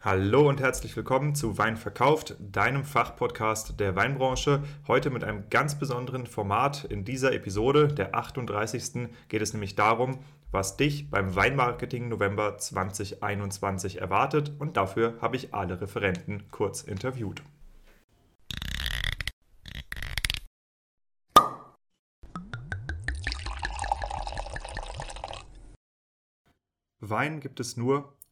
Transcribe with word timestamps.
Hallo 0.00 0.48
und 0.48 0.60
herzlich 0.60 0.94
willkommen 0.94 1.34
zu 1.34 1.58
Wein 1.58 1.76
verkauft, 1.76 2.36
deinem 2.38 2.84
Fachpodcast 2.84 3.80
der 3.80 3.96
Weinbranche. 3.96 4.62
Heute 4.86 5.10
mit 5.10 5.24
einem 5.24 5.50
ganz 5.50 5.76
besonderen 5.76 6.28
Format. 6.28 6.84
In 6.84 7.04
dieser 7.04 7.32
Episode, 7.32 7.88
der 7.88 8.14
38. 8.14 9.08
geht 9.26 9.42
es 9.42 9.54
nämlich 9.54 9.74
darum, 9.74 10.20
was 10.52 10.76
dich 10.76 11.10
beim 11.10 11.34
Weinmarketing 11.34 12.08
November 12.08 12.58
2021 12.58 14.00
erwartet 14.00 14.52
und 14.60 14.76
dafür 14.76 15.14
habe 15.20 15.34
ich 15.34 15.52
alle 15.52 15.80
Referenten 15.80 16.48
kurz 16.52 16.82
interviewt. 16.82 17.42
Wein 27.00 27.40
gibt 27.40 27.58
es 27.58 27.76
nur, 27.76 28.12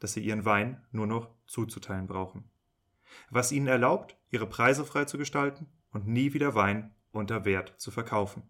dass 0.00 0.12
sie 0.12 0.20
ihren 0.20 0.44
Wein 0.44 0.84
nur 0.90 1.06
noch 1.06 1.30
zuzuteilen 1.46 2.06
brauchen. 2.06 2.50
Was 3.30 3.52
ihnen 3.52 3.66
erlaubt, 3.66 4.16
ihre 4.30 4.46
Preise 4.46 4.84
frei 4.84 5.04
zu 5.04 5.18
gestalten 5.18 5.66
und 5.92 6.06
nie 6.06 6.34
wieder 6.34 6.54
Wein 6.54 6.94
unter 7.10 7.44
Wert 7.44 7.74
zu 7.78 7.90
verkaufen. 7.90 8.42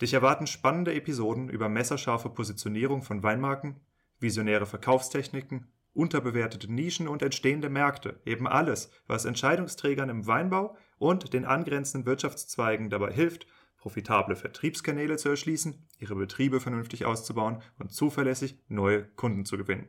Dich 0.00 0.12
erwarten 0.12 0.46
spannende 0.46 0.94
Episoden 0.94 1.48
über 1.48 1.68
messerscharfe 1.68 2.28
Positionierung 2.28 3.02
von 3.02 3.22
Weinmarken, 3.22 3.80
visionäre 4.18 4.66
Verkaufstechniken, 4.66 5.68
unterbewertete 5.92 6.72
Nischen 6.72 7.06
und 7.06 7.22
entstehende 7.22 7.70
Märkte, 7.70 8.20
eben 8.24 8.48
alles, 8.48 8.90
was 9.06 9.24
Entscheidungsträgern 9.24 10.08
im 10.08 10.26
Weinbau 10.26 10.76
und 10.98 11.32
den 11.32 11.44
angrenzenden 11.44 12.06
Wirtschaftszweigen 12.06 12.90
dabei 12.90 13.12
hilft, 13.12 13.46
profitable 13.78 14.34
Vertriebskanäle 14.34 15.16
zu 15.16 15.28
erschließen, 15.28 15.86
ihre 15.98 16.16
Betriebe 16.16 16.58
vernünftig 16.58 17.04
auszubauen 17.04 17.62
und 17.78 17.92
zuverlässig 17.92 18.58
neue 18.68 19.04
Kunden 19.04 19.44
zu 19.44 19.56
gewinnen. 19.56 19.88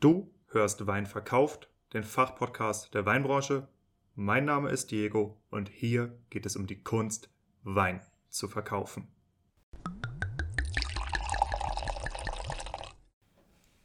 Du 0.00 0.32
hörst 0.48 0.86
Wein 0.86 1.04
verkauft, 1.04 1.68
den 1.92 2.04
Fachpodcast 2.04 2.94
der 2.94 3.04
Weinbranche. 3.04 3.68
Mein 4.14 4.46
Name 4.46 4.70
ist 4.70 4.90
Diego 4.92 5.36
und 5.50 5.68
hier 5.68 6.18
geht 6.30 6.46
es 6.46 6.56
um 6.56 6.66
die 6.66 6.82
Kunst, 6.82 7.28
Wein 7.64 8.00
zu 8.30 8.48
verkaufen. 8.48 9.08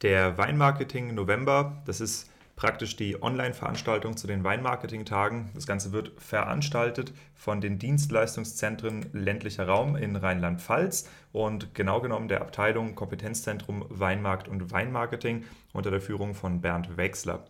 Der 0.00 0.38
Weinmarketing 0.38 1.14
November, 1.14 1.82
das 1.84 2.00
ist 2.00 2.30
praktisch 2.56 2.96
die 2.96 3.22
Online-Veranstaltung 3.22 4.16
zu 4.16 4.26
den 4.26 4.42
Weinmarketing-Tagen. 4.42 5.50
Das 5.54 5.66
Ganze 5.66 5.92
wird 5.92 6.12
veranstaltet 6.16 7.12
von 7.34 7.60
den 7.60 7.78
Dienstleistungszentren 7.78 9.10
ländlicher 9.12 9.68
Raum 9.68 9.94
in 9.94 10.16
Rheinland-Pfalz 10.16 11.08
und 11.32 11.74
genau 11.74 12.00
genommen 12.00 12.28
der 12.28 12.40
Abteilung 12.40 12.94
Kompetenzzentrum 12.94 13.84
Weinmarkt 13.90 14.48
und 14.48 14.72
Weinmarketing 14.72 15.44
unter 15.74 15.90
der 15.90 16.00
Führung 16.00 16.34
von 16.34 16.62
Bernd 16.62 16.96
Wechsler. 16.96 17.44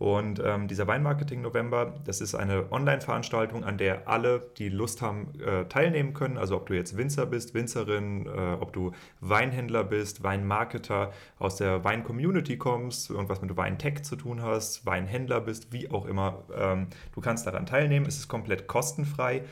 Und 0.00 0.40
ähm, 0.42 0.66
dieser 0.66 0.86
Weinmarketing 0.86 1.42
November, 1.42 1.92
das 2.06 2.22
ist 2.22 2.34
eine 2.34 2.72
Online-Veranstaltung, 2.72 3.64
an 3.64 3.76
der 3.76 4.08
alle, 4.08 4.40
die 4.56 4.70
Lust 4.70 5.02
haben, 5.02 5.38
äh, 5.40 5.66
teilnehmen 5.66 6.14
können. 6.14 6.38
Also 6.38 6.56
ob 6.56 6.64
du 6.68 6.72
jetzt 6.72 6.96
Winzer 6.96 7.26
bist, 7.26 7.52
Winzerin, 7.52 8.24
äh, 8.24 8.56
ob 8.58 8.72
du 8.72 8.92
Weinhändler 9.20 9.84
bist, 9.84 10.22
Weinmarketer, 10.22 11.12
aus 11.38 11.56
der 11.56 11.84
Wein-Community 11.84 12.56
kommst, 12.56 13.10
irgendwas 13.10 13.42
mit 13.42 13.54
Weintech 13.58 14.02
zu 14.02 14.16
tun 14.16 14.40
hast, 14.40 14.86
Weinhändler 14.86 15.42
bist, 15.42 15.70
wie 15.70 15.90
auch 15.90 16.06
immer. 16.06 16.44
Ähm, 16.56 16.86
du 17.14 17.20
kannst 17.20 17.46
daran 17.46 17.66
teilnehmen. 17.66 18.06
Es 18.06 18.16
ist 18.16 18.28
komplett 18.28 18.68
kostenfrei. 18.68 19.42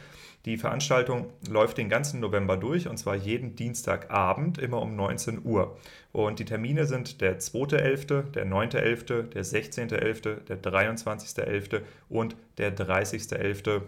Die 0.49 0.57
Veranstaltung 0.57 1.27
läuft 1.51 1.77
den 1.77 1.91
ganzen 1.91 2.21
November 2.21 2.57
durch 2.57 2.89
und 2.89 2.97
zwar 2.97 3.15
jeden 3.15 3.55
Dienstagabend 3.55 4.57
immer 4.57 4.81
um 4.81 4.97
19 4.97 5.45
Uhr. 5.45 5.77
Und 6.11 6.39
die 6.39 6.47
Termine 6.47 6.87
sind 6.87 7.21
der 7.21 7.39
2.11., 7.39 8.31
der 8.31 8.47
9.11., 8.47 9.25
der 9.25 9.45
16.11., 9.45 10.45
der 10.45 10.63
23.11. 10.63 11.83
und 12.09 12.35
der 12.57 12.75
30.11 12.75 13.83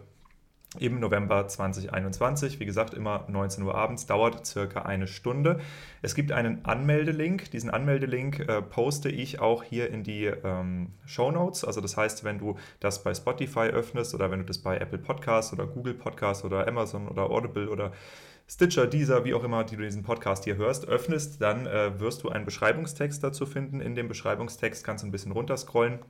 im 0.78 1.00
November 1.00 1.48
2021. 1.48 2.60
Wie 2.60 2.64
gesagt, 2.64 2.94
immer 2.94 3.24
19 3.28 3.64
Uhr 3.64 3.74
abends, 3.74 4.06
dauert 4.06 4.46
circa 4.46 4.82
eine 4.82 5.08
Stunde. 5.08 5.58
Es 6.00 6.14
gibt 6.14 6.30
einen 6.30 6.64
Anmeldelink. 6.64 7.50
Diesen 7.50 7.70
Anmeldelink 7.70 8.40
äh, 8.40 8.62
poste 8.62 9.08
ich 9.08 9.40
auch 9.40 9.64
hier 9.64 9.90
in 9.90 10.04
die 10.04 10.26
ähm, 10.26 10.92
Show 11.06 11.32
Notes. 11.32 11.64
Also 11.64 11.80
das 11.80 11.96
heißt, 11.96 12.22
wenn 12.22 12.38
du 12.38 12.56
das 12.78 13.02
bei 13.02 13.12
Spotify 13.12 13.68
öffnest 13.70 14.14
oder 14.14 14.30
wenn 14.30 14.40
du 14.40 14.44
das 14.44 14.58
bei 14.58 14.78
Apple 14.78 14.98
Podcasts 14.98 15.52
oder 15.52 15.66
Google 15.66 15.94
Podcasts 15.94 16.44
oder 16.44 16.68
Amazon 16.68 17.08
oder 17.08 17.30
Audible 17.30 17.68
oder 17.68 17.92
Stitcher, 18.48 18.86
Deezer, 18.86 19.24
wie 19.24 19.34
auch 19.34 19.44
immer, 19.44 19.62
die 19.64 19.76
du 19.76 19.82
diesen 19.82 20.02
Podcast 20.02 20.44
hier 20.44 20.56
hörst, 20.56 20.86
öffnest, 20.86 21.40
dann 21.40 21.66
äh, 21.66 21.98
wirst 22.00 22.22
du 22.22 22.28
einen 22.30 22.44
Beschreibungstext 22.44 23.22
dazu 23.22 23.46
finden. 23.46 23.80
In 23.80 23.94
dem 23.94 24.08
Beschreibungstext 24.08 24.84
kannst 24.84 25.02
du 25.02 25.08
ein 25.08 25.12
bisschen 25.12 25.32
runterscrollen 25.32 26.00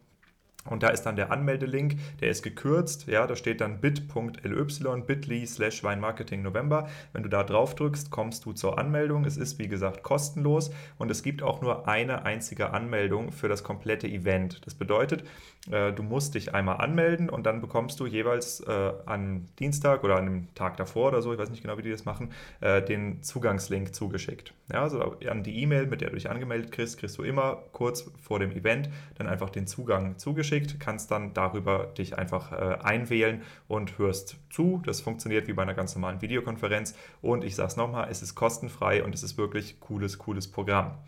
und 0.69 0.82
da 0.82 0.88
ist 0.88 1.03
dann 1.03 1.16
der 1.16 1.32
Anmeldelink, 1.32 1.97
der 2.21 2.28
ist 2.28 2.43
gekürzt, 2.43 3.06
ja, 3.06 3.26
da 3.26 3.34
steht 3.34 3.62
dann 3.62 3.81
bit.ly, 3.81 5.03
bit.ly 5.06 5.47
slash 5.47 5.82
Weinmarketing 5.82 6.43
November. 6.43 6.88
Wenn 7.15 7.22
du 7.22 7.31
da 7.31 7.44
drauf 7.44 7.75
drückst, 7.75 8.10
kommst 8.10 8.44
du 8.44 8.53
zur 8.53 8.78
Anmeldung. 8.78 9.25
Es 9.25 9.38
ist, 9.38 9.59
wie 9.59 9.69
gesagt, 9.69 10.03
kostenlos 10.03 10.70
und 10.99 11.10
es 11.10 11.22
gibt 11.22 11.43
auch 11.43 11.62
nur 11.62 11.88
eine 11.88 12.25
einzige 12.25 12.70
Anmeldung 12.70 13.32
für 13.32 13.49
das 13.49 13.65
komplette 13.65 14.06
Event. 14.06 14.60
Das 14.66 14.75
bedeutet, 14.75 15.25
äh, 15.70 15.93
du 15.93 16.03
musst 16.03 16.34
dich 16.34 16.54
einmal 16.54 16.76
anmelden 16.76 17.31
und 17.31 17.47
dann 17.47 17.62
bekommst 17.62 17.99
du 17.99 18.06
jeweils 18.06 18.60
äh, 18.60 18.93
am 19.06 19.47
Dienstag 19.59 20.04
oder 20.04 20.16
an 20.16 20.26
dem 20.26 20.54
Tag 20.54 20.76
davor 20.76 21.09
oder 21.09 21.22
so, 21.22 21.32
ich 21.32 21.38
weiß 21.38 21.50
nicht 21.50 21.62
genau, 21.62 21.78
wie 21.78 21.82
die 21.82 21.91
das 21.91 22.04
machen, 22.04 22.32
äh, 22.60 22.82
den 22.82 23.22
Zugangslink 23.22 23.94
zugeschickt. 23.94 24.53
Ja, 24.70 24.82
also 24.82 25.16
an 25.28 25.43
die 25.43 25.62
E-Mail, 25.62 25.87
mit 25.87 26.03
der 26.03 26.10
du 26.10 26.16
dich 26.16 26.28
angemeldet 26.28 26.70
kriegst, 26.70 26.99
kriegst 26.99 27.16
du 27.16 27.22
immer 27.22 27.62
kurz 27.72 28.10
vor 28.20 28.38
dem 28.38 28.53
Event 28.53 28.91
dann 29.16 29.26
einfach 29.26 29.49
den 29.49 29.66
Zugang 29.66 30.19
zugeschickt 30.19 30.50
zugeschickt, 30.50 30.81
kannst 30.81 31.11
dann 31.11 31.33
darüber 31.34 31.87
dich 31.97 32.19
einfach 32.19 32.53
äh, 32.53 32.78
einwählen 32.83 33.43
und 33.69 33.99
hörst 33.99 34.37
zu. 34.50 34.83
Das 34.84 35.00
funktioniert 35.00 35.49
wie 35.49 35.53
bei 35.53 35.62
einer 35.62 35.75
ganz 35.75 35.94
normalen 35.94 36.21
Videokonferenz. 36.21 36.94
Und 37.22 37.44
ich 37.44 37.55
sage 37.55 37.69
es 37.69 37.77
nochmal, 37.77 38.09
es 38.11 38.22
ist 38.22 38.34
kostenfrei 38.34 39.03
und 39.05 39.15
es 39.15 39.22
ist 39.22 39.38
wirklich 39.38 39.81
cooles, 39.81 40.19
cooles 40.19 40.50
Programm. 40.50 40.99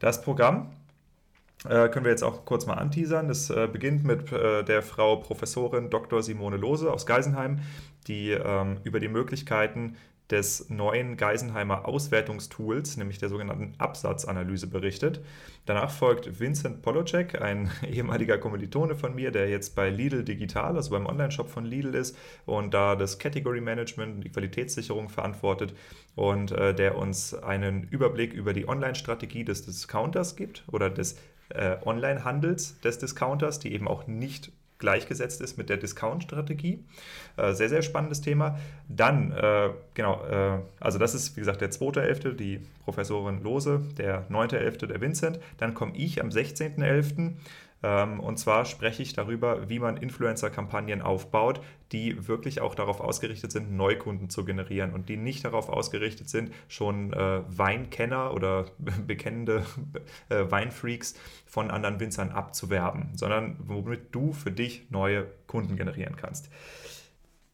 Das 0.00 0.22
Programm 0.22 0.70
äh, 1.64 1.88
können 1.88 2.04
wir 2.04 2.10
jetzt 2.10 2.24
auch 2.24 2.44
kurz 2.44 2.66
mal 2.66 2.74
anteasern. 2.74 3.28
Das 3.28 3.50
äh, 3.50 3.68
beginnt 3.70 4.04
mit 4.04 4.32
äh, 4.32 4.64
der 4.64 4.82
Frau 4.82 5.16
Professorin 5.16 5.90
Dr. 5.90 6.22
Simone 6.22 6.56
Lose 6.56 6.90
aus 6.92 7.06
Geisenheim, 7.06 7.60
die 8.06 8.30
ähm, 8.30 8.78
über 8.84 8.98
die 8.98 9.08
Möglichkeiten 9.08 9.96
des 10.30 10.70
neuen 10.70 11.16
Geisenheimer 11.16 11.86
Auswertungstools, 11.86 12.96
nämlich 12.96 13.18
der 13.18 13.28
sogenannten 13.28 13.74
Absatzanalyse, 13.78 14.66
berichtet. 14.66 15.20
Danach 15.66 15.90
folgt 15.90 16.40
Vincent 16.40 16.82
Polocek, 16.82 17.40
ein 17.40 17.70
ehemaliger 17.88 18.38
Kommilitone 18.38 18.94
von 18.94 19.14
mir, 19.14 19.30
der 19.30 19.48
jetzt 19.48 19.74
bei 19.74 19.90
Lidl 19.90 20.24
Digital, 20.24 20.76
also 20.76 20.90
beim 20.90 21.06
Onlineshop 21.06 21.48
von 21.48 21.64
Lidl 21.64 21.94
ist 21.94 22.16
und 22.46 22.74
da 22.74 22.96
das 22.96 23.18
Category 23.18 23.60
Management 23.60 24.16
und 24.16 24.24
die 24.24 24.30
Qualitätssicherung 24.30 25.08
verantwortet 25.08 25.74
und 26.14 26.52
äh, 26.52 26.74
der 26.74 26.96
uns 26.96 27.34
einen 27.34 27.84
Überblick 27.84 28.32
über 28.32 28.52
die 28.52 28.68
Online-Strategie 28.68 29.44
des 29.44 29.64
Discounters 29.64 30.36
gibt 30.36 30.64
oder 30.70 30.90
des 30.90 31.16
äh, 31.50 31.76
Online-Handels 31.84 32.80
des 32.80 32.98
Discounters, 32.98 33.58
die 33.58 33.72
eben 33.72 33.88
auch 33.88 34.06
nicht 34.06 34.52
gleichgesetzt 34.80 35.40
ist 35.40 35.56
mit 35.56 35.68
der 35.68 35.76
Discount-Strategie. 35.76 36.84
Äh, 37.36 37.52
sehr, 37.52 37.68
sehr 37.68 37.82
spannendes 37.82 38.20
Thema. 38.20 38.58
Dann, 38.88 39.30
äh, 39.30 39.70
genau, 39.94 40.24
äh, 40.24 40.58
also 40.80 40.98
das 40.98 41.14
ist, 41.14 41.36
wie 41.36 41.40
gesagt, 41.40 41.60
der 41.60 41.70
2.11., 41.70 42.34
die 42.34 42.60
Professorin 42.84 43.42
Lose, 43.42 43.82
der 43.96 44.28
9.11., 44.28 44.86
der 44.86 45.00
Vincent. 45.00 45.38
Dann 45.58 45.74
komme 45.74 45.92
ich 45.94 46.20
am 46.20 46.30
16.11. 46.30 47.34
Ähm, 47.82 48.20
und 48.20 48.38
zwar 48.38 48.64
spreche 48.64 49.02
ich 49.02 49.12
darüber, 49.12 49.68
wie 49.68 49.78
man 49.78 49.96
Influencer-Kampagnen 49.96 51.02
aufbaut, 51.02 51.60
die 51.92 52.28
wirklich 52.28 52.60
auch 52.60 52.74
darauf 52.74 53.00
ausgerichtet 53.00 53.52
sind, 53.52 53.72
Neukunden 53.72 54.30
zu 54.30 54.44
generieren 54.44 54.92
und 54.92 55.08
die 55.08 55.16
nicht 55.16 55.44
darauf 55.44 55.68
ausgerichtet 55.68 56.28
sind, 56.28 56.52
schon 56.68 57.12
äh, 57.12 57.40
Weinkenner 57.48 58.34
oder 58.34 58.66
bekennende 59.06 59.64
äh, 60.28 60.50
Weinfreaks 60.50 61.14
von 61.46 61.70
anderen 61.70 61.98
Winzern 62.00 62.30
abzuwerben, 62.30 63.10
sondern 63.14 63.56
womit 63.60 64.14
du 64.14 64.32
für 64.32 64.52
dich 64.52 64.90
neue 64.90 65.26
Kunden 65.46 65.76
generieren 65.76 66.16
kannst. 66.16 66.50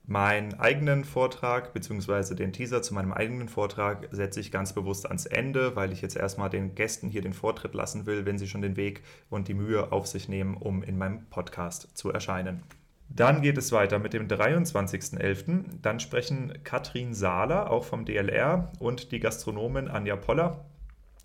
Meinen 0.08 0.54
eigenen 0.54 1.04
Vortrag 1.04 1.72
bzw. 1.72 2.36
den 2.36 2.52
Teaser 2.52 2.80
zu 2.80 2.94
meinem 2.94 3.12
eigenen 3.12 3.48
Vortrag 3.48 4.06
setze 4.12 4.38
ich 4.38 4.52
ganz 4.52 4.72
bewusst 4.72 5.06
ans 5.06 5.26
Ende, 5.26 5.74
weil 5.74 5.92
ich 5.92 6.00
jetzt 6.00 6.16
erstmal 6.16 6.48
den 6.48 6.76
Gästen 6.76 7.08
hier 7.08 7.22
den 7.22 7.32
Vortritt 7.32 7.74
lassen 7.74 8.06
will, 8.06 8.24
wenn 8.24 8.38
sie 8.38 8.46
schon 8.46 8.62
den 8.62 8.76
Weg 8.76 9.02
und 9.30 9.48
die 9.48 9.54
Mühe 9.54 9.90
auf 9.90 10.06
sich 10.06 10.28
nehmen, 10.28 10.56
um 10.56 10.84
in 10.84 10.96
meinem 10.96 11.26
Podcast 11.26 11.98
zu 11.98 12.12
erscheinen. 12.12 12.62
Dann 13.08 13.42
geht 13.42 13.58
es 13.58 13.72
weiter 13.72 13.98
mit 13.98 14.12
dem 14.12 14.28
23.11. 14.28 15.64
Dann 15.82 15.98
sprechen 15.98 16.52
Katrin 16.62 17.12
Sahler, 17.12 17.70
auch 17.70 17.84
vom 17.84 18.04
DLR, 18.04 18.72
und 18.78 19.10
die 19.10 19.18
Gastronomin 19.18 19.88
Anja 19.88 20.14
Poller 20.14 20.64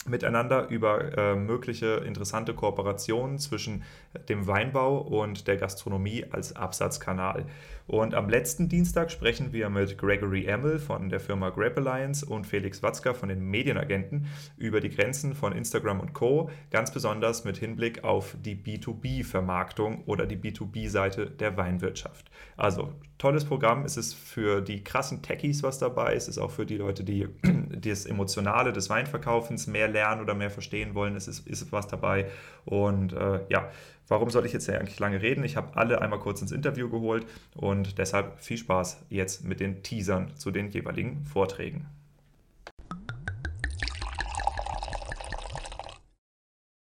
miteinander 0.07 0.67
über 0.69 1.15
äh, 1.15 1.35
mögliche 1.35 1.97
interessante 2.05 2.55
Kooperationen 2.55 3.37
zwischen 3.37 3.83
dem 4.29 4.47
Weinbau 4.47 4.97
und 4.97 5.47
der 5.47 5.57
Gastronomie 5.57 6.25
als 6.31 6.55
Absatzkanal. 6.55 7.45
Und 7.87 8.13
am 8.13 8.29
letzten 8.29 8.69
Dienstag 8.69 9.11
sprechen 9.11 9.53
wir 9.53 9.69
mit 9.69 9.97
Gregory 9.97 10.45
Emmel 10.45 10.79
von 10.79 11.09
der 11.09 11.19
Firma 11.19 11.49
Grab 11.49 11.77
Alliance 11.77 12.25
und 12.25 12.47
Felix 12.47 12.81
Watzka 12.83 13.13
von 13.13 13.29
den 13.29 13.41
Medienagenten 13.41 14.27
über 14.57 14.79
die 14.79 14.89
Grenzen 14.89 15.33
von 15.33 15.53
Instagram 15.53 15.99
und 15.99 16.13
Co., 16.13 16.49
ganz 16.69 16.91
besonders 16.91 17.43
mit 17.43 17.57
Hinblick 17.57 18.03
auf 18.03 18.35
die 18.39 18.55
B2B-Vermarktung 18.55 20.03
oder 20.05 20.25
die 20.25 20.37
B2B-Seite 20.37 21.29
der 21.29 21.57
Weinwirtschaft. 21.57 22.31
Also 22.57 22.93
tolles 23.21 23.45
Programm. 23.45 23.85
Es 23.85 23.97
ist 23.97 24.15
für 24.15 24.61
die 24.61 24.83
krassen 24.83 25.21
Techies 25.21 25.61
was 25.63 25.77
dabei. 25.77 26.15
Es 26.15 26.27
ist 26.27 26.39
auch 26.39 26.51
für 26.51 26.65
die 26.65 26.77
Leute, 26.77 27.03
die 27.03 27.27
das 27.69 28.05
Emotionale 28.05 28.73
des 28.73 28.89
Weinverkaufens 28.89 29.67
mehr 29.67 29.87
lernen 29.87 30.21
oder 30.21 30.33
mehr 30.33 30.49
verstehen 30.49 30.95
wollen. 30.95 31.15
Es 31.15 31.27
ist, 31.27 31.47
ist 31.47 31.71
was 31.71 31.87
dabei. 31.87 32.29
Und 32.65 33.13
äh, 33.13 33.41
ja, 33.49 33.69
Warum 34.07 34.29
soll 34.29 34.45
ich 34.45 34.51
jetzt 34.51 34.69
eigentlich 34.69 34.99
lange 34.99 35.21
reden? 35.21 35.45
Ich 35.45 35.55
habe 35.55 35.77
alle 35.77 36.01
einmal 36.01 36.19
kurz 36.19 36.41
ins 36.41 36.51
Interview 36.51 36.89
geholt 36.89 37.25
und 37.55 37.97
deshalb 37.97 38.41
viel 38.41 38.57
Spaß 38.57 39.05
jetzt 39.07 39.45
mit 39.45 39.61
den 39.61 39.83
Teasern 39.83 40.35
zu 40.35 40.51
den 40.51 40.67
jeweiligen 40.67 41.23
Vorträgen. 41.23 41.87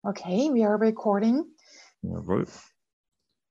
Okay, 0.05 0.51
we 0.55 0.65
are 0.65 0.79
recording. 0.81 1.43
Jawohl. 2.03 2.47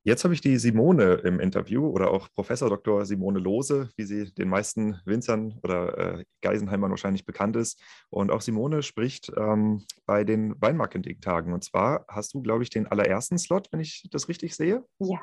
Jetzt 0.08 0.24
habe 0.24 0.36
ich 0.36 0.42
die 0.42 0.60
Simone 0.60 1.16
im 1.24 1.40
Interview 1.40 1.88
oder 1.88 2.12
auch 2.12 2.32
Professor 2.32 2.70
Dr. 2.70 3.08
Simone 3.08 3.40
Lose, 3.40 3.90
wie 3.98 4.04
sie 4.04 4.32
den 4.36 4.50
meisten 4.50 5.02
Winzern 5.04 5.58
oder 5.64 6.20
äh, 6.20 6.26
Geisenheimern 6.42 6.92
wahrscheinlich 6.92 7.26
bekannt 7.26 7.56
ist. 7.56 7.82
Und 8.12 8.30
auch 8.30 8.42
Simone 8.42 8.84
spricht 8.84 9.32
ähm, 9.36 9.84
bei 10.06 10.24
den 10.24 10.62
Weinmarketing-Tagen. 10.62 11.54
Und 11.54 11.64
zwar 11.64 12.06
hast 12.08 12.36
du, 12.36 12.44
glaube 12.44 12.62
ich, 12.62 12.70
den 12.70 12.86
allerersten 12.86 13.40
Slot, 13.40 13.70
wenn 13.72 13.80
ich 13.80 14.08
das 14.12 14.30
richtig 14.30 14.56
sehe. 14.56 14.86
Ja. 15.00 15.20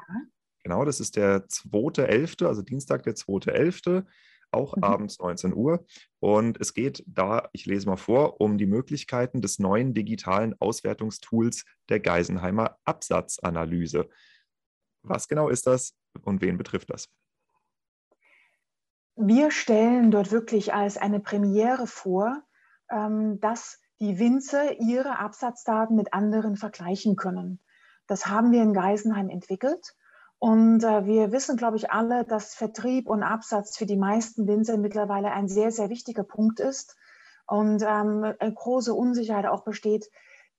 Genau, 0.64 0.84
das 0.84 0.98
ist 0.98 1.14
der 1.14 1.46
2.11., 1.46 2.44
also 2.44 2.62
Dienstag, 2.62 3.04
der 3.04 3.14
2.11., 3.14 4.04
auch 4.50 4.76
mhm. 4.76 4.82
abends 4.82 5.20
19 5.20 5.54
Uhr. 5.54 5.86
Und 6.18 6.60
es 6.60 6.74
geht 6.74 7.04
da, 7.06 7.48
ich 7.52 7.66
lese 7.66 7.88
mal 7.88 7.96
vor, 7.96 8.40
um 8.40 8.58
die 8.58 8.66
Möglichkeiten 8.66 9.42
des 9.42 9.60
neuen 9.60 9.94
digitalen 9.94 10.56
Auswertungstools 10.60 11.64
der 11.88 12.00
Geisenheimer 12.00 12.78
Absatzanalyse. 12.84 14.08
Was 15.02 15.28
genau 15.28 15.48
ist 15.48 15.66
das 15.66 15.94
und 16.22 16.40
wen 16.40 16.58
betrifft 16.58 16.90
das? 16.90 17.08
Wir 19.16 19.50
stellen 19.50 20.10
dort 20.10 20.30
wirklich 20.30 20.72
als 20.72 20.96
eine 20.96 21.20
Premiere 21.20 21.86
vor, 21.86 22.42
ähm, 22.90 23.40
dass 23.40 23.78
die 24.00 24.18
Winzer 24.18 24.80
ihre 24.80 25.18
Absatzdaten 25.18 25.96
mit 25.96 26.12
anderen 26.12 26.56
vergleichen 26.56 27.16
können. 27.16 27.60
Das 28.06 28.26
haben 28.26 28.52
wir 28.52 28.62
in 28.62 28.72
Geisenheim 28.72 29.28
entwickelt. 29.28 29.94
Und 30.38 30.82
äh, 30.82 31.06
wir 31.06 31.30
wissen, 31.30 31.56
glaube 31.56 31.76
ich, 31.76 31.92
alle, 31.92 32.24
dass 32.24 32.54
Vertrieb 32.54 33.08
und 33.08 33.22
Absatz 33.22 33.76
für 33.76 33.86
die 33.86 33.96
meisten 33.96 34.48
Winzer 34.48 34.76
mittlerweile 34.76 35.30
ein 35.30 35.46
sehr, 35.46 35.70
sehr 35.70 35.88
wichtiger 35.88 36.24
Punkt 36.24 36.58
ist. 36.58 36.96
Und 37.46 37.82
ähm, 37.82 38.34
eine 38.38 38.52
große 38.52 38.92
Unsicherheit 38.92 39.46
auch 39.46 39.62
besteht, 39.62 40.10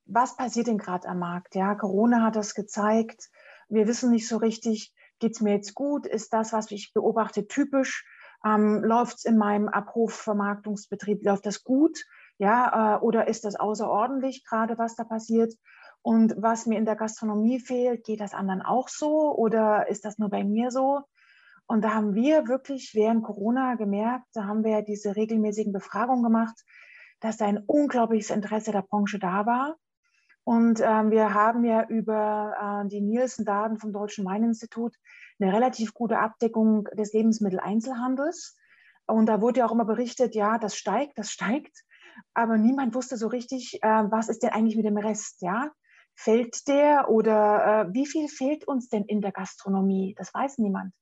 was 0.06 0.36
passiert 0.36 0.68
denn 0.68 0.78
gerade 0.78 1.08
am 1.08 1.18
Markt? 1.18 1.54
Ja, 1.54 1.74
Corona 1.74 2.22
hat 2.22 2.36
das 2.36 2.54
gezeigt. 2.54 3.30
Wir 3.68 3.86
wissen 3.86 4.10
nicht 4.10 4.28
so 4.28 4.36
richtig, 4.36 4.92
geht 5.18 5.32
es 5.32 5.40
mir 5.40 5.54
jetzt 5.54 5.74
gut? 5.74 6.06
Ist 6.06 6.32
das, 6.32 6.52
was 6.52 6.70
ich 6.70 6.92
beobachte, 6.92 7.46
typisch? 7.46 8.06
Ähm, 8.44 8.82
läuft 8.84 9.18
es 9.18 9.24
in 9.24 9.38
meinem 9.38 9.68
Abrufvermarktungsbetrieb, 9.68 11.24
läuft 11.24 11.46
das 11.46 11.64
gut? 11.64 12.04
Ja, 12.38 12.96
äh, 12.96 13.00
oder 13.00 13.28
ist 13.28 13.44
das 13.44 13.56
außerordentlich 13.56 14.44
gerade, 14.44 14.76
was 14.76 14.96
da 14.96 15.04
passiert? 15.04 15.54
Und 16.02 16.34
was 16.36 16.66
mir 16.66 16.76
in 16.76 16.84
der 16.84 16.96
Gastronomie 16.96 17.60
fehlt, 17.60 18.04
geht 18.04 18.20
das 18.20 18.34
anderen 18.34 18.60
auch 18.60 18.88
so 18.88 19.34
oder 19.34 19.88
ist 19.88 20.04
das 20.04 20.18
nur 20.18 20.28
bei 20.28 20.44
mir 20.44 20.70
so? 20.70 21.00
Und 21.66 21.82
da 21.82 21.94
haben 21.94 22.14
wir 22.14 22.46
wirklich 22.46 22.94
während 22.94 23.24
Corona 23.24 23.76
gemerkt, 23.76 24.26
da 24.34 24.44
haben 24.44 24.64
wir 24.64 24.82
diese 24.82 25.16
regelmäßigen 25.16 25.72
Befragungen 25.72 26.22
gemacht, 26.22 26.54
dass 27.20 27.38
da 27.38 27.46
ein 27.46 27.64
unglaubliches 27.66 28.28
Interesse 28.28 28.70
der 28.70 28.82
Branche 28.82 29.18
da 29.18 29.46
war. 29.46 29.76
Und 30.44 30.80
ähm, 30.80 31.10
wir 31.10 31.32
haben 31.32 31.64
ja 31.64 31.86
über 31.88 32.84
äh, 32.84 32.88
die 32.88 33.00
Nielsen-Daten 33.00 33.78
vom 33.78 33.92
Deutschen 33.92 34.26
Weininstitut 34.26 34.94
eine 35.40 35.52
relativ 35.52 35.94
gute 35.94 36.18
Abdeckung 36.18 36.84
des 36.96 37.12
Lebensmitteleinzelhandels. 37.14 38.56
Und 39.06 39.26
da 39.26 39.40
wurde 39.40 39.60
ja 39.60 39.66
auch 39.66 39.72
immer 39.72 39.86
berichtet, 39.86 40.34
ja, 40.34 40.58
das 40.58 40.76
steigt, 40.76 41.18
das 41.18 41.30
steigt. 41.30 41.84
Aber 42.34 42.58
niemand 42.58 42.94
wusste 42.94 43.16
so 43.16 43.28
richtig, 43.28 43.82
äh, 43.82 44.04
was 44.10 44.28
ist 44.28 44.42
denn 44.42 44.50
eigentlich 44.50 44.76
mit 44.76 44.84
dem 44.86 44.98
Rest, 44.98 45.40
ja? 45.40 45.70
Fällt 46.14 46.68
der 46.68 47.08
oder 47.08 47.88
äh, 47.88 47.92
wie 47.92 48.06
viel 48.06 48.28
fehlt 48.28 48.68
uns 48.68 48.88
denn 48.88 49.04
in 49.04 49.20
der 49.20 49.32
Gastronomie? 49.32 50.14
Das 50.16 50.32
weiß 50.32 50.58
niemand. 50.58 50.92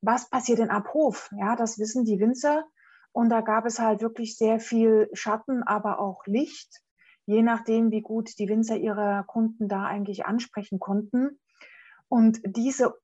Was 0.00 0.30
passiert 0.30 0.60
in 0.60 0.70
Abhof? 0.70 1.28
Ja, 1.36 1.56
das 1.56 1.78
wissen 1.78 2.04
die 2.04 2.20
Winzer. 2.20 2.64
Und 3.12 3.30
da 3.30 3.40
gab 3.40 3.66
es 3.66 3.78
halt 3.78 4.00
wirklich 4.00 4.36
sehr 4.36 4.60
viel 4.60 5.10
Schatten, 5.12 5.62
aber 5.62 5.98
auch 5.98 6.24
Licht 6.26 6.82
je 7.26 7.42
nachdem, 7.42 7.90
wie 7.90 8.02
gut 8.02 8.38
die 8.38 8.48
Winzer 8.48 8.76
ihre 8.76 9.24
Kunden 9.26 9.68
da 9.68 9.84
eigentlich 9.84 10.24
ansprechen 10.26 10.78
konnten. 10.78 11.38
Und 12.08 12.40
diese 12.44 12.94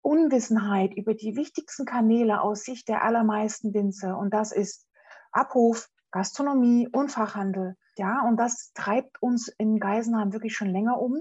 Unwissenheit 0.00 0.94
über 0.96 1.14
die 1.14 1.36
wichtigsten 1.36 1.84
Kanäle 1.84 2.40
aus 2.40 2.64
Sicht 2.64 2.88
der 2.88 3.04
allermeisten 3.04 3.74
Winzer, 3.74 4.18
und 4.18 4.32
das 4.32 4.52
ist 4.52 4.86
Abhof, 5.30 5.88
Gastronomie 6.10 6.88
und 6.90 7.12
Fachhandel, 7.12 7.76
ja, 7.98 8.22
und 8.26 8.38
das 8.38 8.72
treibt 8.74 9.20
uns 9.20 9.48
in 9.58 9.78
Geisenheim 9.78 10.32
wirklich 10.32 10.56
schon 10.56 10.68
länger 10.68 11.00
um. 11.00 11.16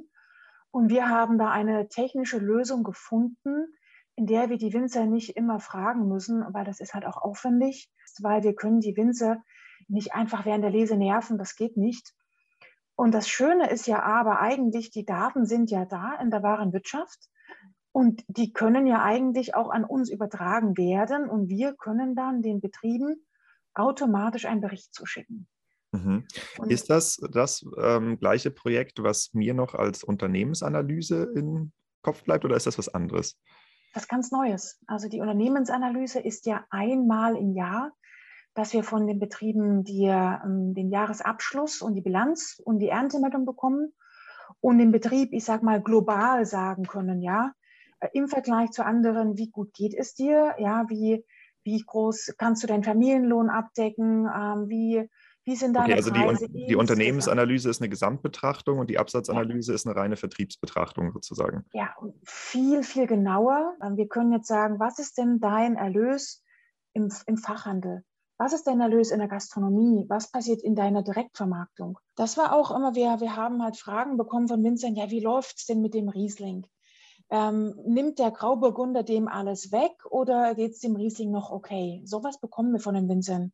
Und 0.71 0.89
wir 0.89 1.09
haben 1.09 1.37
da 1.37 1.51
eine 1.51 1.87
technische 1.87 2.37
Lösung 2.37 2.83
gefunden, 2.83 3.67
in 4.15 4.27
der 4.27 4.49
wir 4.49 4.57
die 4.57 4.73
Winzer 4.73 5.05
nicht 5.05 5.35
immer 5.35 5.59
fragen 5.59 6.07
müssen, 6.07 6.45
weil 6.53 6.65
das 6.65 6.79
ist 6.79 6.93
halt 6.93 7.05
auch 7.05 7.17
aufwendig, 7.17 7.89
weil 8.21 8.43
wir 8.43 8.55
können 8.55 8.79
die 8.79 8.95
Winzer 8.95 9.41
nicht 9.87 10.13
einfach 10.13 10.45
während 10.45 10.63
der 10.63 10.71
Lese 10.71 10.95
nerven, 10.95 11.37
das 11.37 11.55
geht 11.55 11.77
nicht. 11.77 12.13
Und 12.95 13.13
das 13.13 13.27
Schöne 13.27 13.69
ist 13.69 13.88
ja 13.88 14.03
aber 14.03 14.39
eigentlich, 14.39 14.89
die 14.89 15.06
Daten 15.06 15.45
sind 15.45 15.69
ja 15.69 15.86
da 15.86 16.15
in 16.15 16.31
der 16.31 16.44
wahren 16.44 16.71
Wirtschaft 16.71 17.30
und 17.92 18.24
die 18.27 18.53
können 18.53 18.88
ja 18.88 19.03
eigentlich 19.03 19.56
auch 19.56 19.69
an 19.69 19.83
uns 19.83 20.09
übertragen 20.09 20.77
werden 20.77 21.29
und 21.29 21.50
wir 21.50 21.74
können 21.74 22.15
dann 22.15 22.41
den 22.41 22.62
Betrieben 22.62 23.25
automatisch 23.74 24.46
einen 24.46 24.62
Bericht 24.62 24.93
zuschicken. 24.93 25.48
Mhm. 25.91 26.25
Ist 26.67 26.89
das 26.89 27.17
das 27.31 27.65
ähm, 27.77 28.17
gleiche 28.17 28.51
Projekt, 28.51 29.03
was 29.03 29.34
mir 29.34 29.53
noch 29.53 29.75
als 29.75 30.03
Unternehmensanalyse 30.03 31.31
im 31.36 31.72
Kopf 32.01 32.24
bleibt 32.24 32.46
oder 32.46 32.55
ist 32.55 32.67
das 32.67 32.77
was 32.77 32.89
anderes? 32.89 33.38
Was 33.93 34.08
ganz 34.08 34.31
Neues. 34.31 34.77
Also 34.88 35.08
die 35.08 35.22
Unternehmensanalyse 35.22 36.19
ist 36.19 36.46
ja 36.46 36.65
einmal 36.69 37.38
im 37.38 37.53
Jahr 37.53 37.91
dass 38.55 38.74
wir 38.74 38.83
von 38.83 39.05
den 39.05 39.19
Betrieben 39.19 39.83
die, 39.83 40.05
ähm, 40.05 40.74
den 40.74 40.89
Jahresabschluss 40.89 41.81
und 41.81 41.93
die 41.93 42.01
Bilanz 42.01 42.59
und 42.63 42.79
die 42.79 42.89
Erntemeldung 42.89 43.45
bekommen 43.45 43.93
und 44.62 44.79
den 44.79 44.91
Betrieb, 44.91 45.33
ich 45.33 45.43
sage 45.43 45.63
mal, 45.63 45.81
global 45.81 46.45
sagen 46.45 46.83
können, 46.83 47.21
ja, 47.21 47.53
äh, 48.00 48.07
im 48.13 48.27
Vergleich 48.27 48.71
zu 48.71 48.83
anderen, 48.83 49.38
wie 49.38 49.50
gut 49.50 49.74
geht 49.74 49.93
es 49.93 50.15
dir, 50.15 50.55
ja, 50.57 50.85
wie, 50.88 51.24
wie 51.63 51.83
groß 51.85 52.35
kannst 52.38 52.63
du 52.63 52.67
deinen 52.67 52.83
Familienlohn 52.83 53.50
abdecken, 53.50 54.27
ähm, 54.33 54.69
wie, 54.69 55.09
wie 55.43 55.55
sind 55.57 55.74
deine 55.74 55.88
okay, 55.88 55.95
also 55.95 56.12
Preise? 56.12 56.47
Die, 56.47 56.67
die 56.67 56.75
Unternehmensanalyse 56.75 57.69
ist 57.69 57.81
eine 57.81 57.89
Gesamtbetrachtung 57.89 58.79
und 58.79 58.89
die 58.89 58.97
Absatzanalyse 58.97 59.74
ja. 59.74 59.75
ist 59.75 59.85
eine 59.85 59.97
reine 59.97 60.15
Vertriebsbetrachtung 60.15 61.12
sozusagen. 61.12 61.65
Ja, 61.74 61.93
viel, 62.24 62.83
viel 62.83 63.05
genauer. 63.05 63.75
Ähm, 63.83 63.97
wir 63.97 64.07
können 64.07 64.31
jetzt 64.31 64.47
sagen, 64.47 64.79
was 64.79 64.97
ist 64.97 65.17
denn 65.17 65.41
dein 65.41 65.75
Erlös 65.75 66.41
im, 66.93 67.12
im 67.27 67.38
Fachhandel? 67.38 68.03
Was 68.38 68.51
ist 68.51 68.68
dein 68.68 68.82
Erlös 68.82 69.12
in 69.12 69.20
der 69.20 69.30
Gastronomie? 69.30 70.06
Was 70.10 70.30
passiert 70.30 70.62
in 70.62 70.75
deiner 70.75 71.04
Direktvermarktung? 71.04 71.98
Das 72.15 72.38
war 72.38 72.54
auch 72.54 72.75
immer, 72.75 72.94
wir, 72.94 73.22
wir 73.22 73.36
haben 73.36 73.63
halt 73.63 73.77
Fragen 73.77 74.18
bekommen 74.18 74.50
von 74.50 74.63
Winzern, 74.63 74.96
ja, 74.96 75.10
wie 75.10 75.22
läuft 75.22 75.58
es 75.58 75.65
denn 75.65 75.82
mit 75.82 75.94
dem 75.94 76.10
Riesling? 76.10 76.68
Ähm, 77.30 77.74
nimmt 77.86 78.20
der 78.20 78.32
Grauburgunder 78.32 79.04
dem 79.04 79.27
alles 79.27 79.72
weg 79.72 79.94
oder 80.10 80.54
geht 80.54 80.74
es 80.74 80.80
dem 80.80 80.96
Riesling 80.96 81.32
noch 81.32 81.50
okay? 81.50 82.01
Sowas 82.04 82.39
bekommen 82.39 82.74
wir 82.74 82.80
von 82.80 82.96
den 82.96 83.08
Winzern. 83.08 83.54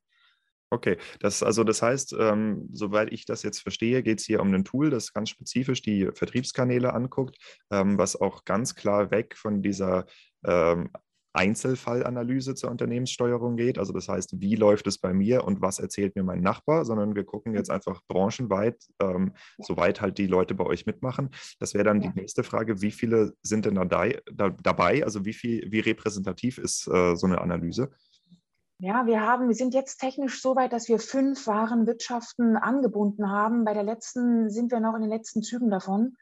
Okay, 0.73 0.97
das, 1.19 1.43
also 1.43 1.65
das 1.65 1.81
heißt, 1.81 2.15
ähm, 2.17 2.69
soweit 2.71 3.11
ich 3.11 3.25
das 3.25 3.43
jetzt 3.43 3.59
verstehe, 3.59 4.01
geht 4.03 4.19
es 4.19 4.25
hier 4.25 4.41
um 4.41 4.53
ein 4.53 4.63
Tool, 4.63 4.89
das 4.89 5.13
ganz 5.13 5.29
spezifisch 5.29 5.81
die 5.81 6.09
Vertriebskanäle 6.13 6.93
anguckt, 6.93 7.37
ähm, 7.69 7.97
was 7.97 8.19
auch 8.19 8.45
ganz 8.45 8.73
klar 8.73 9.11
weg 9.11 9.35
von 9.37 9.61
dieser 9.61 10.05
ähm, 10.45 10.89
Einzelfallanalyse 11.33 12.55
zur 12.55 12.71
Unternehmenssteuerung 12.71 13.55
geht. 13.55 13.77
Also 13.77 13.93
das 13.93 14.07
heißt, 14.07 14.39
wie 14.41 14.55
läuft 14.55 14.87
es 14.87 14.97
bei 14.97 15.13
mir 15.13 15.43
und 15.43 15.61
was 15.61 15.79
erzählt 15.79 16.15
mir 16.15 16.23
mein 16.23 16.41
Nachbar, 16.41 16.85
sondern 16.85 17.15
wir 17.15 17.23
gucken 17.23 17.53
jetzt 17.53 17.69
einfach 17.69 18.01
branchenweit, 18.07 18.83
ähm, 19.01 19.33
soweit 19.59 20.01
halt 20.01 20.17
die 20.17 20.27
Leute 20.27 20.55
bei 20.55 20.65
euch 20.65 20.85
mitmachen. 20.85 21.29
Das 21.59 21.73
wäre 21.73 21.83
dann 21.83 22.01
die 22.01 22.11
nächste 22.13 22.43
Frage, 22.43 22.81
wie 22.81 22.91
viele 22.91 23.33
sind 23.41 23.65
denn 23.65 23.75
da, 23.75 24.09
da, 24.33 24.49
dabei? 24.49 25.03
Also 25.03 25.25
wie 25.25 25.33
viel, 25.33 25.71
wie 25.71 25.79
repräsentativ 25.79 26.57
ist 26.57 26.87
äh, 26.87 27.15
so 27.15 27.27
eine 27.27 27.41
Analyse? 27.41 27.91
Ja, 28.83 29.05
wir 29.05 29.21
haben, 29.21 29.47
wir 29.47 29.55
sind 29.55 29.75
jetzt 29.75 29.99
technisch 29.99 30.41
so 30.41 30.55
weit, 30.55 30.73
dass 30.73 30.87
wir 30.87 30.97
fünf 30.97 31.45
Warenwirtschaften 31.45 32.57
angebunden 32.57 33.29
haben. 33.29 33.63
Bei 33.63 33.75
der 33.75 33.83
letzten 33.83 34.49
sind 34.49 34.71
wir 34.71 34.79
noch 34.79 34.95
in 34.95 35.01
den 35.01 35.09
letzten 35.11 35.43
Zügen 35.43 35.69
davon. 35.69 36.17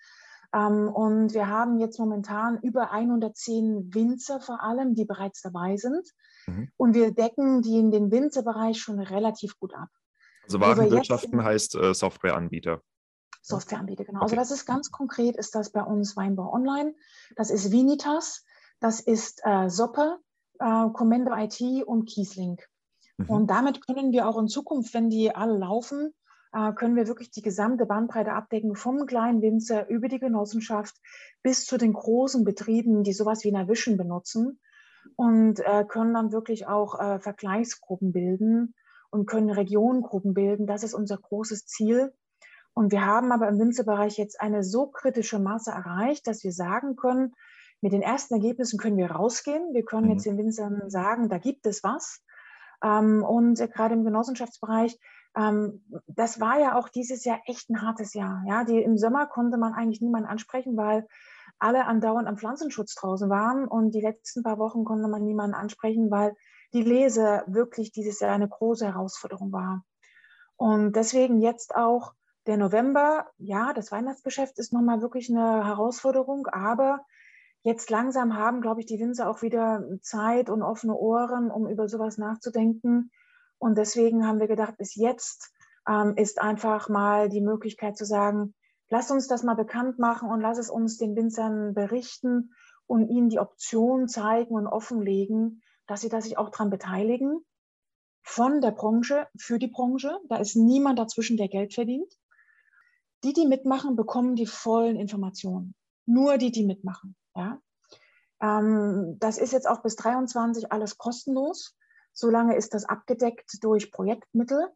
Ähm, 0.54 0.90
und 0.90 1.34
wir 1.34 1.48
haben 1.48 1.80
jetzt 1.80 2.00
momentan 2.00 2.60
über 2.62 2.92
110 2.92 3.94
Winzer 3.94 4.40
vor 4.40 4.64
allem, 4.64 4.96
die 4.96 5.06
bereits 5.06 5.42
dabei 5.42 5.78
sind. 5.78 6.08
Mhm. 6.48 6.72
Und 6.78 6.94
wir 6.96 7.14
decken 7.14 7.62
die 7.62 7.78
in 7.78 7.92
den 7.92 8.12
Winzerbereich 8.12 8.80
schon 8.82 9.00
relativ 9.00 9.60
gut 9.60 9.74
ab. 9.74 9.90
Also 10.44 10.60
Warenwirtschaften 10.60 11.44
heißt 11.44 11.76
äh, 11.76 11.94
Softwareanbieter. 11.94 12.82
Softwareanbieter, 13.42 14.06
genau. 14.06 14.22
Also 14.22 14.34
okay. 14.34 14.40
Also 14.40 14.52
das 14.52 14.60
ist 14.60 14.66
ganz 14.66 14.92
konkret, 14.92 15.38
ist 15.38 15.54
das 15.54 15.72
bei 15.72 15.84
uns 15.84 16.18
Weinbau 16.18 16.52
Online. 16.52 16.96
Das 17.36 17.52
ist 17.52 17.72
Vinitas, 17.72 18.44
das 18.80 19.00
ist 19.00 19.42
äh, 19.44 19.70
Soppe, 19.70 20.18
äh, 20.60 20.90
Commendo 20.94 21.34
IT 21.36 21.62
und 21.86 22.06
Kieslink. 22.06 22.68
Mhm. 23.18 23.30
Und 23.30 23.48
damit 23.48 23.86
können 23.86 24.12
wir 24.12 24.28
auch 24.28 24.40
in 24.40 24.48
Zukunft, 24.48 24.94
wenn 24.94 25.10
die 25.10 25.36
alle 25.36 25.58
laufen, 25.58 26.14
können 26.52 26.96
wir 26.96 27.08
wirklich 27.08 27.30
die 27.30 27.44
gesamte 27.44 27.86
Bandbreite 27.86 28.34
abdecken, 28.34 28.76
vom 28.76 29.06
kleinen 29.06 29.42
Winzer 29.42 29.88
über 29.88 30.08
die 30.08 30.20
Genossenschaft 30.20 30.96
bis 31.44 31.66
zu 31.66 31.78
den 31.78 31.94
großen 31.94 32.44
Betrieben, 32.44 33.04
die 33.04 33.14
sowas 33.14 33.44
wie 33.44 33.52
Navision 33.52 33.98
benutzen 33.98 34.60
und 35.16 35.60
äh, 35.60 35.86
können 35.88 36.14
dann 36.14 36.32
wirklich 36.32 36.68
auch 36.68 37.00
äh, 37.00 37.20
Vergleichsgruppen 37.20 38.12
bilden 38.12 38.74
und 39.12 39.26
können 39.26 39.50
Regionengruppen 39.50 40.34
bilden. 40.34 40.68
Das 40.68 40.84
ist 40.84 40.94
unser 40.94 41.18
großes 41.18 41.66
Ziel. 41.66 42.14
Und 42.74 42.92
wir 42.92 43.06
haben 43.06 43.32
aber 43.32 43.48
im 43.48 43.60
Winzerbereich 43.60 44.18
jetzt 44.18 44.40
eine 44.40 44.64
so 44.64 44.88
kritische 44.88 45.40
Masse 45.40 45.72
erreicht, 45.72 46.28
dass 46.28 46.44
wir 46.44 46.52
sagen 46.52 46.96
können, 46.96 47.34
mit 47.82 47.94
den 47.94 48.02
ersten 48.02 48.36
Ergebnissen 48.36 48.78
können 48.78 48.98
wir 48.98 49.12
rausgehen. 49.12 49.74
Wir 49.74 49.84
können 49.84 50.06
mhm. 50.06 50.12
jetzt 50.12 50.26
den 50.26 50.38
Winzern 50.38 50.90
sagen, 50.90 51.30
da 51.30 51.38
gibt 51.38 51.66
es 51.66 51.84
was. 51.84 52.24
Ähm, 52.84 53.24
und 53.24 53.58
gerade 53.74 53.96
im 53.96 54.04
Genossenschaftsbereich, 54.04 54.98
ähm, 55.36 55.84
das 56.08 56.40
war 56.40 56.60
ja 56.60 56.78
auch 56.78 56.90
dieses 56.90 57.26
Jahr 57.26 57.40
echt 57.46 57.70
ein 57.70 57.82
hartes 57.82 58.14
Jahr. 58.14 58.44
Ja, 58.48 58.64
die, 58.64 58.82
Im 58.82 58.98
Sommer 58.98 59.28
konnte 59.28 59.58
man 59.58 59.74
eigentlich 59.74 60.02
niemanden 60.02 60.28
ansprechen, 60.28 60.78
weil 60.78 61.08
alle 61.60 61.86
andauernd 61.86 62.28
am 62.28 62.38
Pflanzenschutz 62.38 62.96
draußen 62.96 63.30
waren. 63.30 63.68
Und 63.68 63.92
die 63.92 64.02
letzten 64.02 64.44
paar 64.44 64.58
Wochen 64.58 64.86
konnte 64.86 65.08
man 65.08 65.24
niemanden 65.24 65.56
ansprechen, 65.56 66.10
weil 66.10 66.36
die 66.74 66.84
Lese 66.84 67.44
wirklich 67.48 67.92
dieses 67.92 68.20
Jahr 68.20 68.34
eine 68.34 68.48
große 68.48 68.86
Herausforderung 68.86 69.52
war. 69.52 69.84
Und 70.56 70.96
deswegen 70.96 71.40
jetzt 71.40 71.76
auch 71.76 72.14
der 72.48 72.58
November, 72.58 73.28
ja, 73.38 73.74
das 73.74 73.92
Weihnachtsgeschäft 73.92 74.58
ist 74.58 74.74
nochmal 74.74 75.02
wirklich 75.02 75.30
eine 75.30 75.66
Herausforderung, 75.66 76.48
aber 76.48 77.06
jetzt 77.62 77.90
langsam 77.90 78.36
haben, 78.36 78.62
glaube 78.62 78.80
ich, 78.80 78.86
die 78.86 79.00
Winzer 79.00 79.30
auch 79.30 79.42
wieder 79.42 79.84
Zeit 80.02 80.50
und 80.50 80.62
offene 80.62 80.96
Ohren, 80.96 81.52
um 81.52 81.68
über 81.68 81.88
sowas 81.88 82.18
nachzudenken. 82.18 83.12
Und 83.60 83.78
deswegen 83.78 84.26
haben 84.26 84.40
wir 84.40 84.48
gedacht, 84.48 84.78
bis 84.78 84.96
jetzt 84.96 85.52
ähm, 85.88 86.16
ist 86.16 86.42
einfach 86.42 86.90
mal 86.90 87.30
die 87.30 87.42
Möglichkeit 87.42 87.98
zu 87.98 88.06
sagen, 88.06 88.56
lass 88.90 89.12
uns 89.12 89.28
das 89.28 89.44
mal 89.44 89.56
bekannt 89.56 90.00
machen 90.00 90.30
und 90.30 90.42
lass 90.42 90.58
es 90.58 90.70
uns 90.70 90.98
den 90.98 91.16
Winzern 91.16 91.74
berichten 91.74 92.54
und 92.88 93.08
ihnen 93.10 93.30
die 93.30 93.40
Option 93.40 94.08
zeigen 94.08 94.56
und 94.56 94.68
offenlegen, 94.68 95.62
dass 95.88 96.02
sie 96.02 96.10
da 96.10 96.22
sich 96.22 96.38
auch 96.38 96.50
dran 96.50 96.70
beteiligen. 96.70 97.46
Von 98.24 98.62
der 98.62 98.72
Branche, 98.72 99.28
für 99.38 99.60
die 99.60 99.68
Branche. 99.68 100.20
Da 100.30 100.38
ist 100.38 100.56
niemand 100.56 101.00
dazwischen, 101.00 101.38
der 101.38 101.48
Geld 101.48 101.74
verdient. 101.74 102.12
Die, 103.24 103.34
die 103.34 103.48
mitmachen, 103.48 103.96
bekommen 103.96 104.36
die 104.36 104.46
vollen 104.46 104.96
Informationen. 104.96 105.76
Nur 106.06 106.38
die, 106.38 106.52
die 106.52 106.66
mitmachen. 106.66 107.16
Ja? 107.36 107.62
Ähm, 108.42 109.18
das 109.20 109.38
ist 109.38 109.52
jetzt 109.52 109.68
auch 109.68 109.82
bis 109.82 109.96
23 109.96 110.72
alles 110.72 110.98
kostenlos. 110.98 111.76
Solange 112.14 112.56
ist 112.56 112.74
das 112.74 112.86
abgedeckt 112.86 113.64
durch 113.64 113.92
Projektmittel. 113.92 114.68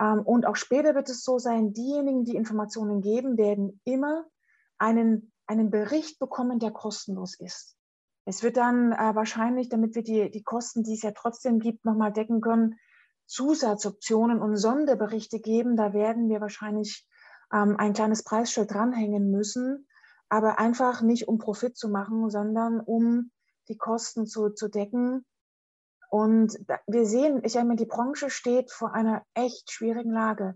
Ähm, 0.00 0.20
und 0.20 0.46
auch 0.46 0.56
später 0.56 0.94
wird 0.94 1.08
es 1.08 1.24
so 1.24 1.38
sein, 1.38 1.72
diejenigen, 1.72 2.24
die 2.24 2.36
Informationen 2.36 3.00
geben, 3.00 3.36
werden 3.36 3.80
immer 3.84 4.24
einen, 4.78 5.32
einen 5.46 5.70
Bericht 5.70 6.18
bekommen, 6.18 6.58
der 6.58 6.70
kostenlos 6.70 7.38
ist. 7.38 7.76
Es 8.26 8.42
wird 8.42 8.56
dann 8.56 8.92
äh, 8.92 9.14
wahrscheinlich, 9.14 9.68
damit 9.68 9.94
wir 9.94 10.02
die, 10.02 10.30
die 10.30 10.42
Kosten, 10.42 10.82
die 10.82 10.94
es 10.94 11.02
ja 11.02 11.12
trotzdem 11.12 11.58
gibt, 11.58 11.84
nochmal 11.84 12.12
decken 12.12 12.40
können, 12.40 12.78
Zusatzoptionen 13.26 14.40
und 14.40 14.56
Sonderberichte 14.56 15.40
geben. 15.40 15.76
Da 15.76 15.92
werden 15.92 16.28
wir 16.28 16.40
wahrscheinlich 16.40 17.06
ähm, 17.52 17.76
ein 17.78 17.92
kleines 17.92 18.22
Preisschild 18.22 18.72
dranhängen 18.72 19.30
müssen, 19.30 19.86
aber 20.28 20.58
einfach 20.58 21.02
nicht 21.02 21.28
um 21.28 21.38
Profit 21.38 21.76
zu 21.76 21.88
machen, 21.88 22.30
sondern 22.30 22.80
um 22.80 23.30
die 23.68 23.76
Kosten 23.76 24.26
zu, 24.26 24.50
zu 24.50 24.68
decken. 24.68 25.24
Und 26.14 26.56
wir 26.86 27.06
sehen, 27.06 27.42
ich 27.42 27.56
meine, 27.56 27.74
die 27.74 27.86
Branche 27.86 28.30
steht 28.30 28.70
vor 28.70 28.94
einer 28.94 29.24
echt 29.34 29.72
schwierigen 29.72 30.12
Lage. 30.12 30.54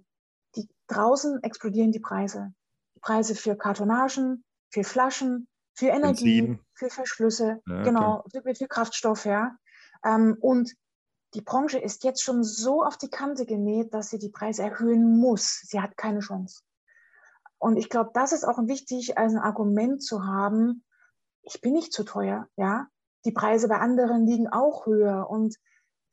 Die, 0.55 0.69
draußen 0.87 1.43
explodieren 1.43 1.91
die 1.91 1.99
Preise. 1.99 2.55
Die 2.95 3.01
Preise 3.01 3.35
für 3.35 3.57
Kartonagen, 3.57 4.45
für 4.71 4.85
Flaschen, 4.85 5.49
für 5.75 5.89
Energie, 5.89 6.43
Benzin. 6.43 6.67
für 6.75 6.91
Verschlüsse, 6.91 7.61
ja, 7.67 7.83
genau, 7.83 8.25
für, 8.31 8.55
für, 8.55 8.69
Kraftstoff, 8.69 9.25
ja. 9.25 9.57
Ähm, 10.05 10.37
und 10.41 10.77
die 11.35 11.43
Branche 11.43 11.81
ist 11.81 12.05
jetzt 12.05 12.23
schon 12.23 12.45
so 12.45 12.85
auf 12.85 12.97
die 12.97 13.11
Kante 13.11 13.45
genäht, 13.45 13.93
dass 13.93 14.11
sie 14.11 14.21
die 14.21 14.31
Preise 14.31 14.63
erhöhen 14.63 15.19
muss. 15.19 15.63
Sie 15.65 15.81
hat 15.81 15.97
keine 15.97 16.21
Chance. 16.21 16.63
Und 17.59 17.79
ich 17.79 17.89
glaube, 17.89 18.11
das 18.15 18.31
ist 18.31 18.45
auch 18.45 18.59
wichtig, 18.69 19.19
als 19.19 19.33
ein 19.33 19.41
Argument 19.41 20.05
zu 20.05 20.25
haben, 20.25 20.85
ich 21.43 21.61
bin 21.61 21.73
nicht 21.73 21.93
zu 21.93 22.05
teuer, 22.05 22.47
ja. 22.55 22.87
Die 23.25 23.33
Preise 23.33 23.69
bei 23.69 23.79
anderen 23.79 24.27
liegen 24.27 24.49
auch 24.49 24.87
höher. 24.87 25.29
Und 25.29 25.57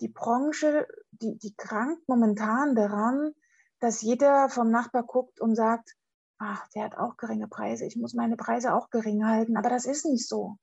die 0.02 0.10
Branche, 0.10 0.88
die, 1.12 1.38
die 1.38 1.56
krankt 1.56 2.08
momentan 2.08 2.76
daran, 2.76 3.34
dass 3.80 4.02
jeder 4.02 4.50
vom 4.50 4.72
Nachbar 4.72 5.04
guckt 5.04 5.40
und 5.40 5.56
sagt, 5.56 5.96
ach, 6.38 6.68
der 6.70 6.84
hat 6.86 6.98
auch 6.98 7.18
geringe 7.18 7.48
Preise, 7.48 7.86
ich 7.86 7.96
muss 7.96 8.14
meine 8.14 8.36
Preise 8.36 8.74
auch 8.74 8.90
gering 8.90 9.26
halten. 9.26 9.58
Aber 9.58 9.70
das 9.70 9.86
ist 9.86 10.06
nicht 10.06 10.28
so. 10.28 10.58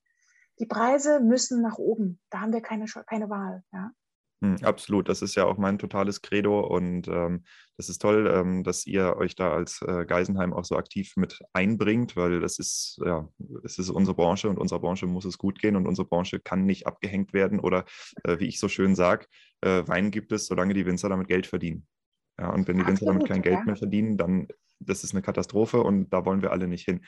Die 0.59 0.67
Preise 0.67 1.21
müssen 1.21 1.63
nach 1.63 1.79
oben. 1.79 2.21
Da 2.31 2.41
haben 2.41 2.53
wir 2.53 2.61
keine, 2.61 2.87
keine 3.07 3.31
Wahl. 3.31 3.65
Ja? 3.73 3.91
Hm, 4.43 4.57
absolut, 4.63 5.09
das 5.09 5.23
ist 5.23 5.37
ja 5.37 5.45
auch 5.45 5.57
mein 5.57 5.79
totales 5.79 6.21
Credo 6.21 6.61
und 6.61 7.07
ähm, 7.07 7.45
das 7.77 7.89
ist 7.89 8.03
toll, 8.03 8.29
ähm, 8.35 8.65
dass 8.65 8.85
ihr 8.87 9.17
euch 9.17 9.37
da 9.37 9.53
als 9.53 9.81
äh, 9.83 10.05
Geisenheim 10.05 10.53
auch 10.53 10.65
so 10.65 10.77
aktiv 10.77 11.13
mit 11.17 11.41
einbringt, 11.53 12.17
weil 12.17 12.41
das 12.41 12.59
ist, 12.59 13.01
ja, 13.05 13.29
es 13.63 13.79
ist 13.79 13.89
unsere 13.89 14.17
Branche 14.17 14.49
und 14.49 14.59
unserer 14.59 14.81
Branche 14.81 15.07
muss 15.07 15.25
es 15.27 15.39
gut 15.39 15.61
gehen 15.61 15.77
und 15.77 15.87
unsere 15.87 16.09
Branche 16.09 16.41
kann 16.41 16.67
nicht 16.67 16.89
abgehängt 16.89 17.33
werden 17.33 17.61
oder 17.61 17.85
äh, 18.25 18.41
wie 18.41 18.47
ich 18.47 18.59
so 18.59 18.69
schön 18.69 18.97
sage, 18.97 19.27
äh, 19.61 19.87
Wein 19.87 20.11
gibt 20.11 20.33
es, 20.33 20.47
solange 20.47 20.75
die 20.75 20.87
Winzer 20.87 21.09
damit 21.09 21.29
Geld 21.29 21.47
verdienen. 21.47 21.87
Ja, 22.37 22.51
und 22.51 22.67
wenn 22.67 22.79
die 22.79 22.87
Winzer 22.87 23.07
damit 23.07 23.29
kein 23.29 23.43
Geld 23.43 23.65
mehr 23.65 23.77
verdienen, 23.77 24.17
dann 24.17 24.49
das 24.81 25.05
ist 25.05 25.13
eine 25.13 25.23
Katastrophe 25.23 25.81
und 25.81 26.11
da 26.13 26.25
wollen 26.25 26.43
wir 26.43 26.51
alle 26.51 26.67
nicht 26.67 26.85
hin. 26.85 27.05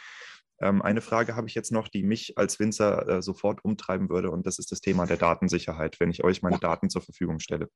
Ähm, 0.64 0.80
eine 0.80 1.02
Frage 1.02 1.36
habe 1.36 1.46
ich 1.46 1.54
jetzt 1.54 1.72
noch, 1.72 1.88
die 1.88 2.02
mich 2.02 2.38
als 2.38 2.58
Winzer 2.58 3.06
äh, 3.06 3.22
sofort 3.22 3.62
umtreiben 3.66 4.08
würde, 4.08 4.30
und 4.30 4.46
das 4.46 4.58
ist 4.58 4.72
das 4.72 4.80
Thema 4.80 5.04
der 5.04 5.18
Datensicherheit, 5.18 6.00
wenn 6.00 6.10
ich 6.10 6.24
euch 6.24 6.40
meine 6.40 6.56
ja. 6.56 6.60
Daten 6.60 6.88
zur 6.88 7.02
Verfügung 7.02 7.38
stelle. 7.38 7.68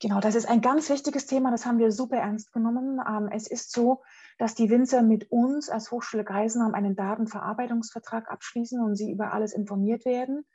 Genau, 0.00 0.20
das 0.20 0.34
ist 0.34 0.48
ein 0.48 0.62
ganz 0.62 0.88
wichtiges 0.88 1.26
Thema, 1.26 1.50
das 1.50 1.66
haben 1.66 1.78
wir 1.78 1.92
super 1.92 2.16
ernst 2.16 2.50
genommen. 2.50 2.98
Ähm, 3.06 3.28
es 3.30 3.46
ist 3.46 3.72
so, 3.72 4.02
dass 4.38 4.54
die 4.54 4.70
Winzer 4.70 5.02
mit 5.02 5.30
uns 5.30 5.68
als 5.68 5.90
Hochschule 5.90 6.24
Geisenheim 6.24 6.72
einen 6.72 6.96
Datenverarbeitungsvertrag 6.96 8.30
abschließen 8.30 8.82
und 8.82 8.96
sie 8.96 9.12
über 9.12 9.34
alles 9.34 9.52
informiert 9.52 10.06
werden. 10.06 10.46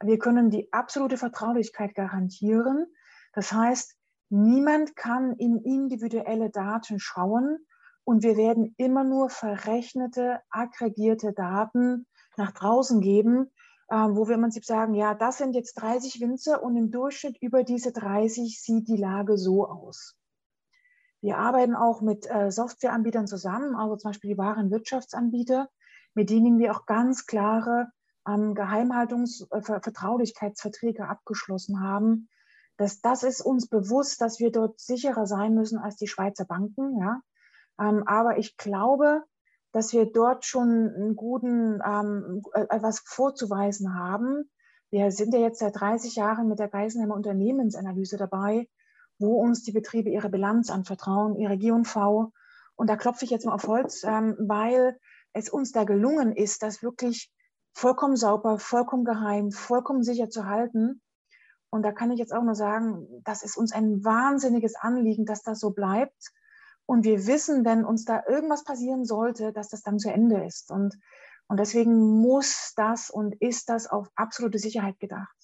Wir 0.00 0.18
können 0.18 0.48
die 0.48 0.72
absolute 0.72 1.16
Vertraulichkeit 1.16 1.96
garantieren. 1.96 2.86
Das 3.32 3.52
heißt, 3.52 3.96
niemand 4.28 4.94
kann 4.94 5.32
in 5.32 5.58
individuelle 5.58 6.50
Daten 6.50 7.00
schauen 7.00 7.58
und 8.08 8.22
wir 8.22 8.38
werden 8.38 8.74
immer 8.78 9.04
nur 9.04 9.28
verrechnete, 9.28 10.40
aggregierte 10.48 11.34
Daten 11.34 12.06
nach 12.38 12.52
draußen 12.52 13.02
geben, 13.02 13.50
äh, 13.88 13.96
wo 13.96 14.26
wir 14.26 14.36
im 14.36 14.40
Prinzip 14.40 14.64
sagen, 14.64 14.94
ja, 14.94 15.12
das 15.12 15.36
sind 15.36 15.54
jetzt 15.54 15.74
30 15.74 16.18
Winzer 16.22 16.62
und 16.62 16.74
im 16.78 16.90
Durchschnitt 16.90 17.36
über 17.42 17.64
diese 17.64 17.92
30 17.92 18.62
sieht 18.62 18.88
die 18.88 18.96
Lage 18.96 19.36
so 19.36 19.68
aus. 19.68 20.16
Wir 21.20 21.36
arbeiten 21.36 21.74
auch 21.74 22.00
mit 22.00 22.26
äh, 22.30 22.50
Softwareanbietern 22.50 23.26
zusammen, 23.26 23.76
also 23.76 23.96
zum 23.96 24.08
Beispiel 24.08 24.30
die 24.30 24.38
Warenwirtschaftsanbieter, 24.38 25.68
mit 26.14 26.30
denen 26.30 26.58
wir 26.58 26.74
auch 26.74 26.86
ganz 26.86 27.26
klare 27.26 27.88
ähm, 28.26 28.54
Geheimhaltungs-, 28.54 29.44
äh, 29.50 31.02
abgeschlossen 31.02 31.82
haben. 31.82 32.30
Das, 32.78 33.02
das 33.02 33.22
ist 33.22 33.42
uns 33.42 33.68
bewusst, 33.68 34.22
dass 34.22 34.38
wir 34.38 34.50
dort 34.50 34.80
sicherer 34.80 35.26
sein 35.26 35.52
müssen 35.52 35.78
als 35.78 35.96
die 35.96 36.08
Schweizer 36.08 36.46
Banken. 36.46 36.98
Ja? 36.98 37.20
Ähm, 37.80 38.02
aber 38.06 38.38
ich 38.38 38.56
glaube, 38.56 39.22
dass 39.72 39.92
wir 39.92 40.06
dort 40.06 40.44
schon 40.44 40.92
einen 40.94 41.16
guten, 41.16 41.80
ähm, 41.84 42.42
etwas 42.54 43.00
vorzuweisen 43.00 43.94
haben, 43.94 44.50
Wir 44.90 45.10
sind 45.10 45.34
ja 45.34 45.40
jetzt 45.40 45.58
seit 45.58 45.78
30 45.78 46.16
Jahren 46.16 46.48
mit 46.48 46.58
der 46.58 46.68
Geisenheimer 46.68 47.14
Unternehmensanalyse 47.14 48.16
dabei, 48.16 48.68
wo 49.18 49.34
uns 49.40 49.62
die 49.62 49.72
Betriebe 49.72 50.08
ihre 50.08 50.30
Bilanz 50.30 50.70
anvertrauen, 50.70 51.36
ihre 51.36 51.58
G&V. 51.58 52.32
Und 52.74 52.88
da 52.88 52.96
klopfe 52.96 53.26
ich 53.26 53.30
jetzt 53.30 53.44
mal 53.44 53.52
auf 53.52 53.66
Holz, 53.66 54.02
ähm, 54.04 54.36
weil 54.38 54.98
es 55.34 55.50
uns 55.50 55.72
da 55.72 55.84
gelungen 55.84 56.34
ist, 56.34 56.62
das 56.62 56.82
wirklich 56.82 57.30
vollkommen 57.74 58.16
sauber, 58.16 58.58
vollkommen 58.58 59.04
geheim, 59.04 59.52
vollkommen 59.52 60.02
sicher 60.02 60.30
zu 60.30 60.46
halten. 60.46 61.02
Und 61.70 61.82
da 61.82 61.92
kann 61.92 62.10
ich 62.10 62.18
jetzt 62.18 62.32
auch 62.32 62.42
nur 62.42 62.54
sagen, 62.54 63.06
das 63.24 63.42
ist 63.42 63.58
uns 63.58 63.72
ein 63.72 64.02
wahnsinniges 64.04 64.74
Anliegen, 64.74 65.26
dass 65.26 65.42
das 65.42 65.60
so 65.60 65.70
bleibt. 65.70 66.32
Und 66.88 67.04
wir 67.04 67.26
wissen, 67.26 67.66
wenn 67.66 67.84
uns 67.84 68.06
da 68.06 68.22
irgendwas 68.26 68.64
passieren 68.64 69.04
sollte, 69.04 69.52
dass 69.52 69.68
das 69.68 69.82
dann 69.82 69.98
zu 69.98 70.10
Ende 70.10 70.42
ist. 70.46 70.70
Und, 70.70 70.98
und 71.46 71.60
deswegen 71.60 72.22
muss 72.22 72.72
das 72.76 73.10
und 73.10 73.34
ist 73.42 73.68
das 73.68 73.86
auf 73.86 74.08
absolute 74.14 74.58
Sicherheit 74.58 74.98
gedacht. 74.98 75.36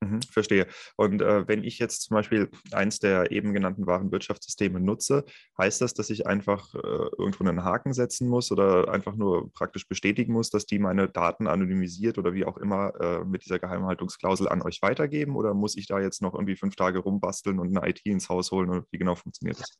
Mhm, 0.00 0.20
verstehe. 0.22 0.66
Und 0.96 1.22
äh, 1.22 1.46
wenn 1.46 1.62
ich 1.62 1.78
jetzt 1.78 2.02
zum 2.02 2.16
Beispiel 2.16 2.50
eins 2.72 2.98
der 2.98 3.30
eben 3.30 3.52
genannten 3.52 3.86
Warenwirtschaftssysteme 3.86 4.80
nutze, 4.80 5.24
heißt 5.58 5.80
das, 5.80 5.94
dass 5.94 6.10
ich 6.10 6.26
einfach 6.26 6.74
äh, 6.74 6.78
irgendwo 6.78 7.44
einen 7.44 7.62
Haken 7.62 7.92
setzen 7.92 8.28
muss 8.28 8.50
oder 8.50 8.92
einfach 8.92 9.14
nur 9.14 9.52
praktisch 9.52 9.86
bestätigen 9.86 10.32
muss, 10.32 10.50
dass 10.50 10.66
die 10.66 10.80
meine 10.80 11.08
Daten 11.08 11.46
anonymisiert 11.46 12.18
oder 12.18 12.34
wie 12.34 12.44
auch 12.44 12.56
immer 12.56 12.92
äh, 13.00 13.24
mit 13.24 13.44
dieser 13.44 13.60
Geheimhaltungsklausel 13.60 14.48
an 14.48 14.62
euch 14.62 14.82
weitergeben? 14.82 15.36
Oder 15.36 15.54
muss 15.54 15.76
ich 15.76 15.86
da 15.86 16.00
jetzt 16.00 16.20
noch 16.20 16.34
irgendwie 16.34 16.56
fünf 16.56 16.74
Tage 16.74 16.98
rumbasteln 16.98 17.60
und 17.60 17.76
eine 17.76 17.88
IT 17.88 18.00
ins 18.06 18.28
Haus 18.28 18.50
holen? 18.50 18.70
Oder 18.70 18.84
wie 18.90 18.98
genau 18.98 19.14
funktioniert 19.14 19.60
das? 19.60 19.78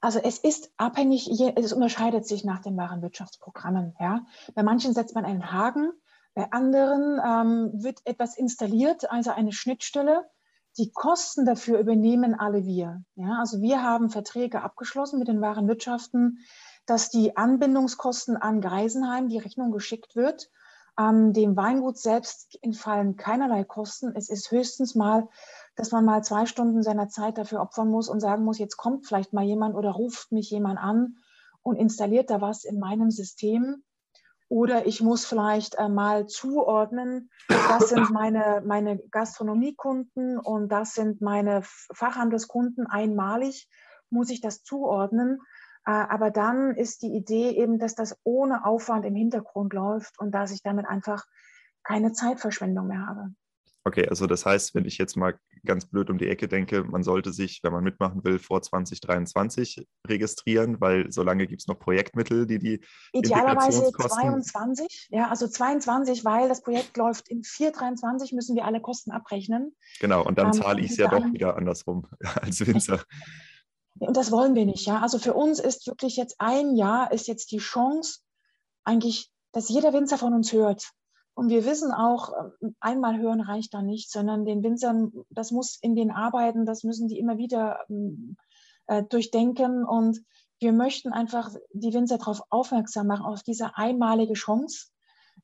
Also 0.00 0.18
es 0.18 0.38
ist 0.38 0.70
abhängig, 0.76 1.28
es 1.56 1.72
unterscheidet 1.72 2.26
sich 2.26 2.44
nach 2.44 2.60
den 2.60 2.76
Warenwirtschaftsprogrammen. 2.76 3.94
Ja? 3.98 4.26
Bei 4.54 4.62
manchen 4.62 4.92
setzt 4.94 5.14
man 5.14 5.24
einen 5.24 5.52
Haken, 5.52 5.92
bei 6.34 6.50
anderen 6.50 7.20
ähm, 7.24 7.70
wird 7.82 8.00
etwas 8.04 8.36
installiert, 8.36 9.10
also 9.10 9.30
eine 9.30 9.52
Schnittstelle. 9.52 10.28
Die 10.76 10.90
Kosten 10.90 11.46
dafür 11.46 11.78
übernehmen 11.78 12.34
alle 12.34 12.64
wir. 12.64 13.02
Ja? 13.14 13.38
Also 13.38 13.62
wir 13.62 13.82
haben 13.82 14.10
Verträge 14.10 14.62
abgeschlossen 14.62 15.20
mit 15.20 15.28
den 15.28 15.40
Warenwirtschaften, 15.40 16.38
dass 16.86 17.10
die 17.10 17.36
Anbindungskosten 17.36 18.36
an 18.36 18.60
Greisenheim, 18.60 19.28
die 19.28 19.38
Rechnung 19.38 19.70
geschickt 19.70 20.16
wird. 20.16 20.50
Ähm, 20.98 21.32
dem 21.32 21.56
Weingut 21.56 21.98
selbst 21.98 22.58
entfallen 22.62 23.16
keinerlei 23.16 23.64
Kosten. 23.64 24.12
Es 24.14 24.28
ist 24.28 24.50
höchstens 24.50 24.94
mal 24.94 25.28
dass 25.76 25.90
man 25.90 26.04
mal 26.04 26.22
zwei 26.22 26.46
Stunden 26.46 26.82
seiner 26.82 27.08
Zeit 27.08 27.38
dafür 27.38 27.60
opfern 27.60 27.88
muss 27.88 28.08
und 28.08 28.20
sagen 28.20 28.44
muss, 28.44 28.58
jetzt 28.58 28.76
kommt 28.76 29.06
vielleicht 29.06 29.32
mal 29.32 29.44
jemand 29.44 29.74
oder 29.74 29.90
ruft 29.90 30.32
mich 30.32 30.50
jemand 30.50 30.78
an 30.78 31.16
und 31.62 31.76
installiert 31.76 32.30
da 32.30 32.40
was 32.40 32.64
in 32.64 32.78
meinem 32.78 33.10
System. 33.10 33.82
Oder 34.48 34.86
ich 34.86 35.00
muss 35.00 35.24
vielleicht 35.24 35.76
äh, 35.76 35.88
mal 35.88 36.26
zuordnen, 36.26 37.30
das 37.48 37.88
sind 37.88 38.10
meine, 38.10 38.62
meine 38.64 38.98
Gastronomiekunden 39.10 40.38
und 40.38 40.68
das 40.70 40.92
sind 40.94 41.20
meine 41.20 41.62
Fachhandelskunden 41.62 42.86
einmalig, 42.86 43.68
muss 44.10 44.30
ich 44.30 44.40
das 44.40 44.62
zuordnen. 44.62 45.40
Äh, 45.86 45.90
aber 45.90 46.30
dann 46.30 46.76
ist 46.76 47.02
die 47.02 47.14
Idee 47.14 47.50
eben, 47.50 47.78
dass 47.78 47.94
das 47.94 48.16
ohne 48.22 48.64
Aufwand 48.64 49.04
im 49.06 49.14
Hintergrund 49.14 49.72
läuft 49.72 50.18
und 50.18 50.32
dass 50.32 50.52
ich 50.52 50.62
damit 50.62 50.86
einfach 50.86 51.24
keine 51.82 52.12
Zeitverschwendung 52.12 52.86
mehr 52.86 53.06
habe. 53.06 53.34
Okay, 53.86 54.08
also 54.08 54.26
das 54.26 54.46
heißt, 54.46 54.74
wenn 54.74 54.86
ich 54.86 54.96
jetzt 54.96 55.14
mal 55.14 55.38
ganz 55.66 55.84
blöd 55.84 56.08
um 56.08 56.16
die 56.16 56.28
Ecke 56.28 56.48
denke, 56.48 56.84
man 56.84 57.02
sollte 57.02 57.34
sich, 57.34 57.60
wenn 57.62 57.72
man 57.72 57.84
mitmachen 57.84 58.24
will, 58.24 58.38
vor 58.38 58.62
2023 58.62 59.86
registrieren, 60.06 60.80
weil 60.80 61.12
solange 61.12 61.46
gibt 61.46 61.60
es 61.60 61.68
noch 61.68 61.78
Projektmittel, 61.78 62.46
die 62.46 62.58
die 62.58 62.80
Idealerweise 63.12 63.92
22, 63.92 65.08
ja, 65.10 65.28
also 65.28 65.46
22, 65.46 66.24
weil 66.24 66.48
das 66.48 66.62
Projekt 66.62 66.96
läuft 66.96 67.28
in 67.28 67.44
423, 67.44 68.32
müssen 68.32 68.56
wir 68.56 68.64
alle 68.64 68.80
Kosten 68.80 69.10
abrechnen. 69.10 69.76
Genau, 70.00 70.24
und 70.24 70.38
dann 70.38 70.46
ähm, 70.46 70.52
zahle 70.54 70.80
ich 70.80 70.92
es 70.92 70.96
ja 70.96 71.08
doch 71.08 71.24
wieder 71.32 71.56
andersrum 71.56 72.06
als 72.40 72.66
Winzer. 72.66 73.04
Und 73.98 74.16
das 74.16 74.32
wollen 74.32 74.54
wir 74.54 74.64
nicht, 74.64 74.86
ja. 74.86 75.00
Also 75.00 75.18
für 75.18 75.34
uns 75.34 75.60
ist 75.60 75.86
wirklich 75.86 76.16
jetzt 76.16 76.36
ein 76.38 76.74
Jahr, 76.74 77.12
ist 77.12 77.28
jetzt 77.28 77.52
die 77.52 77.58
Chance, 77.58 78.20
eigentlich, 78.82 79.30
dass 79.52 79.68
jeder 79.68 79.92
Winzer 79.92 80.16
von 80.16 80.32
uns 80.32 80.52
hört. 80.52 80.90
Und 81.34 81.48
wir 81.48 81.64
wissen 81.64 81.92
auch, 81.92 82.32
ähm, 82.62 82.76
einmal 82.80 83.18
hören 83.18 83.40
reicht 83.40 83.74
da 83.74 83.82
nicht, 83.82 84.10
sondern 84.10 84.44
den 84.44 84.62
Winzern, 84.62 85.12
das 85.30 85.50
muss 85.50 85.76
in 85.80 85.94
den 85.94 86.10
Arbeiten, 86.10 86.64
das 86.64 86.84
müssen 86.84 87.08
die 87.08 87.18
immer 87.18 87.38
wieder 87.38 87.80
ähm, 87.88 88.36
äh, 88.86 89.02
durchdenken. 89.02 89.84
Und 89.84 90.20
wir 90.60 90.72
möchten 90.72 91.12
einfach 91.12 91.50
die 91.72 91.92
Winzer 91.92 92.18
darauf 92.18 92.40
aufmerksam 92.50 93.08
machen, 93.08 93.26
auf 93.26 93.42
diese 93.42 93.76
einmalige 93.76 94.34
Chance. 94.34 94.88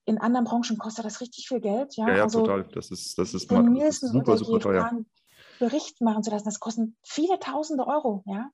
In 0.04 0.18
anderen 0.18 0.44
Branchen 0.44 0.78
kostet 0.78 1.04
das 1.04 1.20
richtig 1.20 1.48
viel 1.48 1.60
Geld. 1.60 1.96
Ja, 1.96 2.08
ja, 2.08 2.16
ja 2.18 2.22
also 2.22 2.40
total. 2.40 2.68
Das 2.72 2.90
ist, 2.90 3.18
das 3.18 3.34
ist, 3.34 3.50
mal, 3.50 3.74
das 3.74 4.02
ist 4.02 4.12
super, 4.12 4.36
super 4.36 4.60
teuer. 4.60 5.04
Bericht 5.58 6.00
machen 6.00 6.22
zu 6.22 6.30
lassen, 6.30 6.46
das 6.46 6.60
kostet 6.60 6.90
viele 7.02 7.38
tausende 7.38 7.86
Euro. 7.86 8.22
Ja? 8.26 8.50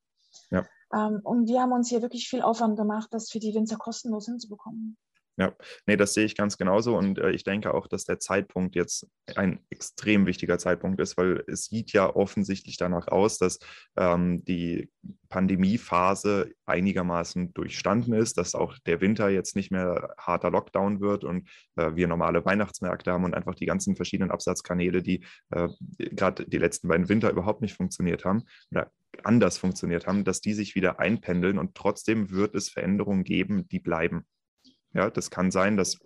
ja. 0.51 0.67
Ähm, 0.93 1.21
und 1.23 1.47
wir 1.47 1.61
haben 1.61 1.73
uns 1.73 1.89
hier 1.89 2.03
wirklich 2.03 2.29
viel 2.29 2.43
Aufwand 2.43 2.77
gemacht, 2.77 3.09
das 3.13 3.31
für 3.31 3.39
die 3.39 3.55
Winzer 3.55 3.77
kostenlos 3.77 4.25
hinzubekommen. 4.25 4.97
Ja, 5.39 5.55
nee, 5.87 5.99
das 5.99 6.15
sehe 6.15 6.25
ich 6.25 6.35
ganz 6.35 6.57
genauso 6.57 6.97
und 6.97 7.19
äh, 7.19 7.31
ich 7.31 7.45
denke 7.45 7.75
auch, 7.75 7.89
dass 7.89 8.05
der 8.07 8.19
Zeitpunkt 8.19 8.75
jetzt 8.75 9.07
ein 9.35 9.61
extrem 9.69 10.25
wichtiger 10.25 10.59
Zeitpunkt 10.59 10.99
ist, 10.99 11.19
weil 11.19 11.45
es 11.47 11.67
sieht 11.67 11.93
ja 11.93 12.15
offensichtlich 12.15 12.79
danach 12.79 13.09
aus, 13.09 13.37
dass 13.37 13.59
ähm, 13.99 14.43
die 14.47 14.91
Pandemiephase 15.29 16.53
einigermaßen 16.65 17.53
durchstanden 17.53 18.15
ist, 18.15 18.39
dass 18.39 18.55
auch 18.55 18.79
der 18.87 19.03
Winter 19.03 19.29
jetzt 19.29 19.57
nicht 19.57 19.71
mehr 19.71 20.15
harter 20.19 20.51
Lockdown 20.51 21.01
wird 21.03 21.23
und 21.25 21.49
äh, 21.77 21.95
wir 21.95 22.09
normale 22.09 22.43
Weihnachtsmärkte 22.47 23.13
haben 23.13 23.25
und 23.25 23.35
einfach 23.35 23.55
die 23.55 23.67
ganzen 23.67 23.95
verschiedenen 23.95 24.31
Absatzkanäle, 24.31 25.03
die 25.03 25.23
äh, 25.51 25.69
gerade 25.99 26.47
die 26.47 26.59
letzten 26.59 26.89
beiden 26.89 27.11
Winter 27.11 27.31
überhaupt 27.31 27.61
nicht 27.61 27.75
funktioniert 27.75 28.25
haben 28.25 28.45
oder 28.71 28.91
anders 29.23 29.59
funktioniert 29.59 30.07
haben, 30.07 30.25
dass 30.25 30.41
die 30.41 30.55
sich 30.55 30.75
wieder 30.75 30.99
einpendeln 30.99 31.59
und 31.59 31.75
trotzdem 31.75 32.31
wird 32.31 32.55
es 32.55 32.71
Veränderungen 32.71 33.25
geben, 33.25 33.69
die 33.69 33.81
bleiben. 33.81 34.25
Ja, 34.97 35.11
das 35.11 35.31
kann 35.31 35.51
sein, 35.51 35.77
dass 35.77 35.99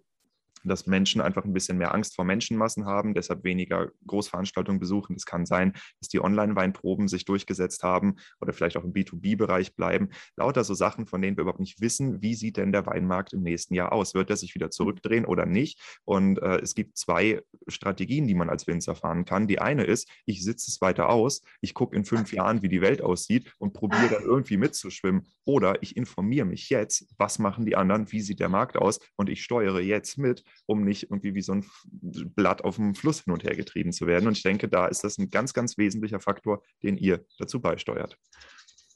dass 0.65 0.87
Menschen 0.87 1.21
einfach 1.21 1.45
ein 1.45 1.53
bisschen 1.53 1.79
mehr 1.79 1.95
Angst 1.95 2.15
vor 2.15 2.25
Menschenmassen 2.25 2.87
haben, 2.87 3.15
deshalb 3.15 3.45
weniger 3.45 3.91
Großveranstaltungen 4.07 4.81
besuchen. 4.81 5.17
Es 5.17 5.27
kann 5.27 5.47
sein, 5.47 5.73
dass 6.01 6.09
die 6.09 6.21
Online-Weinproben 6.21 7.09
sich 7.09 7.25
durchgesetzt 7.25 7.83
haben 7.83 8.17
oder 8.41 8.53
vielleicht 8.53 8.77
auch 8.77 8.85
im 8.85 8.93
B2B-Bereich 8.93 9.75
bleiben. 9.75 10.11
Lauter 10.37 10.65
so 10.65 10.75
Sachen, 10.75 11.07
von 11.07 11.23
denen 11.23 11.37
wir 11.37 11.43
überhaupt 11.43 11.61
nicht 11.61 11.81
wissen, 11.81 12.21
wie 12.23 12.35
sieht 12.35 12.57
denn 12.57 12.73
der 12.73 12.87
Weinmarkt 12.87 13.33
im 13.33 13.43
nächsten 13.43 13.75
Jahr 13.75 13.93
aus? 13.93 14.15
Wird 14.15 14.31
er 14.31 14.37
sich 14.37 14.55
wieder 14.55 14.71
zurückdrehen 14.71 15.25
oder 15.25 15.47
nicht? 15.47 15.81
Und 16.05 16.41
äh, 16.41 16.59
es 16.61 16.75
gibt 16.75 16.97
zwei 16.97 17.43
Strategien, 17.69 18.27
die 18.27 18.35
man 18.35 18.51
als 18.51 18.67
Winzer 18.67 18.95
fahren 18.95 19.25
kann. 19.25 19.47
Die 19.47 19.61
eine 19.61 19.85
ist, 19.85 20.09
ich 20.27 20.45
sitze 20.45 20.71
es 20.71 20.81
weiter 20.81 21.09
aus, 21.09 21.43
ich 21.61 21.75
gucke 21.75 21.97
in 21.97 22.05
fünf 22.05 22.33
Jahren, 22.33 22.63
wie 22.63 22.69
die 22.69 22.81
Welt 22.81 23.03
aussieht 23.03 23.53
und 23.59 23.73
probiere 23.73 24.09
dann 24.11 24.23
irgendwie 24.23 24.57
mitzuschwimmen. 24.57 25.27
Oder 25.45 25.83
ich 25.83 25.97
informiere 25.97 26.47
mich 26.47 26.71
jetzt, 26.71 27.07
was 27.19 27.39
machen 27.39 27.65
die 27.65 27.77
anderen, 27.77 28.11
wie 28.13 28.21
sieht 28.21 28.41
der 28.41 28.49
Markt 28.49 28.77
aus 28.77 29.01
und 29.17 29.29
ich 29.29 29.43
steuere 29.43 29.81
jetzt 29.81 30.19
mit 30.19 30.45
um 30.67 30.85
nicht 30.85 31.05
irgendwie 31.05 31.35
wie 31.35 31.43
so 31.43 31.55
ein 31.55 31.65
Blatt 31.93 32.63
auf 32.63 32.77
dem 32.77 32.95
Fluss 32.95 33.23
hin 33.23 33.33
und 33.33 33.45
her 33.45 33.57
getrieben 33.57 33.93
zu 33.93 34.07
werden. 34.07 34.27
Und 34.27 34.37
ich 34.37 34.43
denke, 34.43 34.69
da 34.69 34.87
ist 34.87 35.05
das 35.05 35.19
ein 35.19 35.31
ganz, 35.31 35.53
ganz 35.53 35.79
wesentlicher 35.79 36.21
Faktor, 36.21 36.63
den 36.83 36.97
ihr 36.97 37.25
dazu 37.39 37.61
beisteuert. 37.61 38.19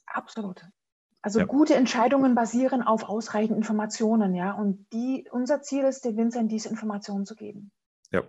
Absolut. 0.05 0.65
Also 1.21 1.39
ja. 1.39 1.45
gute 1.45 1.75
Entscheidungen 1.75 2.35
basieren 2.35 2.83
auf 2.83 3.03
ausreichenden 3.03 3.57
Informationen, 3.57 4.35
ja. 4.35 4.51
Und 4.51 4.85
die, 4.93 5.27
unser 5.31 5.61
Ziel 5.63 5.83
ist, 5.83 6.05
den 6.05 6.17
Winzern 6.17 6.47
diese 6.47 6.69
Informationen 6.69 7.25
zu 7.25 7.35
geben. 7.35 7.71
Ja, 8.11 8.23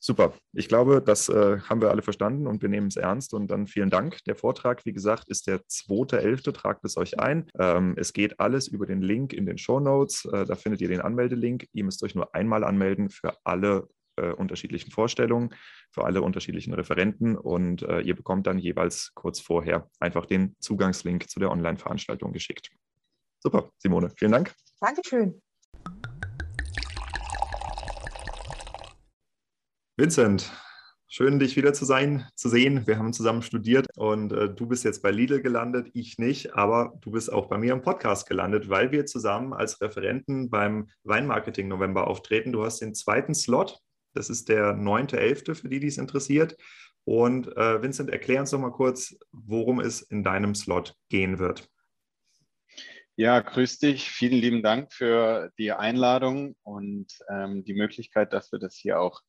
super. 0.00 0.34
Ich 0.52 0.68
glaube, 0.68 1.02
das 1.02 1.28
äh, 1.28 1.60
haben 1.60 1.80
wir 1.80 1.90
alle 1.90 2.02
verstanden 2.02 2.46
und 2.46 2.62
wir 2.62 2.68
nehmen 2.68 2.88
es 2.88 2.96
ernst. 2.96 3.34
Und 3.34 3.50
dann 3.50 3.66
vielen 3.66 3.90
Dank. 3.90 4.22
Der 4.24 4.36
Vortrag, 4.36 4.84
wie 4.84 4.92
gesagt, 4.92 5.28
ist 5.28 5.46
der 5.46 5.60
2.11. 5.60 6.52
Tragt 6.52 6.84
es 6.84 6.96
euch 6.96 7.18
ein. 7.18 7.48
Ähm, 7.58 7.94
es 7.96 8.12
geht 8.12 8.38
alles 8.40 8.68
über 8.68 8.86
den 8.86 9.02
Link 9.02 9.32
in 9.32 9.46
den 9.46 9.58
Show 9.58 9.80
Notes. 9.80 10.24
Äh, 10.26 10.44
da 10.44 10.54
findet 10.54 10.80
ihr 10.80 10.88
den 10.88 11.00
Anmeldelink. 11.00 11.66
Ihr 11.72 11.84
müsst 11.84 12.02
euch 12.02 12.14
nur 12.14 12.34
einmal 12.34 12.64
anmelden 12.64 13.10
für 13.10 13.36
alle 13.44 13.88
äh, 14.16 14.32
unterschiedlichen 14.32 14.90
Vorstellungen, 14.90 15.54
für 15.90 16.04
alle 16.04 16.22
unterschiedlichen 16.22 16.74
Referenten. 16.74 17.36
Und 17.36 17.82
äh, 17.82 18.00
ihr 18.00 18.14
bekommt 18.14 18.46
dann 18.46 18.58
jeweils 18.58 19.12
kurz 19.14 19.40
vorher 19.40 19.88
einfach 20.00 20.26
den 20.26 20.56
Zugangslink 20.60 21.28
zu 21.30 21.40
der 21.40 21.50
Online-Veranstaltung 21.50 22.32
geschickt. 22.32 22.70
Super, 23.40 23.70
Simone. 23.78 24.12
Vielen 24.16 24.32
Dank. 24.32 24.54
Dankeschön. 24.80 25.40
Vincent, 29.98 30.50
schön 31.06 31.38
dich 31.38 31.54
wieder 31.54 31.74
zu 31.74 31.84
sein, 31.84 32.26
zu 32.34 32.48
sehen. 32.48 32.86
Wir 32.86 32.96
haben 32.96 33.12
zusammen 33.12 33.42
studiert 33.42 33.86
und 33.94 34.32
äh, 34.32 34.48
du 34.48 34.66
bist 34.66 34.84
jetzt 34.84 35.02
bei 35.02 35.10
Lidl 35.10 35.42
gelandet, 35.42 35.90
ich 35.92 36.16
nicht, 36.16 36.54
aber 36.54 36.94
du 37.02 37.10
bist 37.10 37.30
auch 37.30 37.44
bei 37.44 37.58
mir 37.58 37.74
im 37.74 37.82
Podcast 37.82 38.26
gelandet, 38.26 38.70
weil 38.70 38.90
wir 38.90 39.04
zusammen 39.04 39.52
als 39.52 39.82
Referenten 39.82 40.48
beim 40.48 40.88
Weinmarketing 41.04 41.68
November 41.68 42.06
auftreten. 42.06 42.52
Du 42.52 42.64
hast 42.64 42.80
den 42.80 42.94
zweiten 42.94 43.34
Slot, 43.34 43.80
das 44.14 44.30
ist 44.30 44.48
der 44.48 44.72
9.11. 44.72 45.54
für 45.56 45.68
die, 45.68 45.78
die 45.78 45.88
es 45.88 45.98
interessiert. 45.98 46.56
Und 47.04 47.54
äh, 47.54 47.82
Vincent, 47.82 48.08
erklär 48.08 48.40
uns 48.40 48.50
doch 48.50 48.60
mal 48.60 48.70
kurz, 48.70 49.14
worum 49.30 49.78
es 49.78 50.00
in 50.00 50.24
deinem 50.24 50.54
Slot 50.54 50.94
gehen 51.10 51.38
wird. 51.38 51.68
Ja, 53.16 53.40
grüß 53.40 53.78
dich. 53.78 54.08
Vielen 54.08 54.38
lieben 54.38 54.62
Dank 54.62 54.90
für 54.90 55.50
die 55.58 55.72
Einladung 55.72 56.56
und 56.62 57.08
ähm, 57.28 57.62
die 57.62 57.74
Möglichkeit, 57.74 58.32
dass 58.32 58.52
wir 58.52 58.58
das 58.58 58.74
hier 58.74 58.98
auch 58.98 59.20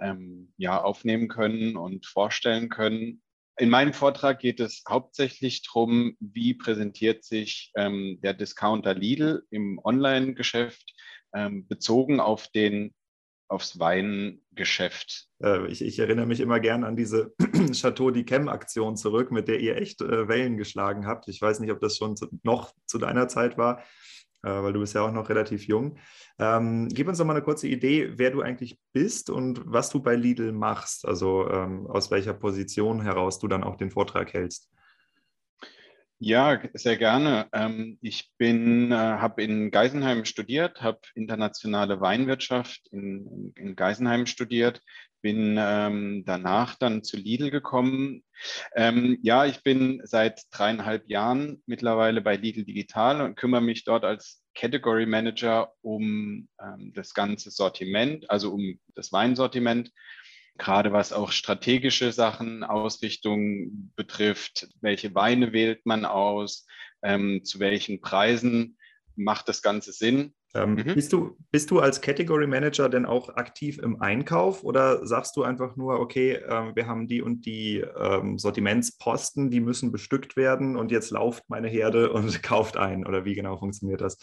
ähm, 0.00 0.52
ja, 0.56 0.82
aufnehmen 0.82 1.28
können 1.28 1.76
und 1.76 2.06
vorstellen 2.06 2.68
können. 2.68 3.22
In 3.58 3.70
meinem 3.70 3.94
Vortrag 3.94 4.38
geht 4.40 4.60
es 4.60 4.82
hauptsächlich 4.88 5.62
darum, 5.62 6.16
wie 6.20 6.54
präsentiert 6.54 7.24
sich 7.24 7.72
ähm, 7.76 8.18
der 8.22 8.34
Discounter 8.34 8.94
Lidl 8.94 9.44
im 9.50 9.80
Online-Geschäft 9.82 10.94
ähm, 11.34 11.66
bezogen 11.66 12.20
auf 12.20 12.48
den 12.48 12.94
aufs 13.48 13.78
Weingeschäft. 13.78 15.28
Äh, 15.42 15.68
ich, 15.68 15.82
ich, 15.82 15.98
erinnere 15.98 16.26
mich 16.26 16.40
immer 16.40 16.60
gern 16.60 16.84
an 16.84 16.96
diese 16.96 17.32
Chateau 17.72 18.10
d'Yquem-Aktion 18.10 18.96
zurück, 18.96 19.30
mit 19.30 19.48
der 19.48 19.60
ihr 19.60 19.76
echt 19.76 20.00
äh, 20.00 20.28
Wellen 20.28 20.56
geschlagen 20.56 21.06
habt. 21.06 21.28
Ich 21.28 21.40
weiß 21.40 21.60
nicht, 21.60 21.70
ob 21.70 21.80
das 21.80 21.96
schon 21.96 22.16
zu, 22.16 22.28
noch 22.42 22.74
zu 22.86 22.98
deiner 22.98 23.28
Zeit 23.28 23.56
war, 23.56 23.84
weil 24.42 24.72
du 24.72 24.80
bist 24.80 24.94
ja 24.94 25.02
auch 25.02 25.12
noch 25.12 25.28
relativ 25.28 25.66
jung. 25.66 25.98
Ähm, 26.38 26.88
gib 26.88 27.08
uns 27.08 27.18
doch 27.18 27.24
mal 27.24 27.34
eine 27.34 27.44
kurze 27.44 27.68
Idee, 27.68 28.12
wer 28.16 28.30
du 28.30 28.42
eigentlich 28.42 28.78
bist 28.92 29.30
und 29.30 29.62
was 29.64 29.90
du 29.90 30.00
bei 30.00 30.14
Lidl 30.16 30.52
machst, 30.52 31.06
also 31.06 31.48
ähm, 31.50 31.86
aus 31.86 32.10
welcher 32.10 32.34
Position 32.34 33.02
heraus 33.02 33.38
du 33.38 33.48
dann 33.48 33.64
auch 33.64 33.76
den 33.76 33.90
Vortrag 33.90 34.32
hältst. 34.32 34.70
Ja, 36.18 36.58
sehr 36.72 36.96
gerne. 36.96 37.46
Ähm, 37.52 37.98
ich 38.00 38.32
äh, 38.38 38.90
habe 38.90 39.42
in 39.42 39.70
Geisenheim 39.70 40.24
studiert, 40.24 40.80
habe 40.80 41.00
internationale 41.14 42.00
Weinwirtschaft 42.00 42.88
in, 42.90 43.52
in 43.54 43.76
Geisenheim 43.76 44.24
studiert, 44.24 44.80
bin 45.22 45.56
ähm, 45.58 46.24
danach 46.26 46.76
dann 46.76 47.02
zu 47.02 47.16
Lidl 47.16 47.50
gekommen. 47.50 48.22
Ähm, 48.74 49.18
ja, 49.22 49.46
ich 49.46 49.62
bin 49.62 50.00
seit 50.04 50.42
dreieinhalb 50.50 51.08
Jahren 51.08 51.62
mittlerweile 51.66 52.20
bei 52.20 52.36
Lidl 52.36 52.64
Digital 52.64 53.20
und 53.20 53.36
kümmere 53.36 53.62
mich 53.62 53.84
dort 53.84 54.04
als 54.04 54.42
Category 54.54 55.06
Manager 55.06 55.72
um 55.82 56.48
ähm, 56.60 56.92
das 56.94 57.14
ganze 57.14 57.50
Sortiment, 57.50 58.30
also 58.30 58.52
um 58.52 58.78
das 58.94 59.12
Weinsortiment 59.12 59.90
gerade 60.58 60.92
was 60.92 61.12
auch 61.12 61.32
strategische 61.32 62.12
Sachen, 62.12 62.64
Ausrichtung 62.64 63.92
betrifft. 63.94 64.68
Welche 64.80 65.14
Weine 65.14 65.52
wählt 65.52 65.84
man 65.86 66.04
aus? 66.04 66.66
Ähm, 67.02 67.44
zu 67.44 67.60
welchen 67.60 68.00
Preisen 68.00 68.78
macht 69.16 69.48
das 69.48 69.62
Ganze 69.62 69.92
Sinn? 69.92 70.34
Ähm, 70.56 70.74
mhm. 70.74 70.94
bist, 70.94 71.12
du, 71.12 71.36
bist 71.50 71.70
du 71.70 71.80
als 71.80 72.00
Category 72.00 72.46
Manager 72.46 72.88
denn 72.88 73.04
auch 73.04 73.36
aktiv 73.36 73.78
im 73.78 74.00
Einkauf 74.00 74.64
oder 74.64 75.06
sagst 75.06 75.36
du 75.36 75.42
einfach 75.42 75.76
nur, 75.76 76.00
okay, 76.00 76.32
äh, 76.34 76.74
wir 76.74 76.86
haben 76.86 77.06
die 77.06 77.20
und 77.20 77.44
die 77.44 77.84
ähm, 77.98 78.38
Sortimentsposten, 78.38 79.50
die 79.50 79.60
müssen 79.60 79.92
bestückt 79.92 80.36
werden 80.36 80.76
und 80.76 80.90
jetzt 80.90 81.10
lauft 81.10 81.44
meine 81.48 81.68
Herde 81.68 82.12
und 82.12 82.42
kauft 82.42 82.76
ein? 82.76 83.06
Oder 83.06 83.24
wie 83.24 83.34
genau 83.34 83.58
funktioniert 83.58 84.00
das? 84.00 84.18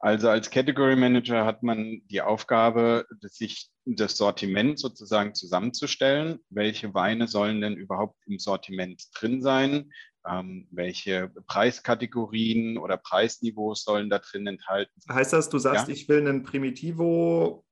Also 0.00 0.28
als 0.28 0.50
Category 0.50 0.96
Manager 0.96 1.44
hat 1.44 1.62
man 1.62 2.02
die 2.06 2.22
Aufgabe, 2.22 3.06
sich 3.22 3.70
das 3.84 4.16
Sortiment 4.16 4.78
sozusagen 4.78 5.34
zusammenzustellen. 5.34 6.40
Welche 6.50 6.94
Weine 6.94 7.28
sollen 7.28 7.60
denn 7.60 7.76
überhaupt 7.76 8.16
im 8.26 8.38
Sortiment 8.38 9.04
drin 9.14 9.42
sein? 9.42 9.92
Ähm, 10.26 10.66
welche 10.70 11.30
Preiskategorien 11.46 12.78
oder 12.78 12.96
Preisniveaus 12.96 13.84
sollen 13.84 14.08
da 14.08 14.18
drin 14.18 14.46
enthalten? 14.46 14.92
Heißt 15.08 15.32
das, 15.32 15.50
du 15.50 15.58
sagst, 15.58 15.88
ja? 15.88 15.94
ich 15.94 16.08
will 16.08 16.20
einen 16.20 16.44
Primitivo 16.44 17.64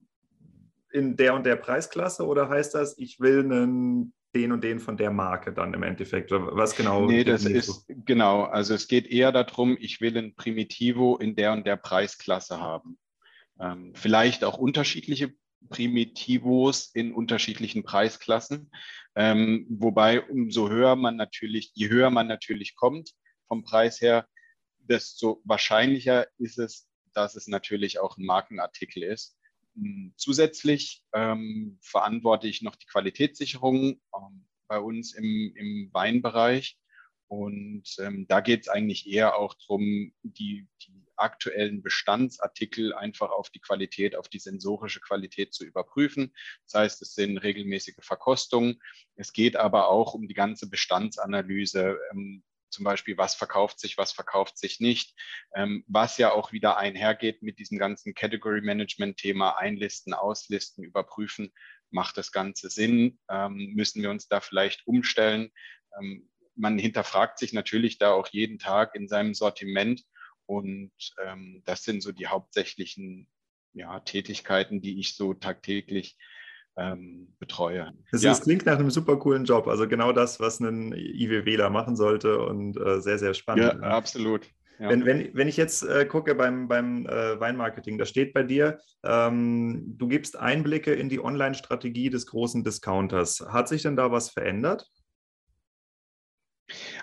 in 0.93 1.17
der 1.17 1.35
und 1.35 1.47
der 1.47 1.57
Preisklasse 1.57 2.27
oder 2.27 2.49
heißt 2.49 2.75
das, 2.75 2.99
ich 2.99 3.21
will 3.21 3.41
einen 3.41 4.13
den 4.35 4.53
und 4.53 4.65
den 4.65 4.81
von 4.81 4.97
der 4.97 5.11
Marke 5.11 5.53
dann 5.53 5.75
im 5.75 5.83
Endeffekt? 5.83 6.31
Was 6.31 6.75
genau? 6.75 7.07
Nee, 7.07 7.25
das 7.25 7.45
ist 7.45 7.89
du? 7.89 8.03
genau. 8.05 8.45
Also 8.45 8.75
es 8.75 8.89
geht 8.89 9.07
eher 9.07 9.33
darum, 9.33 9.77
ich 9.79 10.01
will 10.01 10.17
ein 10.17 10.35
Primitivo 10.35 11.17
in 11.17 11.35
der 11.35 11.53
und 11.53 11.67
der 11.67 11.77
Preisklasse 11.77 12.61
haben. 12.61 12.99
Ähm, 13.61 13.93
vielleicht 13.95 14.45
auch 14.45 14.57
unterschiedliche 14.59 15.35
Primitivos 15.69 16.91
in 16.95 17.13
unterschiedlichen 17.13 17.83
Preisklassen. 17.83 18.71
Ähm, 19.15 19.67
wobei 19.69 20.23
umso 20.23 20.69
höher 20.69 20.97
man 20.97 21.17
natürlich, 21.17 21.73
je 21.75 21.89
höher 21.89 22.11
man 22.11 22.27
natürlich 22.27 22.75
kommt 22.77 23.13
vom 23.49 23.63
Preis 23.63 24.01
her, 24.01 24.27
desto 24.79 25.41
wahrscheinlicher 25.45 26.27
ist 26.39 26.59
es, 26.59 26.89
dass 27.13 27.37
es 27.37 27.47
natürlich 27.47 27.99
auch 27.99 28.17
ein 28.17 28.25
Markenartikel 28.25 29.03
ist. 29.03 29.37
Hm, 29.75 30.15
zusätzlich 30.17 31.03
ähm, 31.15 31.79
verantworte 31.83 32.49
ich 32.49 32.63
noch 32.63 32.77
die 32.77 32.87
Qualitätssicherung 32.87 34.01
ähm, 34.17 34.47
bei 34.69 34.79
uns 34.79 35.15
im, 35.15 35.53
im 35.57 35.91
Weinbereich. 35.93 36.79
Und 37.29 37.85
ähm, 37.99 38.27
da 38.29 38.41
geht 38.41 38.63
es 38.63 38.69
eigentlich 38.69 39.09
eher 39.09 39.37
auch 39.37 39.55
darum, 39.55 40.13
die, 40.23 40.69
die 40.83 41.07
aktuellen 41.23 41.83
Bestandsartikel 41.83 42.93
einfach 42.93 43.31
auf 43.31 43.51
die 43.51 43.61
Qualität, 43.61 44.17
auf 44.17 44.29
die 44.29 44.39
sensorische 44.39 45.01
Qualität 45.01 45.55
zu 45.55 45.65
überprüfen. 45.65 46.35
Das 46.67 46.81
heißt, 46.81 47.03
es 47.03 47.15
sind 47.15 47.39
regelmäßige 47.39 47.97
Verkostungen. 48.01 48.81
Es 49.15 49.33
geht 49.33 49.57
aber 49.57 49.89
auch 49.89 50.15
um 50.15 50.29
die 50.29 50.35
ganze 50.35 50.69
Bestandsanalyse. 50.69 51.99
Ähm, 52.13 52.43
zum 52.73 52.85
Beispiel, 52.85 53.19
was 53.19 53.35
verkauft 53.35 53.79
sich, 53.79 53.99
was 53.99 54.13
verkauft 54.13 54.59
sich 54.59 54.81
nicht, 54.81 55.15
ähm, 55.55 55.85
was 55.87 56.19
ja 56.19 56.33
auch 56.33 56.53
wieder 56.53 56.79
einhergeht 56.79 57.43
mit 57.43 57.59
diesem 57.59 57.79
ganzen 57.79 58.15
Category 58.15 58.63
Management 58.63 59.19
Thema, 59.19 59.59
einlisten, 59.59 60.15
auslisten, 60.15 60.83
überprüfen, 60.83 61.53
macht 61.91 62.17
das 62.17 62.33
Ganze 62.33 62.71
Sinn, 62.71 63.19
ähm, 63.31 63.73
müssen 63.75 64.03
wir 64.03 64.11
uns 64.11 64.27
da 64.27 64.41
vielleicht 64.41 64.87
umstellen. 64.87 65.53
Ähm, 66.01 66.31
man 66.55 66.79
hinterfragt 66.79 67.39
sich 67.39 67.53
natürlich 67.53 67.99
da 67.99 68.13
auch 68.13 68.29
jeden 68.29 68.59
Tag 68.59 68.95
in 68.95 69.09
seinem 69.09 69.35
Sortiment 69.35 70.03
und 70.47 70.93
ähm, 71.25 71.63
das 71.65 71.85
sind 71.85 72.03
so 72.03 72.13
die 72.13 72.27
hauptsächlichen 72.27 73.29
ja, 73.75 74.01
Tätigkeiten, 74.01 74.81
die 74.81 75.01
ich 75.01 75.17
so 75.17 75.35
tagtäglich 75.35 76.17
ähm, 76.77 77.35
betreue. 77.39 77.93
Das, 78.11 78.23
ja. 78.23 78.35
klingt 78.35 78.67
nach 78.67 78.79
einem 78.79 78.91
super 78.91 79.19
coolen 79.19 79.45
Job. 79.45 79.67
Also 79.67 79.87
genau 79.89 80.13
das, 80.13 80.41
was 80.41 80.61
ein 80.61 80.93
IWWler 80.93 81.71
machen 81.71 81.97
sollte 81.97 82.41
und 82.41 82.77
äh, 82.79 83.01
sehr, 83.01 83.19
sehr 83.19 83.35
spannend. 83.35 83.81
Ja, 83.81 83.89
absolut. 83.91 84.47
Ja. 84.79 84.89
Wenn, 84.89 85.05
wenn, 85.05 85.35
wenn 85.35 85.49
ich 85.49 85.57
jetzt 85.57 85.83
äh, 85.83 86.07
gucke 86.07 86.35
beim, 86.35 86.67
beim 86.67 87.07
äh, 87.07 87.39
Weinmarketing, 87.39 87.99
da 87.99 88.07
steht 88.07 88.33
bei 88.33 88.43
dir, 88.43 88.81
ähm, 89.05 89.95
du 89.97 90.09
gibst 90.09 90.39
Einblicke 90.39 90.93
in 90.93 91.09
die 91.09 91.23
Online-Strategie 91.23 92.11
des 92.11 92.27
großen 92.27 92.65
Discounters. 92.65 93.45
Hat 93.49 93.69
sich 93.69 93.83
denn 93.83 93.97
da 93.97 94.11
was 94.11 94.31
verändert? 94.31 94.89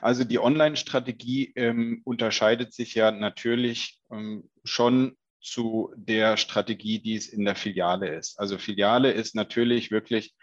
Also 0.01 0.23
die 0.23 0.39
Online-Strategie 0.39 1.51
ähm, 1.55 2.01
unterscheidet 2.03 2.73
sich 2.73 2.95
ja 2.95 3.11
natürlich 3.11 3.99
ähm, 4.11 4.49
schon 4.63 5.17
zu 5.41 5.93
der 5.95 6.37
Strategie, 6.37 6.99
die 6.99 7.15
es 7.15 7.27
in 7.27 7.45
der 7.45 7.55
Filiale 7.55 8.09
ist. 8.15 8.39
Also 8.39 8.57
Filiale 8.57 9.11
ist 9.11 9.35
natürlich 9.35 9.91
wirklich 9.91 10.33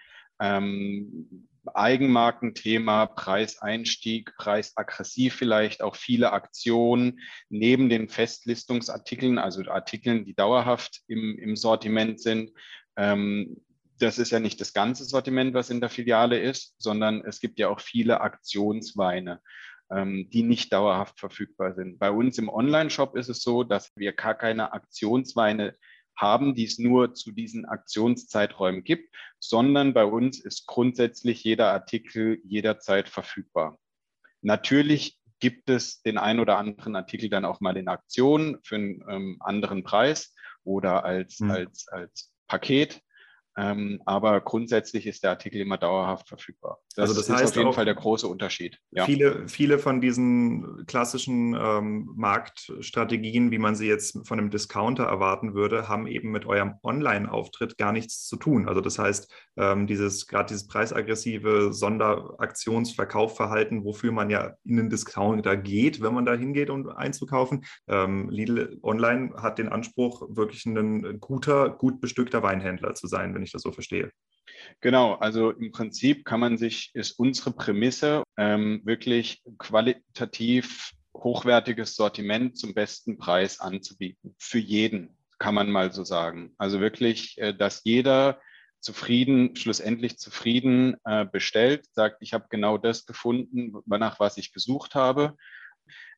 ähm, 0.41 1.49
Eigenmarkenthema, 1.75 3.07
Preiseinstieg, 3.07 4.35
Preisaggressiv 4.37 5.35
vielleicht, 5.35 5.83
auch 5.83 5.97
viele 5.97 6.33
Aktionen 6.33 7.21
neben 7.49 7.89
den 7.89 8.09
Festlistungsartikeln, 8.09 9.39
also 9.39 9.63
Artikeln, 9.69 10.25
die 10.25 10.35
dauerhaft 10.35 11.03
im, 11.09 11.37
im 11.39 11.57
Sortiment 11.57 12.21
sind. 12.21 12.53
Ähm, 12.97 13.61
das 13.99 14.19
ist 14.19 14.31
ja 14.31 14.41
nicht 14.41 14.61
das 14.61 14.73
ganze 14.73 15.05
Sortiment, 15.05 15.55
was 15.55 15.71
in 15.71 15.81
der 15.81 15.89
Filiale 15.89 16.39
ist, 16.39 16.75
sondern 16.79 17.25
es 17.25 17.41
gibt 17.41 17.59
ja 17.59 17.69
auch 17.69 17.81
viele 17.81 18.21
Aktionsweine 18.21 19.41
ähm, 19.91 20.29
die 20.31 20.43
nicht 20.43 20.73
dauerhaft 20.73 21.21
verfügbar 21.21 21.75
sind. 21.75 21.99
Bei 21.99 22.11
uns 22.11 22.39
im 22.39 22.49
Online-Shop 22.49 23.17
ist 23.17 23.29
es 23.29 23.43
so, 23.43 23.63
dass 23.63 23.93
wir 23.97 24.13
gar 24.13 24.35
keine 24.35 24.73
Aktionsweine 24.73 25.77
haben, 26.17 26.55
die 26.55 26.65
es 26.65 26.79
nur 26.79 27.15
zu 27.15 27.31
diesen 27.31 27.67
Aktionszeiträumen 27.67 28.85
gibt, 28.85 29.15
sondern 29.39 29.93
bei 29.93 30.05
uns 30.05 30.41
ist 30.41 30.67
grundsätzlich 30.67 31.45
jeder 31.45 31.73
Artikel 31.73 32.41
jederzeit 32.45 33.09
verfügbar. 33.09 33.79
Natürlich 34.41 35.19
gibt 35.41 35.69
es 35.69 36.01
den 36.03 36.17
ein 36.17 36.41
oder 36.41 36.57
anderen 36.57 36.97
Artikel 36.97 37.29
dann 37.29 37.45
auch 37.45 37.61
mal 37.61 37.77
in 37.77 37.89
Aktion 37.89 38.59
für 38.63 38.77
einen 38.77 39.05
ähm, 39.09 39.37
anderen 39.41 39.85
Preis 39.85 40.35
oder 40.65 41.05
als, 41.05 41.41
mhm. 41.41 41.51
als, 41.51 41.89
als 41.89 42.33
Paket. 42.49 43.03
Ähm, 43.57 44.03
aber 44.05 44.41
grundsätzlich 44.43 45.07
ist 45.07 45.23
der 45.23 45.31
Artikel 45.31 45.61
immer 45.61 45.79
dauerhaft 45.79 46.29
verfügbar. 46.29 46.79
Das, 46.95 47.11
also 47.11 47.21
das 47.21 47.31
heißt 47.31 47.45
ist 47.45 47.51
auf 47.51 47.57
jeden 47.57 47.73
Fall 47.73 47.85
der 47.87 47.95
große 47.95 48.29
Unterschied. 48.29 48.79
Ja. 48.91 49.07
Viele, 49.07 49.49
viele 49.49 49.79
von 49.79 50.01
diesen 50.01 50.85
klassischen 50.87 51.55
ähm, 51.55 52.11
Marktstrategien, 52.17 53.51
wie 53.51 53.59
man 53.59 53.75
sie 53.75 53.87
jetzt 53.87 54.27
von 54.27 54.39
einem 54.39 54.51
Discounter 54.51 55.05
erwarten 55.05 55.55
würde, 55.55 55.89
haben 55.89 56.07
eben 56.07 56.33
mit 56.33 56.47
eurem 56.47 56.75
Online-Auftritt 56.83 57.79
gar 57.79 57.93
nichts 57.93 58.27
zu 58.27 58.37
tun. 58.37 58.69
Also 58.69 58.81
das 58.81 58.99
heißt, 58.99 59.33
ähm, 59.57 59.87
dieses 59.87 60.27
gerade 60.27 60.49
dieses 60.49 60.67
preisaggressive 60.67 61.73
Sonderaktionsverkaufverhalten, 61.73 63.85
wofür 63.85 64.13
man 64.13 64.29
ja 64.29 64.55
in 64.65 64.77
den 64.77 64.91
Discounter 64.91 65.57
geht, 65.57 66.03
wenn 66.03 66.15
man 66.15 66.27
da 66.27 66.35
hingeht, 66.35 66.69
um 66.69 66.89
einzukaufen. 66.89 67.65
Ähm, 67.89 68.29
Lidl 68.29 68.79
Online 68.83 69.35
hat 69.37 69.59
den 69.59 69.69
Anspruch, 69.69 70.23
wirklich 70.29 70.67
ein 70.67 71.21
guter, 71.21 71.71
gut 71.71 72.01
bestückter 72.01 72.43
Weinhändler 72.43 72.95
zu 72.95 73.07
sein, 73.07 73.35
wenn 73.35 73.43
ich 73.43 73.46
das 73.53 73.63
so 73.63 73.73
verstehe. 73.73 74.11
Genau, 74.81 75.15
also 75.15 75.51
im 75.51 75.73
Prinzip 75.73 76.25
kann 76.25 76.41
man 76.41 76.57
sich, 76.59 76.91
ist 76.95 77.19
unsere 77.19 77.53
Prämisse 77.53 78.23
ähm, 78.37 78.83
wirklich 78.85 79.43
qualitativ 79.59 80.93
hochwertiges 81.15 81.95
Sortiment 81.97 82.59
zum 82.59 82.75
besten 82.75 83.19
Preis 83.19 83.61
anzubieten. 83.61 84.35
Für 84.39 84.59
jeden, 84.59 85.17
kann 85.39 85.55
man 85.55 85.71
mal 85.71 85.93
so 85.93 86.05
sagen. 86.05 86.55
Also 86.59 86.81
wirklich, 86.81 87.39
äh, 87.39 87.55
dass 87.55 87.83
jeder 87.85 88.41
zufrieden, 88.81 89.57
schlussendlich 89.57 90.19
zufrieden 90.19 90.97
äh, 91.05 91.25
bestellt, 91.25 91.87
sagt, 91.93 92.19
ich 92.21 92.33
habe 92.35 92.47
genau 92.51 92.79
das 92.79 93.07
gefunden, 93.07 93.73
nach 93.87 94.21
was 94.21 94.37
ich 94.37 94.53
gesucht 94.53 94.95
habe. 94.95 95.37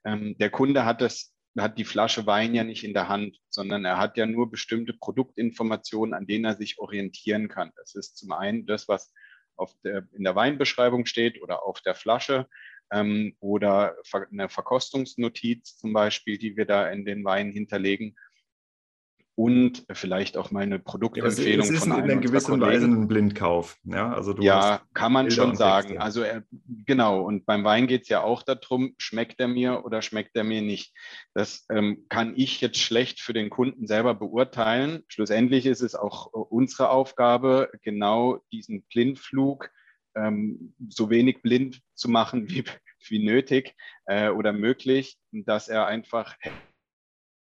Ähm, 0.04 0.36
der 0.38 0.50
Kunde 0.50 0.84
hat 0.84 1.00
das 1.00 1.32
hat 1.62 1.78
die 1.78 1.84
Flasche 1.84 2.26
Wein 2.26 2.54
ja 2.54 2.64
nicht 2.64 2.84
in 2.84 2.94
der 2.94 3.08
Hand, 3.08 3.38
sondern 3.48 3.84
er 3.84 3.98
hat 3.98 4.16
ja 4.16 4.26
nur 4.26 4.50
bestimmte 4.50 4.92
Produktinformationen, 4.92 6.14
an 6.14 6.26
denen 6.26 6.44
er 6.44 6.56
sich 6.56 6.78
orientieren 6.78 7.48
kann. 7.48 7.72
Das 7.76 7.94
ist 7.94 8.16
zum 8.16 8.32
einen 8.32 8.66
das, 8.66 8.88
was 8.88 9.12
der, 9.84 10.06
in 10.12 10.24
der 10.24 10.36
Weinbeschreibung 10.36 11.06
steht 11.06 11.42
oder 11.42 11.64
auf 11.64 11.80
der 11.80 11.94
Flasche 11.94 12.48
ähm, 12.92 13.36
oder 13.40 13.96
eine 14.30 14.48
Verkostungsnotiz 14.48 15.78
zum 15.78 15.92
Beispiel, 15.92 16.38
die 16.38 16.56
wir 16.56 16.64
da 16.64 16.90
in 16.90 17.04
den 17.04 17.24
Wein 17.24 17.50
hinterlegen 17.50 18.16
und 19.38 19.84
vielleicht 19.92 20.36
auch 20.36 20.50
mal 20.50 20.64
eine 20.64 20.80
Produktempfehlung 20.80 21.64
ja, 21.64 21.70
es 21.70 21.70
ist 21.70 21.84
von 21.84 21.92
einem 21.92 22.10
in 22.10 22.20
gewisser 22.22 22.58
Weise 22.58 22.86
ein 22.86 23.06
Blindkauf. 23.06 23.78
Ja, 23.84 24.12
also 24.12 24.34
ja 24.40 24.82
kann 24.94 25.12
man 25.12 25.28
Bilder 25.28 25.42
schon 25.42 25.54
sagen. 25.54 25.98
Also 25.98 26.22
er, 26.22 26.42
genau, 26.84 27.22
und 27.22 27.46
beim 27.46 27.62
Wein 27.62 27.86
geht 27.86 28.02
es 28.02 28.08
ja 28.08 28.20
auch 28.20 28.42
darum, 28.42 28.96
schmeckt 28.98 29.38
er 29.38 29.46
mir 29.46 29.84
oder 29.84 30.02
schmeckt 30.02 30.34
er 30.34 30.42
mir 30.42 30.60
nicht. 30.60 30.92
Das 31.34 31.66
ähm, 31.70 32.06
kann 32.08 32.32
ich 32.36 32.60
jetzt 32.60 32.80
schlecht 32.80 33.20
für 33.20 33.32
den 33.32 33.48
Kunden 33.48 33.86
selber 33.86 34.12
beurteilen. 34.16 35.04
Schlussendlich 35.06 35.66
ist 35.66 35.82
es 35.82 35.94
auch 35.94 36.26
unsere 36.26 36.90
Aufgabe, 36.90 37.70
genau 37.82 38.40
diesen 38.50 38.82
Blindflug 38.92 39.70
ähm, 40.16 40.74
so 40.88 41.10
wenig 41.10 41.42
blind 41.42 41.80
zu 41.94 42.08
machen 42.08 42.48
wie, 42.50 42.64
wie 43.06 43.24
nötig 43.24 43.76
äh, 44.06 44.30
oder 44.30 44.52
möglich, 44.52 45.16
dass 45.30 45.68
er 45.68 45.86
einfach 45.86 46.34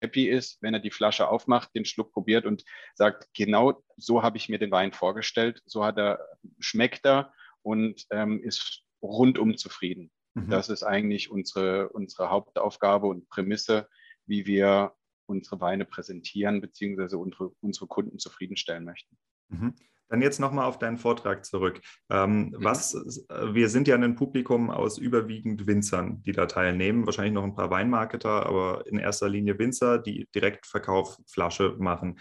happy 0.00 0.28
ist, 0.28 0.60
wenn 0.62 0.74
er 0.74 0.80
die 0.80 0.90
Flasche 0.90 1.28
aufmacht, 1.28 1.74
den 1.74 1.84
Schluck 1.84 2.12
probiert 2.12 2.46
und 2.46 2.64
sagt, 2.94 3.28
genau 3.34 3.82
so 3.96 4.22
habe 4.22 4.36
ich 4.36 4.48
mir 4.48 4.58
den 4.58 4.70
Wein 4.70 4.92
vorgestellt, 4.92 5.62
so 5.66 5.84
hat 5.84 5.98
er, 5.98 6.20
schmeckt 6.58 7.04
er 7.04 7.32
und 7.62 8.06
ähm, 8.10 8.42
ist 8.42 8.82
rundum 9.02 9.56
zufrieden. 9.56 10.10
Mhm. 10.34 10.48
Das 10.48 10.68
ist 10.68 10.82
eigentlich 10.82 11.30
unsere, 11.30 11.88
unsere 11.90 12.30
Hauptaufgabe 12.30 13.06
und 13.06 13.28
Prämisse, 13.28 13.88
wie 14.26 14.46
wir 14.46 14.94
unsere 15.26 15.60
Weine 15.60 15.84
präsentieren, 15.84 16.60
beziehungsweise 16.60 17.18
unsere, 17.18 17.52
unsere 17.60 17.86
Kunden 17.86 18.18
zufriedenstellen 18.18 18.84
möchten. 18.84 19.16
Mhm. 19.48 19.74
Dann 20.10 20.22
jetzt 20.22 20.40
nochmal 20.40 20.66
auf 20.66 20.78
deinen 20.78 20.98
Vortrag 20.98 21.44
zurück. 21.44 21.80
Ähm, 22.10 22.48
mhm. 22.48 22.56
was, 22.58 22.94
äh, 22.94 23.54
wir 23.54 23.68
sind 23.68 23.86
ja 23.86 23.94
ein 23.94 24.16
Publikum 24.16 24.68
aus 24.68 24.98
überwiegend 24.98 25.66
Winzern, 25.68 26.22
die 26.24 26.32
da 26.32 26.46
teilnehmen. 26.46 27.06
Wahrscheinlich 27.06 27.32
noch 27.32 27.44
ein 27.44 27.54
paar 27.54 27.70
Weinmarketer, 27.70 28.44
aber 28.44 28.84
in 28.86 28.98
erster 28.98 29.28
Linie 29.28 29.58
Winzer, 29.58 29.98
die 29.98 30.28
Direktverkauf 30.34 31.16
Flasche 31.28 31.76
machen. 31.78 32.18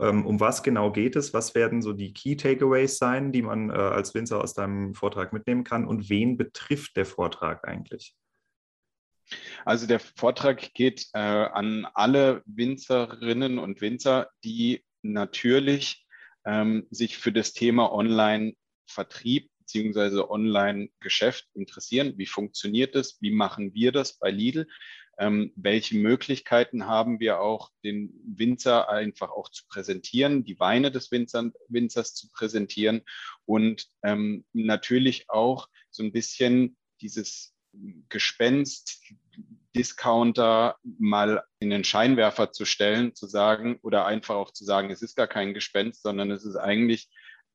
Ähm, 0.00 0.24
um 0.24 0.38
was 0.38 0.62
genau 0.62 0.92
geht 0.92 1.16
es? 1.16 1.34
Was 1.34 1.54
werden 1.56 1.82
so 1.82 1.92
die 1.92 2.12
Key 2.12 2.36
Takeaways 2.36 2.98
sein, 2.98 3.32
die 3.32 3.42
man 3.42 3.70
äh, 3.70 3.74
als 3.74 4.14
Winzer 4.14 4.40
aus 4.42 4.54
deinem 4.54 4.94
Vortrag 4.94 5.32
mitnehmen 5.32 5.64
kann? 5.64 5.84
Und 5.84 6.08
wen 6.08 6.36
betrifft 6.36 6.96
der 6.96 7.06
Vortrag 7.06 7.66
eigentlich? 7.66 8.14
Also 9.64 9.86
der 9.86 10.00
Vortrag 10.00 10.74
geht 10.74 11.08
äh, 11.12 11.18
an 11.18 11.86
alle 11.94 12.42
Winzerinnen 12.46 13.58
und 13.58 13.80
Winzer, 13.80 14.28
die 14.44 14.84
natürlich 15.02 16.01
ähm, 16.44 16.86
sich 16.90 17.16
für 17.16 17.32
das 17.32 17.52
Thema 17.52 17.92
Online-Vertrieb 17.92 19.50
beziehungsweise 19.58 20.30
Online-Geschäft 20.30 21.48
interessieren. 21.54 22.14
Wie 22.18 22.26
funktioniert 22.26 22.94
das? 22.94 23.16
Wie 23.20 23.30
machen 23.30 23.74
wir 23.74 23.92
das 23.92 24.18
bei 24.18 24.30
Lidl? 24.30 24.66
Ähm, 25.18 25.52
welche 25.56 25.96
Möglichkeiten 25.96 26.86
haben 26.86 27.20
wir 27.20 27.40
auch, 27.40 27.70
den 27.84 28.12
Winzer 28.24 28.88
einfach 28.88 29.30
auch 29.30 29.50
zu 29.50 29.64
präsentieren, 29.68 30.44
die 30.44 30.58
Weine 30.58 30.90
des 30.90 31.10
Winzer, 31.10 31.52
Winzers 31.68 32.14
zu 32.14 32.30
präsentieren 32.32 33.02
und 33.44 33.88
ähm, 34.02 34.44
natürlich 34.52 35.28
auch 35.28 35.68
so 35.90 36.02
ein 36.02 36.12
bisschen 36.12 36.76
dieses 37.00 37.54
Gespenst, 38.08 39.02
Discounter 39.74 40.76
mal 40.82 41.44
in 41.58 41.70
den 41.70 41.84
Scheinwerfer 41.84 42.52
zu 42.52 42.64
stellen, 42.64 43.14
zu 43.14 43.26
sagen 43.26 43.78
oder 43.82 44.06
einfach 44.06 44.34
auch 44.34 44.52
zu 44.52 44.64
sagen, 44.64 44.90
es 44.90 45.02
ist 45.02 45.16
gar 45.16 45.26
kein 45.26 45.54
Gespenst, 45.54 46.02
sondern 46.02 46.30
es 46.30 46.44
ist 46.44 46.56
eigentlich 46.56 47.08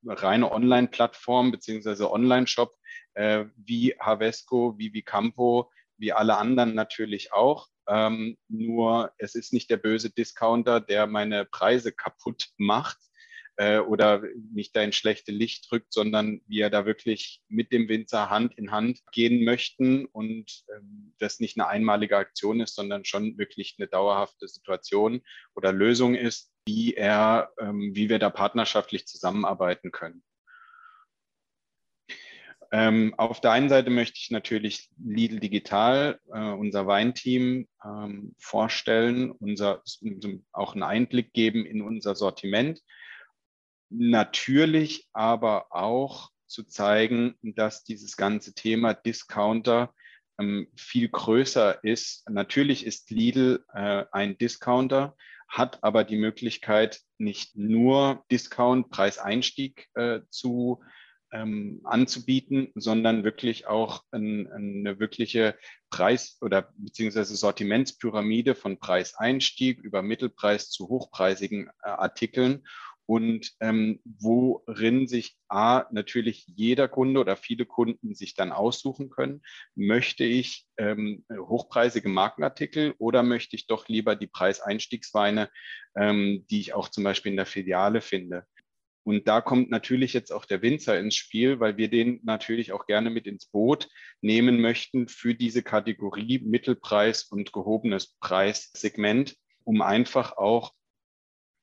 eine 0.03 0.21
reine 0.21 0.51
Online-Plattform 0.51 1.51
beziehungsweise 1.51 2.11
Online-Shop 2.11 2.75
äh, 3.13 3.45
wie 3.55 3.95
Havesco, 3.99 4.75
wie 4.77 4.93
Vicampo, 4.93 5.71
wie 5.97 6.13
alle 6.13 6.37
anderen 6.37 6.75
natürlich 6.75 7.33
auch. 7.33 7.67
Ähm, 7.87 8.37
nur 8.47 9.11
es 9.17 9.35
ist 9.35 9.53
nicht 9.53 9.69
der 9.69 9.77
böse 9.77 10.09
Discounter, 10.09 10.81
der 10.81 11.07
meine 11.07 11.45
Preise 11.45 11.91
kaputt 11.91 12.49
macht, 12.57 12.97
äh, 13.57 13.79
oder 13.79 14.23
nicht 14.53 14.75
da 14.75 14.81
ins 14.81 14.95
schlechte 14.95 15.31
Licht 15.31 15.69
drückt, 15.69 15.91
sondern 15.91 16.41
wir 16.47 16.69
da 16.69 16.85
wirklich 16.85 17.41
mit 17.49 17.71
dem 17.71 17.89
Winzer 17.89 18.29
Hand 18.29 18.57
in 18.57 18.71
Hand 18.71 18.99
gehen 19.11 19.43
möchten 19.43 20.05
und 20.05 20.63
ähm, 20.75 21.13
das 21.19 21.39
nicht 21.39 21.59
eine 21.59 21.67
einmalige 21.67 22.17
Aktion 22.17 22.61
ist, 22.61 22.75
sondern 22.75 23.03
schon 23.03 23.37
wirklich 23.37 23.75
eine 23.77 23.87
dauerhafte 23.87 24.47
Situation 24.47 25.21
oder 25.55 25.73
Lösung 25.73 26.15
ist, 26.15 26.51
wie 26.67 26.93
er, 26.93 27.51
ähm, 27.59 27.91
wie 27.93 28.09
wir 28.09 28.19
da 28.19 28.29
partnerschaftlich 28.29 29.07
zusammenarbeiten 29.07 29.91
können. 29.91 30.23
Ähm, 32.71 33.13
auf 33.17 33.39
der 33.39 33.51
einen 33.51 33.69
Seite 33.69 33.89
möchte 33.89 34.19
ich 34.19 34.29
natürlich 34.29 34.89
Lidl 35.03 35.39
Digital, 35.39 36.19
äh, 36.33 36.51
unser 36.51 36.85
Weinteam, 36.85 37.67
ähm, 37.83 38.35
vorstellen, 38.37 39.31
unser, 39.31 39.81
auch 40.51 40.73
einen 40.73 40.83
Einblick 40.83 41.31
geben 41.31 41.65
in 41.65 41.81
unser 41.81 42.13
Sortiment, 42.15 42.81
natürlich 43.89 45.07
aber 45.13 45.67
auch 45.71 46.29
zu 46.45 46.63
zeigen, 46.63 47.35
dass 47.41 47.83
dieses 47.83 48.17
ganze 48.17 48.53
Thema 48.53 48.93
Discounter 48.93 49.93
ähm, 50.39 50.67
viel 50.75 51.09
größer 51.09 51.83
ist. 51.83 52.29
Natürlich 52.29 52.85
ist 52.85 53.09
Lidl 53.11 53.65
äh, 53.73 54.05
ein 54.11 54.37
Discounter, 54.37 55.15
hat 55.47 55.83
aber 55.83 56.03
die 56.03 56.17
Möglichkeit, 56.17 57.01
nicht 57.17 57.55
nur 57.55 58.23
Discount, 58.31 58.89
Preiseinstieg 58.89 59.87
äh, 59.95 60.21
zu 60.29 60.81
ähm, 61.31 61.81
anzubieten, 61.83 62.71
sondern 62.75 63.23
wirklich 63.23 63.67
auch 63.67 64.03
ein, 64.11 64.49
eine 64.51 64.99
wirkliche 64.99 65.57
Preis- 65.89 66.37
oder 66.41 66.73
beziehungsweise 66.77 67.35
Sortimentspyramide 67.35 68.55
von 68.55 68.79
Preiseinstieg 68.79 69.79
über 69.79 70.01
Mittelpreis 70.01 70.69
zu 70.69 70.87
hochpreisigen 70.87 71.69
äh, 71.83 71.89
Artikeln 71.89 72.65
und 73.07 73.53
ähm, 73.61 74.01
worin 74.03 75.07
sich 75.07 75.37
A, 75.47 75.85
natürlich 75.91 76.45
jeder 76.45 76.89
Kunde 76.89 77.21
oder 77.21 77.37
viele 77.37 77.65
Kunden 77.65 78.13
sich 78.13 78.35
dann 78.35 78.51
aussuchen 78.51 79.09
können, 79.09 79.41
möchte 79.75 80.25
ich 80.25 80.67
ähm, 80.77 81.25
hochpreisige 81.31 82.09
Markenartikel 82.09 82.93
oder 82.97 83.23
möchte 83.23 83.55
ich 83.55 83.65
doch 83.65 83.87
lieber 83.87 84.17
die 84.17 84.27
Preiseinstiegsweine, 84.27 85.49
ähm, 85.95 86.45
die 86.51 86.59
ich 86.59 86.73
auch 86.73 86.89
zum 86.89 87.05
Beispiel 87.05 87.31
in 87.31 87.37
der 87.37 87.45
Filiale 87.45 88.01
finde. 88.01 88.45
Und 89.03 89.29
da 89.29 89.39
kommt 89.39 89.69
natürlich 89.69 90.11
jetzt 90.11 90.33
auch 90.33 90.43
der 90.43 90.61
Winzer 90.61 90.99
ins 90.99 91.15
Spiel, 91.15 91.61
weil 91.61 91.77
wir 91.77 91.89
den 91.89 92.19
natürlich 92.25 92.73
auch 92.73 92.87
gerne 92.87 93.09
mit 93.09 93.25
ins 93.25 93.45
Boot 93.45 93.87
nehmen 94.19 94.59
möchten 94.59 95.07
für 95.07 95.33
diese 95.33 95.63
Kategorie 95.63 96.39
Mittelpreis 96.39 97.23
und 97.23 97.53
gehobenes 97.53 98.17
Preissegment, 98.19 99.37
um 99.63 99.81
einfach 99.81 100.35
auch 100.35 100.73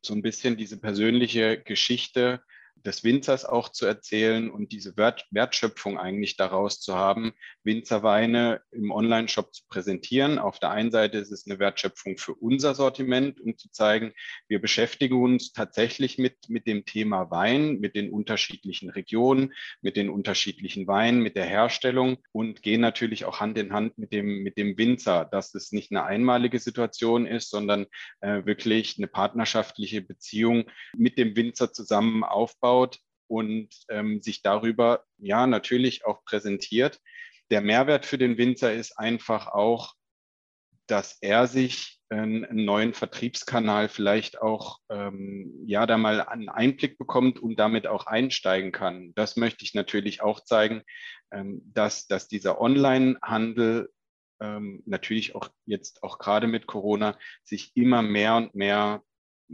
so 0.04 0.14
ein 0.14 0.22
bisschen 0.22 0.56
diese 0.56 0.78
persönliche 0.78 1.60
Geschichte 1.60 2.42
des 2.76 3.02
Winzers 3.02 3.44
auch 3.44 3.70
zu 3.70 3.86
erzählen 3.86 4.50
und 4.50 4.72
diese 4.72 4.96
Wert 4.96 5.26
Wertschöpfung 5.30 5.98
eigentlich 5.98 6.36
daraus 6.36 6.80
zu 6.80 6.94
haben, 6.94 7.32
Winzerweine 7.62 8.60
im 8.72 8.90
Online-Shop 8.90 9.54
zu 9.54 9.62
präsentieren. 9.68 10.38
Auf 10.38 10.58
der 10.58 10.70
einen 10.70 10.90
Seite 10.90 11.18
ist 11.18 11.32
es 11.32 11.46
eine 11.46 11.58
Wertschöpfung 11.58 12.18
für 12.18 12.34
unser 12.34 12.74
Sortiment, 12.74 13.40
um 13.40 13.56
zu 13.56 13.70
zeigen, 13.70 14.12
wir 14.48 14.60
beschäftigen 14.60 15.22
uns 15.22 15.52
tatsächlich 15.52 16.18
mit, 16.18 16.36
mit 16.48 16.66
dem 16.66 16.84
Thema 16.84 17.30
Wein, 17.30 17.80
mit 17.80 17.94
den 17.94 18.10
unterschiedlichen 18.10 18.90
Regionen, 18.90 19.54
mit 19.80 19.96
den 19.96 20.10
unterschiedlichen 20.10 20.86
Weinen, 20.86 21.20
mit 21.20 21.36
der 21.36 21.46
Herstellung 21.46 22.18
und 22.32 22.62
gehen 22.62 22.80
natürlich 22.80 23.24
auch 23.24 23.40
Hand 23.40 23.56
in 23.56 23.72
Hand 23.72 23.96
mit 23.98 24.12
dem, 24.12 24.42
mit 24.42 24.58
dem 24.58 24.76
Winzer, 24.76 25.24
dass 25.24 25.54
es 25.54 25.72
nicht 25.72 25.90
eine 25.90 26.04
einmalige 26.04 26.58
Situation 26.58 27.26
ist, 27.26 27.50
sondern 27.50 27.86
äh, 28.20 28.44
wirklich 28.44 28.98
eine 28.98 29.06
partnerschaftliche 29.06 30.02
Beziehung 30.02 30.64
mit 30.96 31.16
dem 31.16 31.34
Winzer 31.36 31.72
zusammen 31.72 32.24
aufbaut 32.24 32.63
aufbaut 32.64 32.98
und 33.26 33.68
ähm, 33.88 34.22
sich 34.22 34.42
darüber 34.42 35.04
ja 35.18 35.46
natürlich 35.46 36.04
auch 36.04 36.24
präsentiert. 36.24 37.00
Der 37.50 37.60
Mehrwert 37.60 38.06
für 38.06 38.18
den 38.18 38.38
Winzer 38.38 38.72
ist 38.72 38.98
einfach 38.98 39.48
auch, 39.48 39.94
dass 40.86 41.18
er 41.20 41.46
sich 41.46 42.00
einen, 42.10 42.64
neuen 42.64 42.94
Vertriebskanal 42.94 43.88
vielleicht 43.88 44.40
auch 44.40 44.78
ähm, 44.88 45.64
ja 45.66 45.86
da 45.86 45.98
mal 45.98 46.20
einen 46.20 46.48
Einblick 46.48 46.98
bekommt 46.98 47.40
und 47.40 47.58
damit 47.58 47.86
auch 47.86 48.06
einsteigen 48.06 48.72
kann. 48.72 49.12
Das 49.14 49.36
möchte 49.36 49.64
ich 49.64 49.74
natürlich 49.74 50.22
auch 50.22 50.40
zeigen, 50.40 50.82
ähm, 51.32 51.62
dass, 51.64 52.06
dass 52.06 52.28
dieser 52.28 52.60
Online-Handel 52.60 53.90
ähm, 54.40 54.82
natürlich 54.86 55.34
auch 55.34 55.48
jetzt 55.66 56.02
auch 56.02 56.18
gerade 56.18 56.46
mit 56.46 56.66
Corona 56.66 57.18
sich 57.42 57.72
immer 57.74 58.02
mehr 58.02 58.36
und 58.36 58.54
mehr 58.54 59.02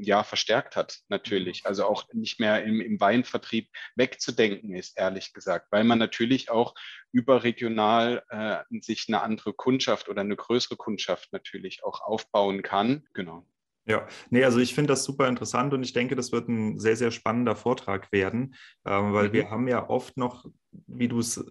ja 0.02 0.22
verstärkt 0.22 0.76
hat, 0.76 1.00
natürlich. 1.08 1.66
Also 1.66 1.84
auch 1.84 2.04
nicht 2.12 2.40
mehr 2.40 2.64
im, 2.64 2.80
im 2.80 3.00
Weinvertrieb 3.00 3.68
wegzudenken 3.96 4.74
ist, 4.74 4.98
ehrlich 4.98 5.32
gesagt, 5.32 5.68
weil 5.70 5.84
man 5.84 5.98
natürlich 5.98 6.50
auch 6.50 6.74
überregional 7.12 8.22
äh, 8.28 8.58
sich 8.80 9.06
eine 9.08 9.22
andere 9.22 9.52
Kundschaft 9.52 10.08
oder 10.08 10.22
eine 10.22 10.36
größere 10.36 10.76
Kundschaft 10.76 11.32
natürlich 11.32 11.84
auch 11.84 12.00
aufbauen 12.00 12.62
kann. 12.62 13.06
Genau. 13.14 13.46
Ja, 13.86 14.06
nee, 14.28 14.44
also 14.44 14.58
ich 14.58 14.74
finde 14.74 14.92
das 14.92 15.04
super 15.04 15.26
interessant 15.26 15.72
und 15.72 15.82
ich 15.82 15.92
denke, 15.92 16.14
das 16.14 16.32
wird 16.32 16.48
ein 16.48 16.78
sehr, 16.78 16.96
sehr 16.96 17.10
spannender 17.10 17.56
Vortrag 17.56 18.12
werden, 18.12 18.54
ähm, 18.84 19.12
weil 19.12 19.28
mhm. 19.28 19.32
wir 19.32 19.50
haben 19.50 19.68
ja 19.68 19.88
oft 19.88 20.16
noch, 20.16 20.46
wie 20.86 21.08
du 21.08 21.18
es 21.18 21.44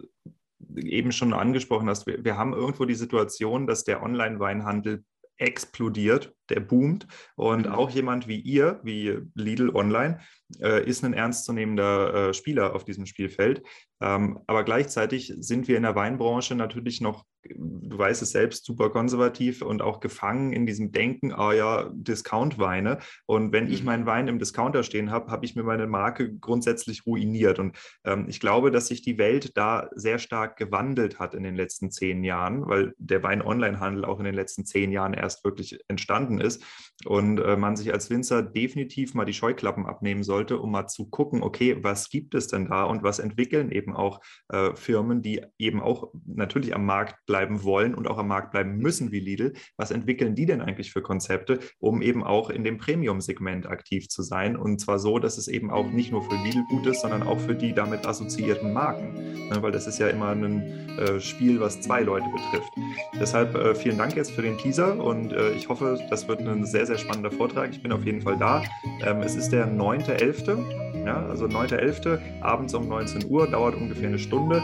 eben 0.76 1.12
schon 1.12 1.34
angesprochen 1.34 1.90
hast, 1.90 2.06
wir, 2.08 2.24
wir 2.24 2.38
haben 2.38 2.54
irgendwo 2.54 2.86
die 2.86 2.96
Situation, 2.96 3.68
dass 3.68 3.84
der 3.84 4.04
Online-Weinhandel 4.04 5.04
explodiert, 5.38 6.34
der 6.50 6.60
boomt. 6.60 7.08
Und 7.36 7.68
mhm. 7.68 7.72
auch 7.72 7.90
jemand 7.90 8.28
wie 8.28 8.40
ihr, 8.40 8.80
wie 8.84 9.20
Lidl 9.36 9.70
Online, 9.76 10.20
äh, 10.62 10.84
ist 10.84 11.04
ein 11.04 11.14
ernstzunehmender 11.14 12.30
äh, 12.30 12.34
Spieler 12.34 12.76
auf 12.76 12.84
diesem 12.84 13.06
Spielfeld. 13.06 13.62
Ähm, 14.02 14.40
aber 14.48 14.64
gleichzeitig 14.64 15.34
sind 15.40 15.68
wir 15.68 15.76
in 15.76 15.84
der 15.84 15.96
Weinbranche 15.96 16.56
natürlich 16.56 17.02
noch, 17.02 17.26
du 17.44 17.98
weißt 17.98 18.22
es 18.22 18.32
selbst, 18.32 18.66
super 18.66 18.90
konservativ 18.90 19.62
und 19.62 19.82
auch 19.82 20.00
gefangen 20.00 20.54
in 20.54 20.66
diesem 20.66 20.92
Denken, 20.92 21.34
ah 21.34 21.54
ja, 21.54 21.90
Discount-Weine. 21.94 23.00
Und 23.26 23.52
wenn 23.52 23.66
mhm. 23.66 23.74
ich 23.74 23.84
meinen 23.84 24.06
Wein 24.06 24.28
im 24.28 24.40
Discounter 24.40 24.84
stehen 24.84 25.12
habe, 25.12 25.32
habe 25.32 25.46
ich 25.46 25.56
mir 25.56 25.64
meine 25.64 25.86
Marke 25.86 26.34
grundsätzlich 26.34 27.06
ruiniert. 27.06 27.60
Und 27.60 27.78
ähm, 28.06 28.26
ich 28.30 28.40
glaube, 28.40 28.72
dass 28.72 28.88
sich 28.88 29.02
die 29.02 29.18
Welt 29.18 29.58
da 29.58 29.90
sehr 29.94 30.18
stark 30.18 30.58
gewandelt 30.58 31.20
hat 31.20 31.34
in 31.34 31.44
den 31.44 31.56
letzten 31.56 31.92
zehn 31.92 32.24
Jahren, 32.24 32.68
weil 32.68 32.94
der 32.98 33.22
Wein-Online-Handel 33.22 34.06
auch 34.06 34.20
in 34.20 34.26
den 34.26 34.36
letzten 34.36 34.66
zehn 34.66 34.92
Jahren 34.92 35.14
erst 35.14 35.44
wirklich 35.44 35.78
entstanden 35.90 36.39
ist. 36.40 36.64
Und 37.06 37.40
äh, 37.40 37.56
man 37.56 37.78
sich 37.78 37.94
als 37.94 38.10
Winzer 38.10 38.42
definitiv 38.42 39.14
mal 39.14 39.24
die 39.24 39.34
Scheuklappen 39.34 39.86
abnehmen 39.86 40.24
sollte, 40.24 40.60
um 40.60 40.72
mal 40.72 40.88
zu 40.88 41.10
gucken, 41.10 41.44
okay, 41.44 41.78
was 41.82 42.10
gibt 42.10 42.36
es 42.36 42.48
denn 42.48 42.68
da 42.68 42.84
und 42.84 43.04
was 43.04 43.20
entwickeln 43.20 43.72
eben 43.72 43.96
auch 43.96 44.20
äh, 44.50 44.76
Firmen, 44.76 45.22
die 45.22 45.42
eben 45.58 45.82
auch 45.82 46.12
natürlich 46.26 46.76
am 46.76 46.86
Markt 46.86 47.26
bleiben 47.26 47.64
wollen 47.64 47.96
und 47.96 48.08
auch 48.08 48.18
am 48.18 48.28
Markt 48.28 48.52
bleiben 48.52 48.78
müssen 48.78 49.14
wie 49.14 49.22
Lidl. 49.22 49.54
Was 49.78 49.92
entwickeln 49.92 50.36
die 50.36 50.46
denn 50.46 50.62
eigentlich 50.62 50.92
für 50.92 51.02
Konzepte, 51.02 51.60
um 51.80 52.02
eben 52.02 52.22
auch 52.22 52.50
in 52.50 52.66
dem 52.66 52.78
Premium-Segment 52.78 53.68
aktiv 53.68 54.10
zu 54.10 54.22
sein? 54.22 54.58
Und 54.58 54.82
zwar 54.82 55.00
so, 55.00 55.20
dass 55.20 55.38
es 55.38 55.48
eben 55.48 55.72
auch 55.72 55.90
nicht 55.90 56.12
nur 56.12 56.24
für 56.24 56.36
Lidl 56.44 56.64
gut 56.70 56.86
ist, 56.86 57.02
sondern 57.02 57.24
auch 57.24 57.40
für 57.40 57.56
die 57.56 57.74
damit 57.74 58.06
assoziierten 58.06 58.74
Marken. 58.74 59.14
Ne, 59.50 59.58
weil 59.62 59.72
das 59.72 59.88
ist 59.88 60.00
ja 60.00 60.08
immer 60.08 60.30
ein 60.30 60.90
äh, 61.00 61.20
Spiel, 61.20 61.60
was 61.60 61.80
zwei 61.80 62.02
Leute 62.02 62.28
betrifft. 62.30 62.74
Deshalb 63.20 63.56
äh, 63.56 63.74
vielen 63.74 63.98
Dank 63.98 64.16
jetzt 64.16 64.32
für 64.32 64.42
den 64.42 64.58
Teaser 64.58 65.02
und 65.02 65.32
äh, 65.32 65.52
ich 65.54 65.70
hoffe, 65.70 66.00
das 66.10 66.28
wird 66.30 66.40
ein 66.40 66.66
sehr, 66.66 66.86
sehr 66.86 66.98
spannender 66.98 67.32
Vortrag. 67.32 67.72
Ich 67.72 67.82
bin 67.82 67.92
auf 67.92 68.06
jeden 68.06 68.22
Fall 68.22 68.38
da. 68.38 68.64
Ähm, 69.06 69.22
es 69.22 69.36
ist 69.36 69.50
der 69.50 69.68
9.11. 69.68 71.06
Ja, 71.06 71.26
also 71.26 71.46
9.11. 71.46 72.20
abends 72.42 72.74
um 72.74 72.88
19 72.88 73.30
Uhr, 73.30 73.50
dauert 73.50 73.76
ungefähr 73.76 74.08
eine 74.08 74.20
Stunde. 74.20 74.62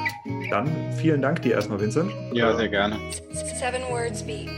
Dann 0.49 0.69
vielen 0.97 1.21
Dank 1.21 1.41
dir 1.41 1.53
erstmal, 1.53 1.81
Vincent. 1.81 2.11
Ja, 2.31 2.55
sehr 2.55 2.69
gerne. 2.69 2.97
Seven 3.33 3.81
words 3.89 4.19
speak. 4.19 4.49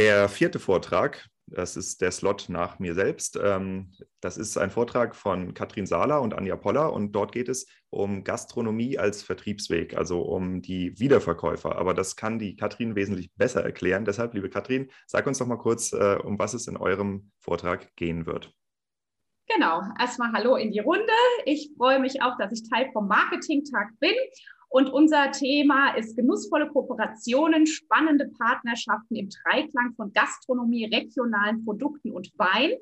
Der 0.00 0.30
vierte 0.30 0.58
Vortrag, 0.58 1.28
das 1.46 1.76
ist 1.76 2.00
der 2.00 2.10
Slot 2.10 2.46
nach 2.48 2.78
mir 2.78 2.94
selbst. 2.94 3.38
Ähm, 3.44 3.92
das 4.22 4.38
ist 4.38 4.56
ein 4.56 4.70
Vortrag 4.70 5.14
von 5.14 5.52
Katrin 5.52 5.84
Sahler 5.84 6.22
und 6.22 6.32
Anja 6.32 6.56
Poller 6.56 6.94
und 6.94 7.12
dort 7.12 7.32
geht 7.32 7.50
es 7.50 7.66
um 7.90 8.24
Gastronomie 8.24 8.96
als 8.96 9.22
Vertriebsweg, 9.22 9.94
also 9.94 10.22
um 10.22 10.62
die 10.62 10.98
Wiederverkäufer. 10.98 11.76
Aber 11.76 11.92
das 11.92 12.16
kann 12.16 12.38
die 12.38 12.56
Katrin 12.56 12.94
wesentlich 12.94 13.30
besser 13.34 13.62
erklären. 13.62 14.06
Deshalb, 14.06 14.32
liebe 14.32 14.48
Katrin, 14.48 14.90
sag 15.06 15.26
uns 15.26 15.36
doch 15.36 15.46
mal 15.46 15.58
kurz, 15.58 15.92
äh, 15.92 16.16
um 16.24 16.38
was 16.38 16.54
es 16.54 16.66
in 16.66 16.78
eurem 16.78 17.30
Vortrag 17.38 17.94
gehen 17.94 18.24
wird. 18.24 18.54
Genau, 19.54 19.82
erstmal 19.98 20.32
Hallo 20.32 20.56
in 20.56 20.72
die 20.72 20.78
Runde. 20.78 21.12
Ich 21.44 21.72
freue 21.76 22.00
mich 22.00 22.22
auch, 22.22 22.38
dass 22.38 22.52
ich 22.52 22.66
Teil 22.70 22.88
vom 22.94 23.06
Marketing-Tag 23.06 23.90
bin 24.00 24.14
und 24.70 24.88
unser 24.88 25.32
Thema 25.32 25.96
ist 25.96 26.16
genussvolle 26.16 26.68
Kooperationen, 26.68 27.66
spannende 27.66 28.28
Partnerschaften 28.38 29.16
im 29.16 29.28
Dreiklang 29.28 29.94
von 29.94 30.12
Gastronomie, 30.12 30.84
regionalen 30.84 31.64
Produkten 31.64 32.12
und 32.12 32.30
Wein. 32.38 32.74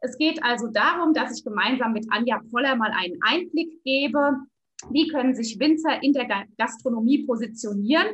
Es 0.00 0.18
geht 0.18 0.42
also 0.44 0.68
darum, 0.68 1.14
dass 1.14 1.36
ich 1.36 1.42
gemeinsam 1.42 1.94
mit 1.94 2.06
Anja 2.10 2.40
Poller 2.50 2.76
mal 2.76 2.92
einen 2.94 3.18
Einblick 3.22 3.82
gebe, 3.84 4.36
wie 4.90 5.08
können 5.08 5.34
sich 5.34 5.58
Winzer 5.58 6.02
in 6.02 6.12
der 6.12 6.28
Gastronomie 6.58 7.24
positionieren, 7.24 8.08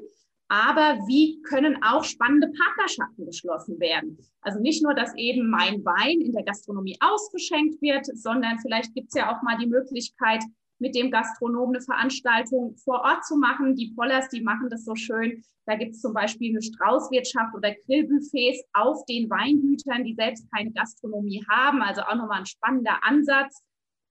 aber 0.49 1.01
wie 1.09 1.43
können 1.43 1.83
auch 1.83 2.05
spannende 2.05 2.49
Partnerschaften 2.49 3.27
geschlossen 3.27 3.81
werden. 3.81 4.19
Also 4.41 4.61
nicht 4.61 4.85
nur, 4.85 4.95
dass 4.95 5.13
eben 5.17 5.51
mein 5.51 5.85
Wein 5.85 6.21
in 6.21 6.33
der 6.33 6.45
Gastronomie 6.45 6.97
ausgeschenkt 7.01 7.83
wird, 7.83 8.07
sondern 8.07 8.59
vielleicht 8.61 8.95
gibt 8.95 9.09
es 9.09 9.19
ja 9.19 9.37
auch 9.37 9.43
mal 9.43 9.59
die 9.59 9.67
Möglichkeit, 9.67 10.45
mit 10.79 10.95
dem 10.95 11.11
Gastronomen 11.11 11.77
eine 11.77 11.85
Veranstaltung 11.85 12.77
vor 12.77 13.01
Ort 13.01 13.25
zu 13.25 13.37
machen. 13.37 13.75
Die 13.75 13.93
Pollers, 13.95 14.29
die 14.29 14.43
machen 14.43 14.69
das 14.71 14.85
so 14.85 14.95
schön. 14.95 15.43
Da 15.67 15.77
gibt 15.77 15.95
es 15.95 16.01
zum 16.01 16.13
Beispiel 16.13 16.51
eine 16.51 16.63
Straußwirtschaft 16.63 17.55
oder 17.55 17.75
Grillbuffets 17.87 18.65
auf 18.73 19.05
den 19.07 19.29
Weingütern, 19.29 20.05
die 20.05 20.15
selbst 20.15 20.47
keine 20.53 20.73
Gastronomie 20.73 21.45
haben. 21.49 21.83
Also 21.83 22.03
auch 22.03 22.15
nochmal 22.15 22.41
ein 22.41 22.47
spannender 22.47 23.03
Ansatz. 23.03 23.63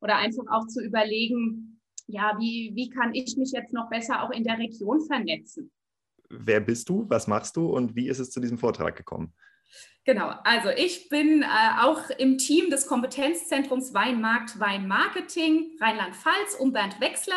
Oder 0.01 0.17
einfach 0.17 0.43
auch 0.49 0.67
zu 0.67 0.83
überlegen, 0.83 1.81
ja, 2.07 2.35
wie, 2.39 2.71
wie 2.75 2.89
kann 2.89 3.13
ich 3.13 3.37
mich 3.37 3.51
jetzt 3.53 3.73
noch 3.73 3.89
besser 3.89 4.21
auch 4.21 4.31
in 4.31 4.43
der 4.43 4.57
Region 4.57 5.01
vernetzen? 5.05 5.71
Wer 6.29 6.59
bist 6.59 6.89
du? 6.89 7.05
Was 7.09 7.27
machst 7.27 7.55
du? 7.55 7.67
Und 7.67 7.95
wie 7.95 8.09
ist 8.09 8.19
es 8.19 8.31
zu 8.31 8.39
diesem 8.39 8.57
Vortrag 8.57 8.95
gekommen? 8.95 9.33
Genau, 10.05 10.31
also 10.43 10.69
ich 10.69 11.09
bin 11.09 11.41
äh, 11.41 11.45
auch 11.81 12.11
im 12.11 12.37
Team 12.37 12.69
des 12.69 12.85
Kompetenzzentrums 12.85 13.91
Weinmarkt 13.95 14.59
Weinmarketing 14.59 15.71
Rheinland-Pfalz 15.81 16.55
um 16.59 16.71
Bernd 16.73 17.01
Wechsler. 17.01 17.33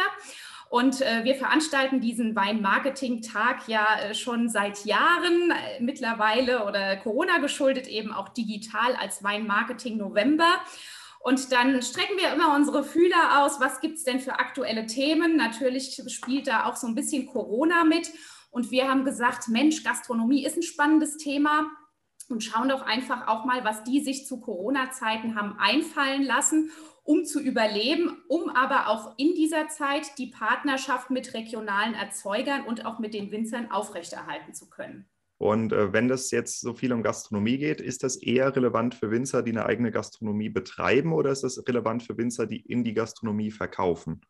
Und 0.69 1.01
äh, 1.01 1.25
wir 1.25 1.35
veranstalten 1.35 2.01
diesen 2.01 2.37
Weinmarketing-Tag 2.37 3.69
ja 3.69 4.01
äh, 4.01 4.15
schon 4.15 4.51
seit 4.51 4.85
Jahren, 4.85 5.51
äh, 5.51 5.81
mittlerweile 5.81 6.67
oder 6.67 6.97
Corona 6.99 7.39
geschuldet 7.39 7.87
eben 7.87 8.13
auch 8.13 8.29
digital 8.29 8.95
als 8.97 9.25
Weinmarketing 9.25 9.97
November. 9.97 10.61
Und 11.21 11.53
dann 11.53 11.81
strecken 11.81 12.19
wir 12.19 12.35
immer 12.35 12.55
unsere 12.55 12.85
Fühler 12.85 13.43
aus, 13.43 13.61
was 13.61 13.81
gibt 13.81 13.97
es 13.97 14.05
denn 14.05 14.21
für 14.21 14.39
aktuelle 14.39 14.85
Themen. 14.85 15.37
Natürlich 15.37 16.03
spielt 16.09 16.47
da 16.47 16.67
auch 16.67 16.77
so 16.77 16.87
ein 16.87 16.95
bisschen 16.95 17.27
Corona 17.27 17.85
mit. 17.85 18.11
Und 18.51 18.71
wir 18.71 18.89
haben 18.91 19.07
gesagt, 19.07 19.49
Mensch, 19.49 19.83
Gastronomie 19.83 20.45
ist 20.45 20.59
ein 20.59 20.63
spannendes 20.63 21.17
Thema 21.17 21.71
und 22.29 22.45
schauen 22.45 22.69
doch 22.69 22.83
einfach 22.83 23.27
auch 23.27 23.45
mal, 23.45 23.65
was 23.65 23.85
die 23.85 24.01
sich 24.01 24.27
zu 24.27 24.41
Corona-Zeiten 24.41 25.35
haben 25.35 25.57
einfallen 25.59 26.23
lassen, 26.23 26.71
um 27.05 27.25
zu 27.25 27.41
überleben, 27.41 28.19
um 28.29 28.51
aber 28.51 28.89
auch 28.89 29.15
in 29.17 29.35
dieser 29.35 29.69
Zeit 29.69 30.19
die 30.19 30.27
Partnerschaft 30.27 31.11
mit 31.11 31.33
regionalen 31.33 31.95
Erzeugern 31.95 32.65
und 32.65 32.85
auch 32.85 32.99
mit 32.99 33.15
den 33.15 33.31
Winzern 33.31 33.71
aufrechterhalten 33.71 34.55
zu 34.55 34.69
können. 34.69 35.09
Und 35.39 35.73
äh, 35.73 35.93
wenn 35.93 36.09
das 36.09 36.31
jetzt 36.33 36.61
so 36.61 36.75
viel 36.75 36.93
um 36.93 37.03
Gastronomie 37.03 37.59
geht, 37.59 37.81
ist 37.81 38.03
das 38.03 38.17
eher 38.17 38.55
relevant 38.55 38.95
für 38.95 39.11
Winzer, 39.11 39.43
die 39.43 39.53
eine 39.53 39.67
eigene 39.67 39.93
Gastronomie 39.93 40.49
betreiben 40.49 41.13
oder 41.13 41.31
ist 41.31 41.45
das 41.45 41.67
relevant 41.67 42.03
für 42.03 42.19
Winzer, 42.19 42.47
die 42.47 42.61
in 42.61 42.83
die 42.83 42.93
Gastronomie 42.93 43.53
verkaufen? 43.53 44.21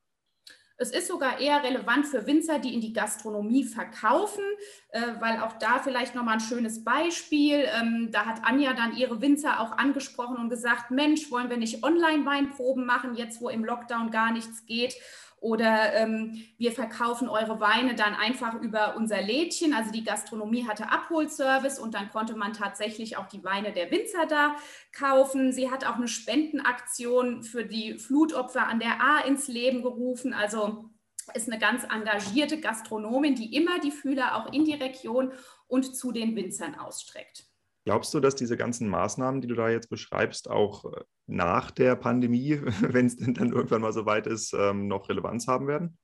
Es 0.81 0.93
ist 0.93 1.09
sogar 1.09 1.41
eher 1.41 1.65
relevant 1.65 2.07
für 2.07 2.25
Winzer, 2.29 2.61
die 2.61 2.73
in 2.73 2.81
die 2.81 2.93
Gastronomie 2.93 3.65
verkaufen, 3.65 4.45
äh, 4.91 5.01
weil 5.19 5.41
auch 5.41 5.55
da 5.59 5.81
vielleicht 5.81 6.15
nochmal 6.15 6.35
ein 6.35 6.41
schönes 6.41 6.85
Beispiel. 6.85 7.65
Ähm, 7.81 8.11
da 8.13 8.27
hat 8.27 8.45
Anja 8.45 8.75
dann 8.75 8.97
ihre 8.97 9.21
Winzer 9.21 9.59
auch 9.59 9.73
angesprochen 9.73 10.37
und 10.37 10.51
gesagt, 10.51 10.93
Mensch, 10.93 11.33
wollen 11.33 11.51
wir 11.51 11.57
nicht 11.57 11.83
Online-Weinproben 11.83 12.87
machen, 12.87 13.17
jetzt 13.17 13.41
wo 13.41 13.49
im 13.49 13.65
Lockdown 13.65 14.13
gar 14.13 14.31
nichts 14.31 14.67
geht? 14.67 14.95
Oder 15.41 15.95
ähm, 15.95 16.45
wir 16.57 16.73
verkaufen 16.73 17.29
eure 17.29 17.61
Weine 17.61 17.95
dann 17.95 18.15
einfach 18.15 18.55
über 18.55 18.97
unser 18.97 19.23
Lädchen. 19.23 19.73
Also 19.73 19.93
die 19.93 20.05
Gastronomie 20.05 20.67
hatte 20.67 20.91
Abholservice 20.91 21.79
und 21.79 21.95
dann 21.95 22.11
konnte 22.11 22.35
man 22.35 22.53
tatsächlich 22.53 23.17
auch 23.17 23.27
die 23.27 23.45
Weine 23.45 23.73
der 23.73 23.91
Winzer 23.91 24.27
da 24.27 24.57
kaufen. 24.93 25.53
Sie 25.53 25.71
hat 25.71 25.87
auch 25.87 25.97
eine 25.97 26.09
Spendenaktion 26.09 27.43
für 27.43 27.65
die 27.65 27.99
Flutopfer 27.99 28.67
an 28.67 28.81
der 28.81 29.01
A 29.01 29.21
ins 29.21 29.49
Leben 29.49 29.83
gerufen. 29.83 30.35
Also 30.35 30.91
ist 31.35 31.49
eine 31.49 31.59
ganz 31.59 31.85
engagierte 31.85 32.61
Gastronomin, 32.61 33.35
die 33.35 33.55
immer 33.55 33.79
die 33.81 33.91
Fühler 33.91 34.37
auch 34.37 34.53
in 34.53 34.65
die 34.65 34.75
Region 34.75 35.33
und 35.67 35.95
zu 35.95 36.13
den 36.13 36.35
Winzern 36.37 36.75
ausstreckt. 36.75 37.48
Glaubst 37.89 38.13
du, 38.13 38.21
dass 38.21 38.35
diese 38.35 38.59
ganzen 38.59 38.87
Maßnahmen, 38.87 39.41
die 39.41 39.49
du 39.49 39.55
da 39.55 39.71
jetzt 39.71 39.89
beschreibst, 39.89 40.51
auch 40.51 40.85
äh, 40.93 41.05
nach 41.27 41.71
der 41.71 41.97
Pandemie, 41.97 42.61
wenn 42.83 43.07
es 43.07 43.17
denn 43.17 43.33
dann 43.33 43.51
irgendwann 43.51 43.81
mal 43.81 43.95
so 43.95 44.05
weit 44.05 44.27
ist, 44.27 44.53
ähm, 44.53 44.89
noch 44.89 45.09
Relevanz 45.09 45.47
haben 45.47 45.67
werden? 45.69 45.97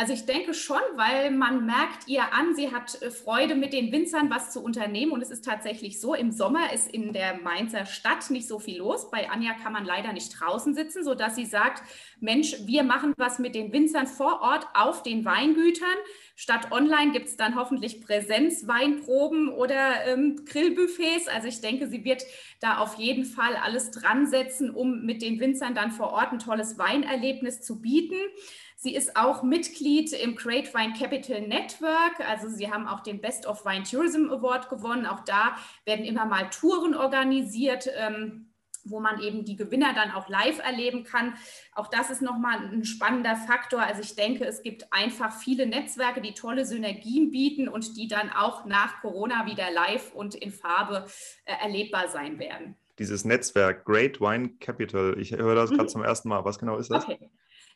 Also 0.00 0.14
ich 0.14 0.24
denke 0.24 0.54
schon, 0.54 0.80
weil 0.94 1.30
man 1.30 1.66
merkt 1.66 2.08
ihr 2.08 2.32
an, 2.32 2.54
sie 2.54 2.72
hat 2.72 3.02
äh, 3.02 3.10
Freude 3.10 3.54
mit 3.54 3.74
den 3.74 3.92
Winzern 3.92 4.30
was 4.30 4.50
zu 4.50 4.64
unternehmen 4.64 5.12
und 5.12 5.20
es 5.20 5.30
ist 5.30 5.44
tatsächlich 5.44 6.00
so, 6.00 6.14
im 6.14 6.32
Sommer 6.32 6.72
ist 6.72 6.88
in 6.90 7.12
der 7.12 7.34
Mainzer 7.42 7.84
Stadt 7.84 8.30
nicht 8.30 8.48
so 8.48 8.58
viel 8.58 8.78
los. 8.78 9.10
Bei 9.10 9.28
Anja 9.28 9.52
kann 9.62 9.74
man 9.74 9.84
leider 9.84 10.14
nicht 10.14 10.40
draußen 10.40 10.74
sitzen, 10.74 11.04
sodass 11.04 11.36
sie 11.36 11.44
sagt, 11.44 11.82
Mensch, 12.18 12.56
wir 12.64 12.82
machen 12.82 13.12
was 13.18 13.38
mit 13.38 13.54
den 13.54 13.74
Winzern 13.74 14.06
vor 14.06 14.40
Ort 14.40 14.66
auf 14.72 15.02
den 15.02 15.26
Weingütern. 15.26 15.86
Statt 16.34 16.72
online 16.72 17.12
gibt 17.12 17.26
es 17.26 17.36
dann 17.36 17.54
hoffentlich 17.54 18.00
Präsenzweinproben 18.00 19.50
oder 19.50 20.06
ähm, 20.06 20.46
Grillbuffets. 20.46 21.28
Also 21.28 21.48
ich 21.48 21.60
denke, 21.60 21.88
sie 21.88 22.04
wird 22.04 22.22
da 22.60 22.78
auf 22.78 22.94
jeden 22.94 23.26
Fall 23.26 23.54
alles 23.56 23.90
dran 23.90 24.26
setzen, 24.26 24.70
um 24.70 25.04
mit 25.04 25.20
den 25.20 25.40
Winzern 25.40 25.74
dann 25.74 25.90
vor 25.90 26.14
Ort 26.14 26.32
ein 26.32 26.38
tolles 26.38 26.78
Weinerlebnis 26.78 27.60
zu 27.60 27.82
bieten. 27.82 28.16
Sie 28.82 28.94
ist 28.94 29.14
auch 29.14 29.42
Mitglied 29.42 30.10
im 30.14 30.36
Great 30.36 30.72
Wine 30.72 30.94
Capital 30.98 31.42
Network. 31.42 32.18
Also 32.26 32.48
sie 32.48 32.72
haben 32.72 32.88
auch 32.88 33.00
den 33.00 33.20
Best 33.20 33.46
of 33.46 33.66
Wine 33.66 33.82
Tourism 33.82 34.30
Award 34.30 34.70
gewonnen. 34.70 35.04
Auch 35.04 35.20
da 35.20 35.54
werden 35.84 36.06
immer 36.06 36.24
mal 36.24 36.48
Touren 36.48 36.94
organisiert. 36.94 37.90
Ähm, 37.94 38.46
wo 38.84 38.98
man 38.98 39.20
eben 39.20 39.44
die 39.44 39.56
Gewinner 39.56 39.92
dann 39.94 40.10
auch 40.10 40.30
live 40.30 40.58
erleben 40.58 41.04
kann. 41.04 41.34
Auch 41.74 41.88
das 41.88 42.08
ist 42.08 42.22
nochmal 42.22 42.56
ein 42.72 42.86
spannender 42.86 43.36
Faktor. 43.36 43.82
Also 43.82 44.00
ich 44.00 44.16
denke, 44.16 44.46
es 44.46 44.62
gibt 44.62 44.90
einfach 44.90 45.38
viele 45.38 45.66
Netzwerke, 45.66 46.22
die 46.22 46.32
tolle 46.32 46.64
Synergien 46.64 47.30
bieten 47.30 47.68
und 47.68 47.98
die 47.98 48.08
dann 48.08 48.30
auch 48.30 48.64
nach 48.64 49.02
Corona 49.02 49.44
wieder 49.44 49.70
live 49.70 50.14
und 50.14 50.34
in 50.34 50.50
Farbe 50.50 51.04
äh, 51.44 51.52
erlebbar 51.60 52.08
sein 52.08 52.38
werden. 52.38 52.74
Dieses 52.98 53.26
Netzwerk 53.26 53.84
Great 53.84 54.18
Wine 54.18 54.54
Capital, 54.60 55.18
ich 55.18 55.32
höre 55.32 55.54
das 55.54 55.70
mhm. 55.70 55.76
gerade 55.76 55.88
zum 55.90 56.02
ersten 56.02 56.30
Mal. 56.30 56.42
Was 56.46 56.58
genau 56.58 56.78
ist 56.78 56.90
das? 56.90 57.04
Okay. 57.04 57.30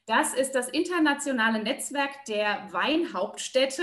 Das 0.07 0.35
ist 0.35 0.53
das 0.55 0.69
internationale 0.69 1.63
Netzwerk 1.63 2.27
der 2.29 2.69
Weinhauptstädte. 2.71 3.83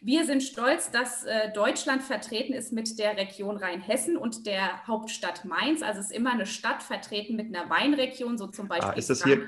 Wir 0.00 0.26
sind 0.26 0.42
stolz, 0.42 0.90
dass 0.90 1.24
äh, 1.24 1.52
Deutschland 1.52 2.02
vertreten 2.02 2.52
ist 2.52 2.72
mit 2.72 2.98
der 2.98 3.16
Region 3.16 3.56
Rheinhessen 3.56 4.16
und 4.16 4.46
der 4.46 4.84
Hauptstadt 4.88 5.44
Mainz. 5.44 5.82
Also 5.82 6.00
es 6.00 6.06
ist 6.06 6.16
immer 6.16 6.32
eine 6.32 6.46
Stadt 6.46 6.82
vertreten 6.82 7.36
mit 7.36 7.54
einer 7.54 7.70
Weinregion, 7.70 8.36
so 8.36 8.48
zum 8.48 8.66
Beispiel. 8.66 8.90
Ah, 8.90 8.94
ist 8.94 9.10
das 9.10 9.22
hier 9.22 9.46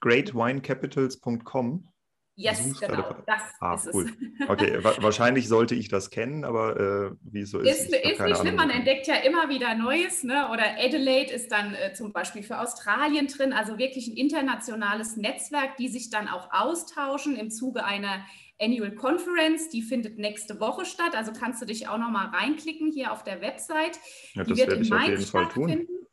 greatwinecapitals.com? 0.00 1.88
Yes, 2.36 2.80
genau, 2.80 3.14
das 3.26 3.42
ah, 3.60 3.74
ist 3.74 3.94
cool. 3.94 4.06
es. 4.06 4.48
Okay, 4.48 4.82
wahrscheinlich 4.82 5.46
sollte 5.46 5.76
ich 5.76 5.88
das 5.88 6.10
kennen, 6.10 6.44
aber 6.44 7.12
äh, 7.12 7.16
wie 7.22 7.42
es 7.42 7.50
so 7.50 7.60
ist. 7.60 7.68
Ist, 7.68 7.94
ist 7.94 8.20
nicht 8.20 8.36
schlimm, 8.38 8.56
man 8.56 8.70
entdeckt 8.70 9.06
ja 9.06 9.16
immer 9.16 9.48
wieder 9.48 9.74
Neues. 9.76 10.24
Ne? 10.24 10.48
Oder 10.50 10.64
Adelaide 10.78 11.32
ist 11.32 11.52
dann 11.52 11.74
äh, 11.74 11.94
zum 11.94 12.12
Beispiel 12.12 12.42
für 12.42 12.58
Australien 12.58 13.28
drin, 13.28 13.52
also 13.52 13.78
wirklich 13.78 14.08
ein 14.08 14.16
internationales 14.16 15.16
Netzwerk, 15.16 15.76
die 15.76 15.88
sich 15.88 16.10
dann 16.10 16.26
auch 16.26 16.52
austauschen 16.52 17.36
im 17.36 17.52
Zuge 17.52 17.84
einer 17.84 18.24
Annual 18.60 18.96
Conference. 18.96 19.68
Die 19.68 19.82
findet 19.82 20.18
nächste 20.18 20.58
Woche 20.58 20.84
statt, 20.86 21.14
also 21.14 21.32
kannst 21.32 21.62
du 21.62 21.66
dich 21.66 21.86
auch 21.88 21.98
noch 21.98 22.10
mal 22.10 22.26
reinklicken 22.26 22.90
hier 22.90 23.12
auf 23.12 23.22
der 23.22 23.40
Website. 23.42 24.00
Ja, 24.32 24.42
die 24.42 24.56
wird 24.56 24.72
in 24.72 24.88
Mainz 24.88 25.28
stattfinden. 25.28 25.86
Tun. 25.86 26.04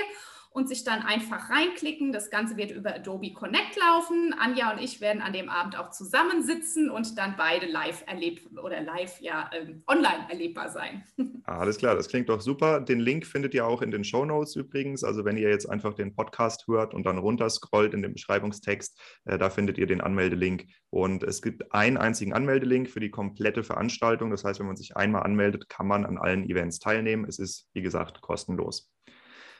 und 0.54 0.68
sich 0.68 0.84
dann 0.84 1.02
einfach 1.02 1.50
reinklicken. 1.50 2.12
Das 2.12 2.30
Ganze 2.30 2.56
wird 2.56 2.70
über 2.70 2.94
Adobe 2.94 3.32
Connect 3.32 3.76
laufen. 3.76 4.32
Anja 4.38 4.72
und 4.72 4.80
ich 4.80 5.00
werden 5.00 5.20
an 5.20 5.32
dem 5.32 5.48
Abend 5.48 5.76
auch 5.76 5.90
zusammensitzen 5.90 6.90
und 6.90 7.18
dann 7.18 7.34
beide 7.36 7.66
live 7.66 8.04
erlebt 8.06 8.56
oder 8.62 8.80
live 8.80 9.20
ja 9.20 9.50
ähm, 9.52 9.82
online 9.88 10.26
erlebbar 10.28 10.70
sein. 10.70 11.02
Alles 11.44 11.76
klar, 11.76 11.96
das 11.96 12.06
klingt 12.06 12.28
doch 12.28 12.40
super. 12.40 12.80
Den 12.80 13.00
Link 13.00 13.26
findet 13.26 13.52
ihr 13.52 13.66
auch 13.66 13.82
in 13.82 13.90
den 13.90 14.04
Show 14.04 14.24
Notes 14.24 14.54
übrigens. 14.54 15.02
Also 15.02 15.24
wenn 15.24 15.36
ihr 15.36 15.50
jetzt 15.50 15.68
einfach 15.68 15.92
den 15.92 16.14
Podcast 16.14 16.68
hört 16.68 16.94
und 16.94 17.04
dann 17.04 17.18
runterscrollt 17.18 17.92
in 17.92 18.02
dem 18.02 18.12
Beschreibungstext, 18.12 18.96
äh, 19.24 19.38
da 19.38 19.50
findet 19.50 19.76
ihr 19.76 19.88
den 19.88 20.00
Anmeldelink. 20.00 20.66
Und 20.90 21.24
es 21.24 21.42
gibt 21.42 21.72
einen 21.72 21.96
einzigen 21.96 22.32
Anmeldelink 22.32 22.88
für 22.88 23.00
die 23.00 23.10
komplette 23.10 23.64
Veranstaltung. 23.64 24.30
Das 24.30 24.44
heißt, 24.44 24.60
wenn 24.60 24.68
man 24.68 24.76
sich 24.76 24.96
einmal 24.96 25.24
anmeldet, 25.24 25.68
kann 25.68 25.88
man 25.88 26.06
an 26.06 26.16
allen 26.16 26.48
Events 26.48 26.78
teilnehmen. 26.78 27.24
Es 27.28 27.40
ist, 27.40 27.68
wie 27.72 27.82
gesagt, 27.82 28.20
kostenlos. 28.20 28.93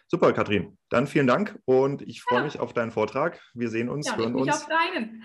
Super, 0.07 0.33
Katrin. 0.33 0.79
Dann 0.91 1.07
vielen 1.07 1.27
Dank 1.27 1.59
und 1.65 2.03
ich 2.03 2.23
freue 2.23 2.39
ja. 2.39 2.45
mich 2.45 2.61
auf 2.61 2.73
deinen 2.73 2.91
Vortrag. 2.91 3.41
Wir 3.55 3.71
sehen 3.71 3.89
uns, 3.89 4.07
ja, 4.07 4.17
hören 4.17 4.35
uns. 4.35 4.49
auf 4.49 4.69
deinen. 4.69 5.25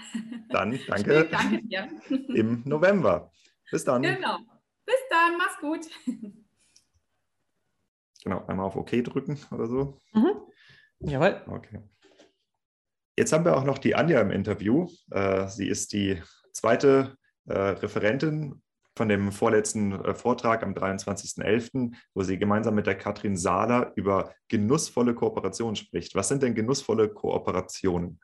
Dann 0.50 0.80
danke. 0.88 1.28
danke 1.30 1.62
dir. 1.64 1.90
Im 2.10 2.64
November. 2.66 3.32
Bis 3.70 3.84
dann. 3.84 4.02
Genau. 4.02 4.40
Bis 4.86 4.96
dann. 5.10 5.38
Mach's 5.38 5.60
gut. 5.60 5.86
Genau, 8.24 8.46
einmal 8.48 8.66
auf 8.66 8.76
OK 8.76 9.04
drücken 9.04 9.40
oder 9.52 9.68
so. 9.68 10.02
Mhm. 10.14 10.42
Jawohl. 11.00 11.42
Okay. 11.48 11.80
Jetzt 13.18 13.34
haben 13.34 13.46
wir 13.46 13.58
auch 13.58 13.64
noch 13.64 13.78
die 13.78 13.96
Anja 13.96 14.22
im 14.22 14.32
Interview. 14.32 14.88
Äh, 15.12 15.48
sie 15.48 15.68
ist 15.68 15.94
die 15.94 16.22
zweite 16.54 17.18
äh, 17.48 17.54
Referentin 17.54 18.62
von 19.00 19.08
dem 19.08 19.32
vorletzten 19.32 19.93
äh, 19.93 20.14
Vortrag 20.14 20.62
am 20.62 20.74
23.11., 20.74 21.95
wo 22.14 22.22
sie 22.22 22.38
gemeinsam 22.38 22.76
mit 22.76 22.86
der 22.86 22.95
Katrin 22.95 23.38
Sahler 23.38 23.93
über 23.95 24.34
genussvolle 24.50 25.16
Kooperation 25.16 25.78
spricht. 25.78 26.16
Was 26.16 26.28
sind 26.28 26.43
denn 26.43 26.54
genussvolle 26.54 27.08
Kooperationen? 27.08 28.20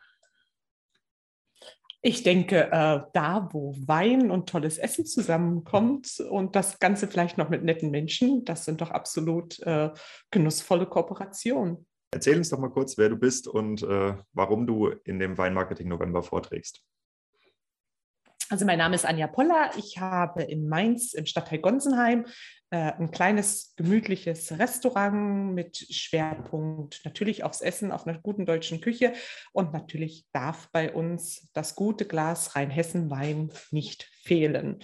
Ich 2.01 2.23
denke, 2.23 2.65
äh, 2.73 2.99
da, 3.13 3.47
wo 3.53 3.73
Wein 3.87 4.29
und 4.29 4.49
tolles 4.49 4.77
Essen 4.77 5.05
zusammenkommt 5.05 6.19
und 6.29 6.57
das 6.57 6.77
Ganze 6.79 7.07
vielleicht 7.07 7.37
noch 7.37 7.47
mit 7.47 7.63
netten 7.63 7.89
Menschen, 7.89 8.43
das 8.43 8.65
sind 8.65 8.81
doch 8.81 8.91
absolut 8.91 9.57
äh, 9.61 9.91
genussvolle 10.29 10.87
Kooperationen. 10.87 11.87
Erzähl 12.11 12.37
uns 12.37 12.49
doch 12.49 12.59
mal 12.59 12.69
kurz, 12.69 12.97
wer 12.97 13.07
du 13.07 13.15
bist 13.15 13.47
und 13.47 13.81
äh, 13.81 14.13
warum 14.33 14.67
du 14.67 14.87
in 15.05 15.19
dem 15.19 15.37
Weinmarketing 15.37 15.87
November 15.87 16.21
vorträgst. 16.21 16.83
Also 18.49 18.65
mein 18.65 18.77
Name 18.77 18.95
ist 18.95 19.05
Anja 19.05 19.27
Poller. 19.27 19.71
Ich 19.75 19.97
habe 19.97 20.43
in 20.43 20.67
Mainz 20.67 21.13
im 21.13 21.25
Stadtteil 21.25 21.59
Gonsenheim 21.59 22.25
äh, 22.69 22.91
ein 22.93 23.09
kleines 23.09 23.73
gemütliches 23.75 24.59
Restaurant 24.59 25.55
mit 25.55 25.77
Schwerpunkt 25.77 27.01
natürlich 27.05 27.43
aufs 27.43 27.61
Essen, 27.61 27.91
auf 27.91 28.05
einer 28.05 28.19
guten 28.19 28.45
deutschen 28.45 28.81
Küche. 28.81 29.13
Und 29.51 29.73
natürlich 29.73 30.25
darf 30.31 30.69
bei 30.71 30.93
uns 30.93 31.49
das 31.53 31.73
gute 31.73 32.05
Glas 32.05 32.55
Rheinhessen-Wein 32.55 33.51
nicht 33.71 34.03
fehlen. 34.21 34.83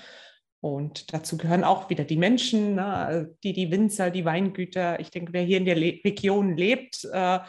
Und 0.59 1.13
dazu 1.13 1.37
gehören 1.37 1.63
auch 1.63 1.89
wieder 1.89 2.03
die 2.03 2.17
Menschen, 2.17 2.75
ne, 2.75 3.29
die, 3.43 3.53
die 3.53 3.69
Winzer, 3.69 4.09
die 4.09 4.25
Weingüter. 4.25 4.99
Ich 4.99 5.11
denke, 5.11 5.33
wer 5.33 5.43
hier 5.43 5.57
in 5.57 5.65
der 5.65 5.75
Le 5.75 5.99
Region 6.03 6.57
lebt, 6.57 7.07
äh, 7.11 7.39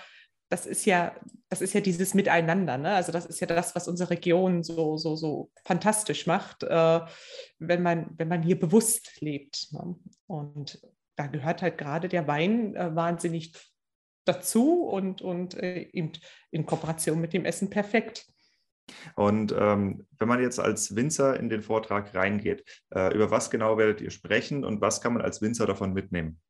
das 0.52 0.66
ist 0.66 0.84
ja, 0.84 1.14
das 1.48 1.62
ist 1.62 1.72
ja 1.72 1.80
dieses 1.80 2.12
Miteinander. 2.12 2.76
Ne? 2.76 2.94
Also 2.94 3.10
das 3.10 3.24
ist 3.24 3.40
ja 3.40 3.46
das, 3.46 3.74
was 3.74 3.88
unsere 3.88 4.10
Region 4.10 4.62
so, 4.62 4.98
so, 4.98 5.16
so 5.16 5.50
fantastisch 5.64 6.26
macht, 6.26 6.62
äh, 6.62 7.00
wenn, 7.58 7.82
man, 7.82 8.10
wenn 8.18 8.28
man 8.28 8.42
hier 8.42 8.60
bewusst 8.60 9.18
lebt. 9.22 9.68
Ne? 9.72 9.96
Und 10.26 10.78
da 11.16 11.26
gehört 11.26 11.62
halt 11.62 11.78
gerade 11.78 12.10
der 12.10 12.28
Wein 12.28 12.76
äh, 12.76 12.94
wahnsinnig 12.94 13.54
dazu 14.26 14.84
und, 14.84 15.22
und 15.22 15.54
äh, 15.54 15.88
eben 15.92 16.12
in 16.50 16.66
Kooperation 16.66 17.18
mit 17.18 17.32
dem 17.32 17.46
Essen 17.46 17.70
perfekt. 17.70 18.26
Und 19.16 19.54
ähm, 19.58 20.06
wenn 20.18 20.28
man 20.28 20.42
jetzt 20.42 20.60
als 20.60 20.94
Winzer 20.94 21.40
in 21.40 21.48
den 21.48 21.62
Vortrag 21.62 22.14
reingeht, 22.14 22.62
äh, 22.94 23.14
über 23.14 23.30
was 23.30 23.50
genau 23.50 23.78
werdet 23.78 24.02
ihr 24.02 24.10
sprechen 24.10 24.66
und 24.66 24.82
was 24.82 25.00
kann 25.00 25.14
man 25.14 25.22
als 25.22 25.40
Winzer 25.40 25.66
davon 25.66 25.94
mitnehmen? 25.94 26.42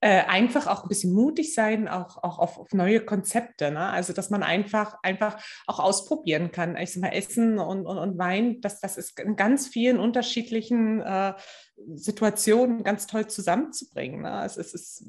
Äh, 0.00 0.24
einfach 0.24 0.66
auch 0.66 0.82
ein 0.82 0.88
bisschen 0.88 1.12
mutig 1.12 1.54
sein, 1.54 1.88
auch, 1.88 2.22
auch 2.22 2.38
auf, 2.38 2.58
auf 2.58 2.72
neue 2.72 3.00
Konzepte. 3.00 3.70
Ne? 3.70 3.86
Also, 3.86 4.12
dass 4.12 4.30
man 4.30 4.42
einfach, 4.42 4.96
einfach 5.02 5.42
auch 5.66 5.78
ausprobieren 5.78 6.50
kann. 6.52 6.76
Ich 6.76 6.92
sag 6.92 7.02
mal, 7.02 7.12
Essen 7.12 7.58
und, 7.58 7.86
und, 7.86 7.98
und 7.98 8.18
Wein, 8.18 8.60
das, 8.60 8.80
das 8.80 8.96
ist 8.96 9.18
in 9.20 9.36
ganz 9.36 9.68
vielen 9.68 9.98
unterschiedlichen 9.98 11.00
äh, 11.00 11.34
Situationen 11.94 12.82
ganz 12.82 13.06
toll 13.06 13.26
zusammenzubringen. 13.26 14.22
Ne? 14.22 14.42
Es, 14.44 14.56
es 14.56 14.74
ist 14.74 15.04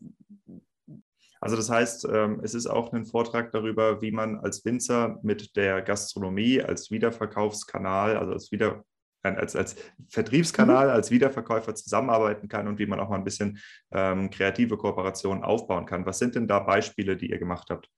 also 1.44 1.56
das 1.56 1.72
heißt, 1.72 2.08
ähm, 2.14 2.40
es 2.44 2.54
ist 2.54 2.68
auch 2.68 2.94
ein 2.94 3.06
Vortrag 3.06 3.52
darüber, 3.52 4.00
wie 4.04 4.12
man 4.12 4.38
als 4.38 4.64
Winzer 4.64 5.20
mit 5.24 5.56
der 5.56 5.82
Gastronomie 5.82 6.62
als 6.62 6.92
Wiederverkaufskanal, 6.92 8.16
also 8.16 8.34
als 8.34 8.52
Wieder 8.52 8.86
als, 9.24 9.56
als 9.56 9.76
Vertriebskanal, 10.10 10.88
mhm. 10.88 10.94
als 10.94 11.12
Wiederverkäufer 11.12 11.76
zusammenarbeiten 11.76 12.48
kann 12.48 12.68
und 12.68 12.80
wie 12.80 12.86
man 12.86 13.00
auch 13.00 13.10
mal 13.10 13.18
ein 13.18 13.24
bisschen 13.24 13.60
ähm, 13.92 14.30
kreative 14.30 14.78
Kooperationen 14.78 15.44
aufbauen 15.44 15.86
kann. 15.86 16.06
Was 16.06 16.20
sind 16.20 16.36
denn 16.36 16.48
da 16.48 16.60
Beispiele, 16.60 17.18
die 17.18 17.30
ihr 17.30 17.40
gemacht 17.40 17.70
habt? 17.70 17.90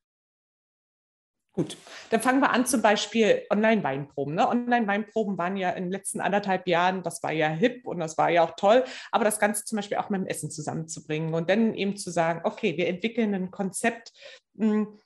Gut, 1.55 1.77
dann 2.09 2.19
fangen 2.19 2.39
wir 2.39 2.49
an 2.49 2.65
zum 2.65 2.81
Beispiel 2.81 3.43
Online-Weinproben. 3.51 4.33
Ne? 4.33 4.49
Online-Weinproben 4.49 5.37
waren 5.37 5.55
ja 5.55 5.69
in 5.69 5.83
den 5.83 5.91
letzten 5.91 6.19
anderthalb 6.19 6.67
Jahren, 6.67 7.03
das 7.03 7.21
war 7.21 7.31
ja 7.31 7.47
hip 7.47 7.85
und 7.85 7.99
das 7.99 8.17
war 8.17 8.31
ja 8.31 8.43
auch 8.43 8.55
toll, 8.57 8.83
aber 9.11 9.23
das 9.23 9.37
Ganze 9.37 9.63
zum 9.63 9.75
Beispiel 9.75 9.97
auch 9.97 10.09
mit 10.09 10.21
dem 10.21 10.25
Essen 10.25 10.49
zusammenzubringen 10.49 11.31
und 11.35 11.51
dann 11.51 11.75
eben 11.75 11.95
zu 11.95 12.09
sagen, 12.09 12.41
okay, 12.43 12.75
wir 12.75 12.87
entwickeln 12.87 13.35
ein 13.35 13.51
Konzept, 13.51 14.13
hm, 14.57 14.97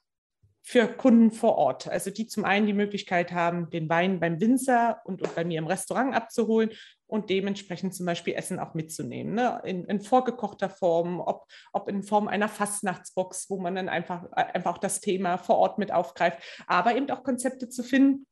für 0.67 0.89
Kunden 0.89 1.31
vor 1.31 1.55
Ort. 1.55 1.87
Also 1.87 2.11
die 2.11 2.27
zum 2.27 2.43
einen 2.43 2.67
die 2.67 2.73
Möglichkeit 2.73 3.31
haben, 3.31 3.69
den 3.69 3.87
Wein 3.87 4.19
beim 4.19 4.41
Winzer 4.41 4.99
und, 5.05 5.21
und 5.21 5.33
bei 5.33 5.45
mir 5.45 5.59
im 5.59 5.65
Restaurant 5.65 6.13
abzuholen 6.13 6.71
und 7.05 7.29
dementsprechend 7.29 7.95
zum 7.95 8.05
Beispiel 8.05 8.33
Essen 8.33 8.59
auch 8.59 8.73
mitzunehmen. 8.73 9.33
Ne? 9.33 9.61
In, 9.63 9.85
in, 9.85 10.01
vorgekochter 10.01 10.69
Form, 10.69 11.21
ob, 11.21 11.45
ob 11.71 11.87
in 11.87 12.03
Form 12.03 12.27
einer 12.27 12.49
Fastnachtsbox, 12.49 13.49
wo 13.49 13.57
man 13.61 13.75
dann 13.75 13.87
einfach, 13.87 14.29
einfach 14.33 14.75
auch 14.75 14.77
das 14.77 14.99
Thema 14.99 15.37
vor 15.37 15.55
Ort 15.55 15.77
mit 15.77 15.93
aufgreift, 15.93 16.39
aber 16.67 16.97
eben 16.97 17.09
auch 17.11 17.23
Konzepte 17.23 17.69
zu 17.69 17.81
finden, 17.81 18.27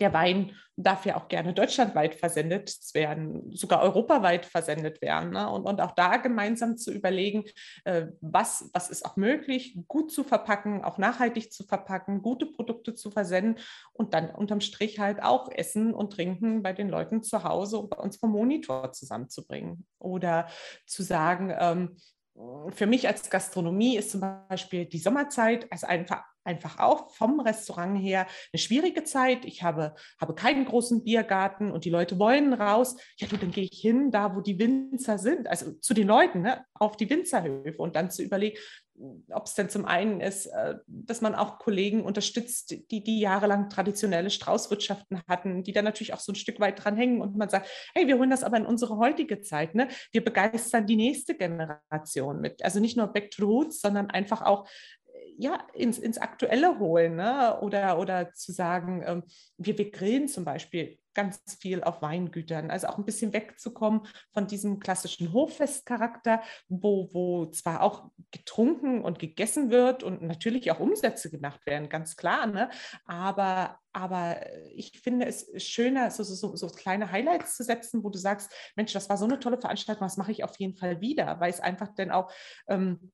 der 0.00 0.12
Wein 0.12 0.52
darf 0.76 1.06
ja 1.06 1.16
auch 1.16 1.28
gerne 1.28 1.54
deutschlandweit 1.54 2.16
versendet 2.16 2.74
werden, 2.94 3.52
sogar 3.52 3.82
europaweit 3.82 4.44
versendet 4.44 5.00
werden. 5.02 5.30
Ne? 5.30 5.48
Und, 5.48 5.66
und 5.66 5.80
auch 5.80 5.92
da 5.92 6.16
gemeinsam 6.16 6.76
zu 6.76 6.92
überlegen, 6.92 7.44
äh, 7.84 8.06
was, 8.20 8.70
was 8.72 8.90
ist 8.90 9.04
auch 9.04 9.16
möglich, 9.16 9.78
gut 9.86 10.10
zu 10.10 10.24
verpacken, 10.24 10.82
auch 10.82 10.98
nachhaltig 10.98 11.52
zu 11.52 11.64
verpacken, 11.64 12.22
gute 12.22 12.46
Produkte 12.46 12.94
zu 12.94 13.10
versenden 13.10 13.62
und 13.92 14.14
dann 14.14 14.30
unterm 14.30 14.60
Strich 14.60 14.98
halt 14.98 15.22
auch 15.22 15.50
Essen 15.52 15.94
und 15.94 16.12
Trinken 16.12 16.62
bei 16.62 16.72
den 16.72 16.88
Leuten 16.88 17.22
zu 17.22 17.44
Hause 17.44 17.78
und 17.78 17.90
bei 17.90 17.98
uns 17.98 18.16
vom 18.16 18.32
Monitor 18.32 18.92
zusammenzubringen. 18.92 19.86
Oder 19.98 20.48
zu 20.86 21.02
sagen, 21.02 21.54
ähm, 21.56 21.96
für 22.70 22.86
mich 22.86 23.06
als 23.06 23.30
Gastronomie 23.30 23.96
ist 23.96 24.10
zum 24.10 24.20
Beispiel 24.48 24.86
die 24.86 24.98
Sommerzeit 24.98 25.70
also 25.70 25.86
einfach 25.86 26.24
einfach 26.44 26.78
auch 26.78 27.10
vom 27.10 27.40
Restaurant 27.40 28.00
her 28.00 28.26
eine 28.52 28.60
schwierige 28.60 29.04
Zeit. 29.04 29.44
Ich 29.44 29.62
habe, 29.62 29.94
habe 30.20 30.34
keinen 30.34 30.64
großen 30.64 31.04
Biergarten 31.04 31.70
und 31.70 31.84
die 31.84 31.90
Leute 31.90 32.18
wollen 32.18 32.52
raus. 32.52 32.96
Ja, 33.16 33.26
du, 33.26 33.36
dann 33.36 33.50
gehe 33.50 33.64
ich 33.64 33.78
hin, 33.78 34.10
da 34.10 34.34
wo 34.36 34.40
die 34.40 34.58
Winzer 34.58 35.18
sind, 35.18 35.48
also 35.48 35.72
zu 35.72 35.94
den 35.94 36.06
Leuten, 36.06 36.42
ne, 36.42 36.64
auf 36.74 36.96
die 36.96 37.08
Winzerhöfe 37.08 37.78
und 37.78 37.96
dann 37.96 38.10
zu 38.10 38.22
überlegen, 38.22 38.56
ob 39.30 39.46
es 39.46 39.54
denn 39.54 39.68
zum 39.68 39.84
einen 39.84 40.20
ist, 40.20 40.46
äh, 40.46 40.76
dass 40.86 41.20
man 41.20 41.34
auch 41.34 41.58
Kollegen 41.58 42.04
unterstützt, 42.04 42.74
die, 42.90 43.02
die 43.02 43.18
jahrelang 43.18 43.68
traditionelle 43.68 44.30
Straußwirtschaften 44.30 45.22
hatten, 45.28 45.64
die 45.64 45.72
dann 45.72 45.84
natürlich 45.84 46.14
auch 46.14 46.20
so 46.20 46.32
ein 46.32 46.36
Stück 46.36 46.60
weit 46.60 46.84
dran 46.84 46.96
hängen 46.96 47.20
und 47.20 47.36
man 47.36 47.48
sagt, 47.48 47.68
hey, 47.94 48.06
wir 48.06 48.18
holen 48.18 48.30
das 48.30 48.44
aber 48.44 48.56
in 48.56 48.66
unsere 48.66 48.96
heutige 48.96 49.40
Zeit. 49.40 49.74
Ne? 49.74 49.88
Wir 50.12 50.24
begeistern 50.24 50.86
die 50.86 50.96
nächste 50.96 51.34
Generation 51.34 52.40
mit. 52.40 52.64
Also 52.64 52.80
nicht 52.80 52.96
nur 52.96 53.08
Back 53.08 53.30
to 53.30 53.42
the 53.42 53.42
Roots, 53.42 53.80
sondern 53.80 54.10
einfach 54.10 54.42
auch 54.42 54.68
ja, 55.36 55.66
ins, 55.72 55.98
ins 55.98 56.18
Aktuelle 56.18 56.78
holen 56.78 57.16
ne? 57.16 57.58
oder, 57.60 57.98
oder 57.98 58.32
zu 58.32 58.52
sagen, 58.52 59.02
ähm, 59.06 59.22
wir, 59.56 59.76
wir 59.78 59.90
grillen 59.90 60.28
zum 60.28 60.44
Beispiel 60.44 60.98
ganz 61.14 61.40
viel 61.60 61.82
auf 61.82 62.02
Weingütern, 62.02 62.70
also 62.70 62.88
auch 62.88 62.98
ein 62.98 63.04
bisschen 63.04 63.32
wegzukommen 63.32 64.02
von 64.32 64.46
diesem 64.46 64.80
klassischen 64.80 65.32
Hoffestcharakter, 65.32 66.42
wo, 66.68 67.08
wo 67.12 67.46
zwar 67.46 67.82
auch 67.82 68.10
getrunken 68.32 69.02
und 69.02 69.18
gegessen 69.18 69.70
wird 69.70 70.02
und 70.02 70.22
natürlich 70.22 70.70
auch 70.70 70.80
Umsätze 70.80 71.30
gemacht 71.30 71.64
werden, 71.66 71.88
ganz 71.88 72.16
klar, 72.16 72.46
ne? 72.46 72.68
aber, 73.06 73.78
aber 73.92 74.38
ich 74.74 75.00
finde 75.00 75.26
es 75.26 75.50
schöner, 75.62 76.10
so, 76.10 76.24
so, 76.24 76.56
so 76.56 76.66
kleine 76.66 77.10
Highlights 77.12 77.56
zu 77.56 77.62
setzen, 77.62 78.02
wo 78.02 78.10
du 78.10 78.18
sagst, 78.18 78.52
Mensch, 78.74 78.92
das 78.92 79.08
war 79.08 79.16
so 79.16 79.24
eine 79.24 79.38
tolle 79.38 79.60
Veranstaltung, 79.60 80.04
das 80.04 80.16
mache 80.16 80.32
ich 80.32 80.42
auf 80.42 80.56
jeden 80.58 80.74
Fall 80.74 81.00
wieder, 81.00 81.38
weil 81.38 81.50
es 81.50 81.60
einfach 81.60 81.94
dann 81.94 82.10
auch 82.10 82.30
ähm, 82.66 83.12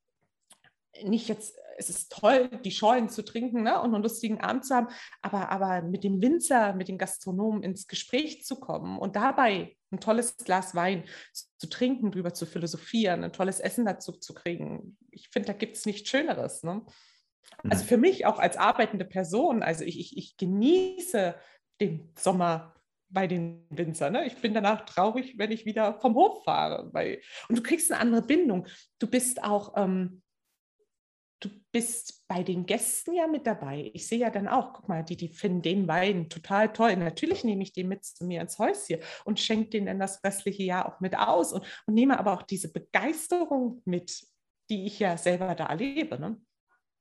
nicht 1.02 1.28
jetzt 1.28 1.56
es 1.81 1.89
ist 1.89 2.12
toll, 2.12 2.49
die 2.64 2.70
Schorlen 2.70 3.09
zu 3.09 3.24
trinken 3.24 3.62
ne, 3.62 3.81
und 3.81 3.95
einen 3.95 4.03
lustigen 4.03 4.41
Abend 4.41 4.66
zu 4.66 4.74
haben, 4.74 4.89
aber, 5.22 5.51
aber 5.51 5.83
mit 5.83 6.05
dem 6.05 6.20
Winzer, 6.20 6.74
mit 6.74 6.89
dem 6.89 6.99
Gastronomen 6.99 7.62
ins 7.62 7.87
Gespräch 7.87 8.45
zu 8.45 8.61
kommen 8.61 8.99
und 8.99 9.16
dabei 9.16 9.76
ein 9.91 9.99
tolles 9.99 10.37
Glas 10.37 10.74
Wein 10.74 11.05
zu 11.33 11.68
trinken, 11.68 12.12
drüber 12.12 12.35
zu 12.35 12.45
philosophieren, 12.45 13.24
ein 13.24 13.33
tolles 13.33 13.61
Essen 13.61 13.87
dazu 13.87 14.12
zu 14.12 14.35
kriegen. 14.35 14.99
Ich 15.11 15.28
finde, 15.31 15.49
da 15.49 15.53
gibt 15.55 15.76
es 15.76 15.87
nichts 15.87 16.09
Schöneres. 16.09 16.62
Ne? 16.62 16.85
Also 17.64 17.85
mhm. 17.85 17.89
für 17.89 17.97
mich 17.97 18.26
auch 18.26 18.39
als 18.39 18.57
arbeitende 18.59 19.07
Person, 19.07 19.62
also 19.62 19.83
ich, 19.85 19.99
ich, 19.99 20.16
ich 20.16 20.37
genieße 20.37 21.35
den 21.81 22.12
Sommer 22.16 22.74
bei 23.09 23.26
den 23.26 23.66
Winzern. 23.70 24.12
Ne? 24.12 24.26
Ich 24.26 24.37
bin 24.37 24.55
danach 24.55 24.85
traurig, 24.85 25.39
wenn 25.39 25.51
ich 25.51 25.64
wieder 25.64 25.99
vom 26.01 26.14
Hof 26.14 26.45
fahre. 26.45 26.91
Weil, 26.93 27.20
und 27.49 27.59
du 27.59 27.62
kriegst 27.62 27.91
eine 27.91 28.01
andere 28.01 28.22
Bindung. 28.22 28.66
Du 28.99 29.09
bist 29.09 29.43
auch, 29.43 29.76
ähm, 29.76 30.22
du 31.41 31.49
bist 31.72 32.26
bei 32.28 32.43
den 32.43 32.66
Gästen 32.66 33.14
ja 33.14 33.26
mit 33.26 33.47
dabei. 33.47 33.91
Ich 33.95 34.07
sehe 34.07 34.18
ja 34.18 34.30
dann 34.30 34.47
auch, 34.47 34.74
guck 34.74 34.88
mal, 34.88 35.03
die, 35.03 35.16
die 35.16 35.28
finden 35.28 35.62
den 35.62 35.88
Wein 35.88 36.28
total 36.28 36.72
toll. 36.72 36.95
Natürlich 36.97 37.45
nehme 37.45 37.62
ich 37.62 37.72
den 37.72 37.88
mit 37.88 38.05
zu 38.05 38.24
mir 38.24 38.41
ins 38.43 38.59
Häuschen 38.59 39.01
und 39.24 39.41
schenke 39.41 39.70
den 39.70 39.86
dann 39.86 39.99
das 39.99 40.22
restliche 40.22 40.62
Jahr 40.62 40.86
auch 40.86 41.01
mit 41.01 41.16
aus 41.16 41.53
und, 41.53 41.64
und 41.86 41.95
nehme 41.95 42.18
aber 42.18 42.34
auch 42.34 42.43
diese 42.43 42.72
Begeisterung 42.72 43.82
mit, 43.84 44.26
die 44.68 44.86
ich 44.86 44.99
ja 44.99 45.16
selber 45.16 45.55
da 45.55 45.66
erlebe. 45.66 46.20
Ne? 46.20 46.41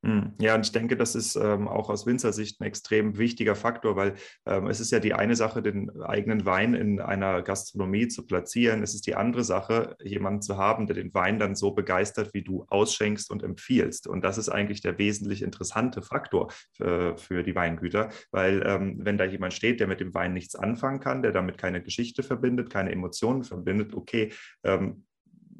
Hm. 0.01 0.33
Ja, 0.39 0.55
und 0.55 0.65
ich 0.65 0.71
denke, 0.71 0.95
das 0.95 1.13
ist 1.13 1.35
ähm, 1.35 1.67
auch 1.67 1.89
aus 1.89 2.05
Winzersicht 2.05 2.61
ein 2.61 2.63
extrem 2.63 3.17
wichtiger 3.17 3.55
Faktor, 3.55 3.97
weil 3.97 4.15
ähm, 4.45 4.67
es 4.67 4.79
ist 4.79 4.91
ja 4.91 5.01
die 5.01 5.13
eine 5.13 5.35
Sache, 5.35 5.61
den 5.61 5.89
eigenen 6.01 6.45
Wein 6.45 6.73
in 6.73 7.01
einer 7.01 7.41
Gastronomie 7.41 8.07
zu 8.07 8.25
platzieren. 8.25 8.81
Es 8.81 8.93
ist 8.93 9.07
die 9.07 9.15
andere 9.15 9.43
Sache, 9.43 9.97
jemanden 10.01 10.41
zu 10.41 10.57
haben, 10.57 10.87
der 10.87 10.95
den 10.95 11.13
Wein 11.13 11.37
dann 11.37 11.53
so 11.53 11.71
begeistert, 11.71 12.33
wie 12.33 12.43
du 12.43 12.65
ausschenkst 12.69 13.29
und 13.29 13.43
empfiehlst. 13.43 14.07
Und 14.07 14.23
das 14.23 14.37
ist 14.37 14.47
eigentlich 14.47 14.79
der 14.79 14.97
wesentlich 14.97 15.41
interessante 15.41 16.01
Faktor 16.01 16.49
für, 16.71 17.17
für 17.17 17.43
die 17.43 17.55
Weingüter, 17.55 18.09
weil 18.31 18.63
ähm, 18.65 18.99
wenn 18.99 19.17
da 19.17 19.25
jemand 19.25 19.53
steht, 19.53 19.81
der 19.81 19.87
mit 19.87 19.99
dem 19.99 20.13
Wein 20.13 20.33
nichts 20.33 20.55
anfangen 20.55 21.01
kann, 21.01 21.23
der 21.23 21.33
damit 21.33 21.57
keine 21.57 21.81
Geschichte 21.81 22.23
verbindet, 22.23 22.69
keine 22.69 22.93
Emotionen 22.93 23.43
verbindet, 23.43 23.93
okay, 23.93 24.31
ähm, 24.63 25.03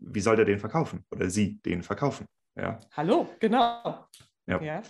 wie 0.02 0.22
soll 0.22 0.38
der 0.38 0.46
den 0.46 0.60
verkaufen 0.60 1.04
oder 1.12 1.30
sie 1.30 1.60
den 1.60 1.84
verkaufen? 1.84 2.26
Ja. 2.56 2.80
Hallo, 2.92 3.30
genau. 3.40 4.06
Ja. 4.50 4.62
ja. 4.62 4.82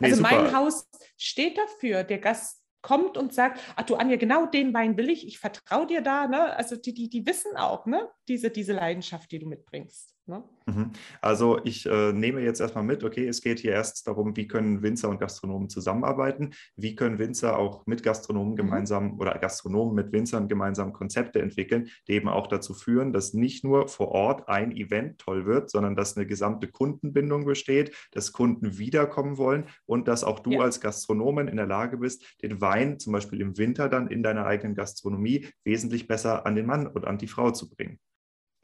Also 0.00 0.16
nee, 0.16 0.22
mein 0.22 0.56
Haus 0.56 0.88
steht 1.16 1.58
dafür. 1.58 2.04
Der 2.04 2.18
Gast 2.18 2.62
kommt 2.80 3.16
und 3.16 3.32
sagt, 3.32 3.60
ach 3.76 3.84
du 3.84 3.94
Anja, 3.94 4.16
genau 4.16 4.46
den 4.46 4.74
Wein 4.74 4.96
will 4.96 5.08
ich, 5.08 5.26
ich 5.26 5.38
vertraue 5.38 5.86
dir 5.86 6.02
da. 6.02 6.26
Ne? 6.26 6.56
Also 6.56 6.76
die, 6.76 6.92
die, 6.92 7.08
die 7.08 7.24
wissen 7.26 7.56
auch, 7.56 7.86
ne? 7.86 8.10
diese, 8.28 8.50
diese 8.50 8.72
Leidenschaft, 8.72 9.30
die 9.30 9.38
du 9.38 9.46
mitbringst. 9.46 10.11
Ne? 10.26 10.44
Mhm. 10.66 10.92
Also 11.20 11.58
ich 11.64 11.84
äh, 11.86 12.12
nehme 12.12 12.42
jetzt 12.42 12.60
erstmal 12.60 12.84
mit, 12.84 13.02
okay, 13.02 13.26
es 13.26 13.42
geht 13.42 13.58
hier 13.58 13.72
erst 13.72 14.06
darum, 14.06 14.36
wie 14.36 14.46
können 14.46 14.80
Winzer 14.80 15.08
und 15.08 15.18
Gastronomen 15.18 15.68
zusammenarbeiten, 15.68 16.52
wie 16.76 16.94
können 16.94 17.18
Winzer 17.18 17.58
auch 17.58 17.84
mit 17.86 18.04
Gastronomen 18.04 18.52
mhm. 18.52 18.56
gemeinsam 18.56 19.18
oder 19.18 19.36
Gastronomen 19.38 19.96
mit 19.96 20.12
Winzern 20.12 20.46
gemeinsam 20.46 20.92
Konzepte 20.92 21.42
entwickeln, 21.42 21.88
die 22.06 22.12
eben 22.12 22.28
auch 22.28 22.46
dazu 22.46 22.72
führen, 22.72 23.12
dass 23.12 23.34
nicht 23.34 23.64
nur 23.64 23.88
vor 23.88 24.12
Ort 24.12 24.48
ein 24.48 24.70
Event 24.70 25.18
toll 25.18 25.44
wird, 25.44 25.70
sondern 25.70 25.96
dass 25.96 26.16
eine 26.16 26.24
gesamte 26.26 26.68
Kundenbindung 26.68 27.44
besteht, 27.44 27.92
dass 28.12 28.30
Kunden 28.30 28.78
wiederkommen 28.78 29.38
wollen 29.38 29.64
und 29.86 30.06
dass 30.06 30.22
auch 30.22 30.38
du 30.38 30.52
ja. 30.52 30.60
als 30.60 30.80
Gastronomen 30.80 31.48
in 31.48 31.56
der 31.56 31.66
Lage 31.66 31.96
bist, 31.96 32.40
den 32.42 32.60
Wein 32.60 33.00
zum 33.00 33.12
Beispiel 33.12 33.40
im 33.40 33.58
Winter 33.58 33.88
dann 33.88 34.06
in 34.06 34.22
deiner 34.22 34.46
eigenen 34.46 34.76
Gastronomie 34.76 35.48
wesentlich 35.64 36.06
besser 36.06 36.46
an 36.46 36.54
den 36.54 36.66
Mann 36.66 36.86
und 36.86 37.08
an 37.08 37.18
die 37.18 37.26
Frau 37.26 37.50
zu 37.50 37.68
bringen 37.68 37.98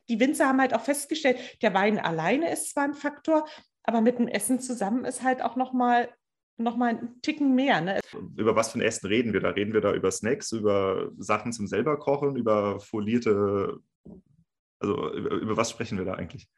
die 0.08 0.20
Winzer 0.20 0.48
haben 0.48 0.60
halt 0.60 0.74
auch 0.74 0.82
festgestellt, 0.82 1.38
der 1.62 1.74
Wein 1.74 1.98
alleine 1.98 2.50
ist 2.50 2.70
zwar 2.70 2.84
ein 2.84 2.94
Faktor, 2.94 3.46
aber 3.82 4.00
mit 4.00 4.18
dem 4.18 4.28
Essen 4.28 4.60
zusammen 4.60 5.04
ist 5.04 5.22
halt 5.22 5.42
auch 5.42 5.56
nochmal 5.56 6.08
noch 6.60 6.76
mal 6.76 6.90
ein 6.90 7.22
Ticken 7.22 7.54
mehr. 7.54 7.80
Ne? 7.80 8.00
Über 8.36 8.56
was 8.56 8.72
für 8.72 8.78
ein 8.78 8.82
Essen 8.82 9.06
reden 9.06 9.32
wir 9.32 9.40
da? 9.40 9.50
Reden 9.50 9.72
wir 9.72 9.80
da 9.80 9.92
über 9.94 10.10
Snacks, 10.10 10.52
über 10.52 11.10
Sachen 11.16 11.52
zum 11.52 11.68
selber 11.68 11.98
kochen, 11.98 12.36
über 12.36 12.80
folierte, 12.80 13.78
also 14.80 15.12
über, 15.12 15.30
über 15.36 15.56
was 15.56 15.70
sprechen 15.70 15.98
wir 15.98 16.04
da 16.04 16.14
eigentlich? 16.14 16.48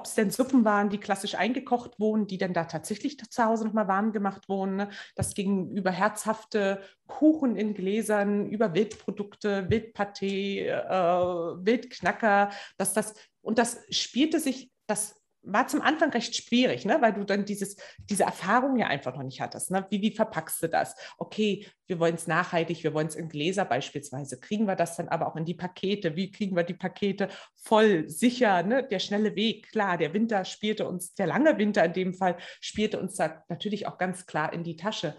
Ob 0.00 0.06
es 0.06 0.14
denn 0.14 0.30
Suppen 0.30 0.64
waren, 0.64 0.88
die 0.88 0.98
klassisch 0.98 1.34
eingekocht 1.34 2.00
wurden, 2.00 2.26
die 2.26 2.38
dann 2.38 2.54
da 2.54 2.64
tatsächlich 2.64 3.18
zu 3.18 3.44
Hause 3.44 3.66
nochmal 3.66 3.86
warm 3.86 4.12
gemacht 4.12 4.48
wurden. 4.48 4.76
Ne? 4.76 4.88
Das 5.14 5.34
ging 5.34 5.70
über 5.72 5.90
herzhafte 5.90 6.80
Kuchen 7.06 7.54
in 7.54 7.74
Gläsern, 7.74 8.48
über 8.48 8.74
Wildprodukte, 8.74 9.68
Wildpaté, 9.68 10.68
äh, 10.68 11.66
Wildknacker. 11.66 12.50
Dass 12.78 12.94
das, 12.94 13.12
und 13.42 13.58
das 13.58 13.80
spielte 13.90 14.40
sich, 14.40 14.70
das 14.86 15.19
war 15.42 15.66
zum 15.68 15.80
Anfang 15.80 16.10
recht 16.10 16.36
schwierig, 16.36 16.84
ne? 16.84 16.98
weil 17.00 17.14
du 17.14 17.24
dann 17.24 17.44
dieses, 17.44 17.76
diese 17.98 18.24
Erfahrung 18.24 18.76
ja 18.76 18.88
einfach 18.88 19.16
noch 19.16 19.22
nicht 19.22 19.40
hattest. 19.40 19.70
Ne? 19.70 19.86
Wie, 19.88 20.02
wie 20.02 20.14
verpackst 20.14 20.62
du 20.62 20.68
das? 20.68 20.94
Okay, 21.18 21.66
wir 21.86 21.98
wollen 21.98 22.14
es 22.14 22.26
nachhaltig, 22.26 22.82
wir 22.84 22.92
wollen 22.92 23.06
es 23.06 23.14
in 23.14 23.28
Gläser 23.28 23.64
beispielsweise. 23.64 24.38
Kriegen 24.38 24.66
wir 24.66 24.76
das 24.76 24.96
dann 24.96 25.08
aber 25.08 25.26
auch 25.26 25.36
in 25.36 25.44
die 25.44 25.54
Pakete? 25.54 26.14
Wie 26.14 26.30
kriegen 26.30 26.56
wir 26.56 26.64
die 26.64 26.74
Pakete 26.74 27.28
voll, 27.56 28.08
sicher? 28.08 28.62
Ne? 28.62 28.86
Der 28.86 28.98
schnelle 28.98 29.34
Weg, 29.34 29.70
klar, 29.70 29.96
der 29.96 30.12
Winter 30.12 30.44
spielte 30.44 30.86
uns, 30.86 31.14
der 31.14 31.26
lange 31.26 31.56
Winter 31.58 31.84
in 31.84 31.94
dem 31.94 32.14
Fall, 32.14 32.36
spielte 32.60 33.00
uns 33.00 33.14
da 33.14 33.42
natürlich 33.48 33.86
auch 33.86 33.98
ganz 33.98 34.26
klar 34.26 34.52
in 34.52 34.62
die 34.62 34.76
Tasche. 34.76 35.16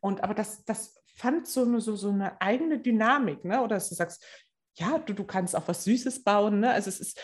Und 0.00 0.22
aber 0.22 0.34
das, 0.34 0.64
das 0.64 1.02
fand 1.14 1.46
so 1.46 1.62
eine, 1.62 1.80
so, 1.80 1.96
so 1.96 2.10
eine 2.10 2.40
eigene 2.40 2.78
Dynamik, 2.78 3.44
ne? 3.44 3.62
oder 3.62 3.76
dass 3.76 3.88
du 3.88 3.94
sagst, 3.94 4.24
ja, 4.74 4.98
du, 4.98 5.12
du 5.12 5.24
kannst 5.24 5.54
auch 5.54 5.68
was 5.68 5.84
Süßes 5.84 6.24
bauen. 6.24 6.60
Ne? 6.60 6.70
Also 6.70 6.88
es 6.88 7.00
ist, 7.00 7.20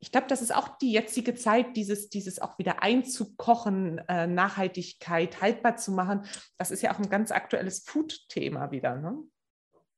ich 0.00 0.10
glaube, 0.10 0.26
das 0.28 0.40
ist 0.40 0.54
auch 0.54 0.78
die 0.78 0.92
jetzige 0.92 1.34
Zeit, 1.34 1.76
dieses, 1.76 2.08
dieses 2.08 2.40
auch 2.40 2.58
wieder 2.58 2.82
einzukochen, 2.82 3.98
äh, 4.08 4.26
Nachhaltigkeit 4.26 5.42
haltbar 5.42 5.76
zu 5.76 5.92
machen. 5.92 6.24
Das 6.56 6.70
ist 6.70 6.82
ja 6.82 6.92
auch 6.92 6.98
ein 6.98 7.10
ganz 7.10 7.30
aktuelles 7.30 7.80
Food-Thema 7.80 8.70
wieder. 8.70 8.96
Ne? 8.96 9.22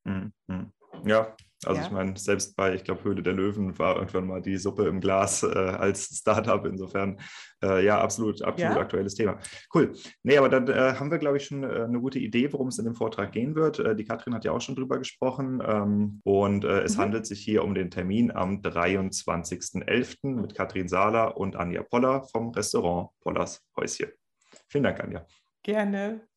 Mhm. 0.03 0.73
Ja, 1.05 1.35
also 1.65 1.81
ja. 1.81 1.87
ich 1.87 1.91
meine, 1.91 2.17
selbst 2.17 2.55
bei, 2.55 2.73
ich 2.73 2.83
glaube, 2.83 3.03
Höhle 3.03 3.23
der 3.23 3.33
Löwen 3.33 3.77
war 3.79 3.97
irgendwann 3.97 4.27
mal 4.27 4.41
die 4.41 4.57
Suppe 4.57 4.87
im 4.87 4.99
Glas 4.99 5.43
äh, 5.43 5.47
als 5.47 6.05
Startup. 6.17 6.65
Insofern, 6.65 7.19
äh, 7.63 7.85
ja, 7.85 7.99
absolut, 7.99 8.41
absolut 8.41 8.75
ja. 8.75 8.81
aktuelles 8.81 9.15
Thema. 9.15 9.39
Cool. 9.73 9.93
Nee, 10.23 10.37
aber 10.37 10.49
dann 10.49 10.67
äh, 10.67 10.95
haben 10.95 11.11
wir, 11.11 11.19
glaube 11.19 11.37
ich, 11.37 11.45
schon 11.45 11.63
äh, 11.63 11.83
eine 11.83 11.99
gute 11.99 12.19
Idee, 12.19 12.51
worum 12.53 12.67
es 12.67 12.79
in 12.79 12.85
dem 12.85 12.95
Vortrag 12.95 13.31
gehen 13.31 13.55
wird. 13.55 13.79
Äh, 13.79 13.95
die 13.95 14.05
Katrin 14.05 14.33
hat 14.33 14.45
ja 14.45 14.51
auch 14.51 14.61
schon 14.61 14.75
drüber 14.75 14.97
gesprochen. 14.97 15.61
Ähm, 15.65 16.21
und 16.23 16.65
äh, 16.65 16.81
es 16.81 16.97
mhm. 16.97 17.01
handelt 17.01 17.25
sich 17.25 17.39
hier 17.39 17.63
um 17.63 17.73
den 17.73 17.91
Termin 17.91 18.31
am 18.31 18.61
23.11. 18.61 20.41
mit 20.41 20.55
Katrin 20.55 20.87
Sahler 20.87 21.37
und 21.37 21.55
Anja 21.55 21.83
Poller 21.83 22.23
vom 22.23 22.49
Restaurant 22.49 23.09
Pollers 23.21 23.61
Häuschen. 23.77 24.09
Vielen 24.67 24.83
Dank, 24.83 24.99
Anja. 24.99 25.25
Gerne. 25.63 26.27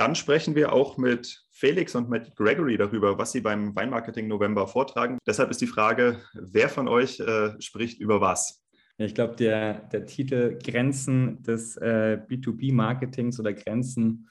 Dann 0.00 0.14
sprechen 0.14 0.54
wir 0.54 0.72
auch 0.72 0.96
mit 0.96 1.44
Felix 1.50 1.94
und 1.94 2.08
mit 2.08 2.34
Gregory 2.34 2.78
darüber, 2.78 3.18
was 3.18 3.32
sie 3.32 3.42
beim 3.42 3.76
Weinmarketing 3.76 4.28
November 4.28 4.66
vortragen. 4.66 5.18
Deshalb 5.26 5.50
ist 5.50 5.60
die 5.60 5.66
Frage, 5.66 6.22
wer 6.32 6.70
von 6.70 6.88
euch 6.88 7.20
äh, 7.20 7.50
spricht 7.60 8.00
über 8.00 8.18
was? 8.18 8.64
Ich 8.96 9.14
glaube, 9.14 9.36
der, 9.36 9.74
der 9.74 10.06
Titel 10.06 10.58
Grenzen 10.58 11.42
des 11.42 11.76
äh, 11.76 12.18
B2B-Marketings 12.26 13.38
oder 13.40 13.52
Grenzen 13.52 14.30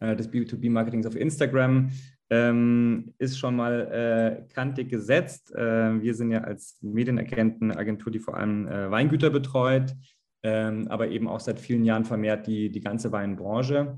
äh, 0.00 0.16
des 0.16 0.28
B2B-Marketings 0.28 1.06
auf 1.06 1.14
Instagram 1.14 1.92
ähm, 2.30 3.14
ist 3.18 3.38
schon 3.38 3.54
mal 3.54 4.42
äh, 4.42 4.52
kantig 4.52 4.88
gesetzt. 4.88 5.54
Äh, 5.54 6.02
wir 6.02 6.14
sind 6.16 6.32
ja 6.32 6.40
als 6.40 6.78
Medienerkenntnis-Agentur, 6.82 8.10
die 8.10 8.18
vor 8.18 8.36
allem 8.36 8.66
äh, 8.66 8.90
Weingüter 8.90 9.30
betreut, 9.30 9.94
ähm, 10.42 10.88
aber 10.88 11.06
eben 11.06 11.28
auch 11.28 11.38
seit 11.38 11.60
vielen 11.60 11.84
Jahren 11.84 12.04
vermehrt 12.04 12.48
die, 12.48 12.68
die 12.68 12.80
ganze 12.80 13.12
Weinbranche 13.12 13.96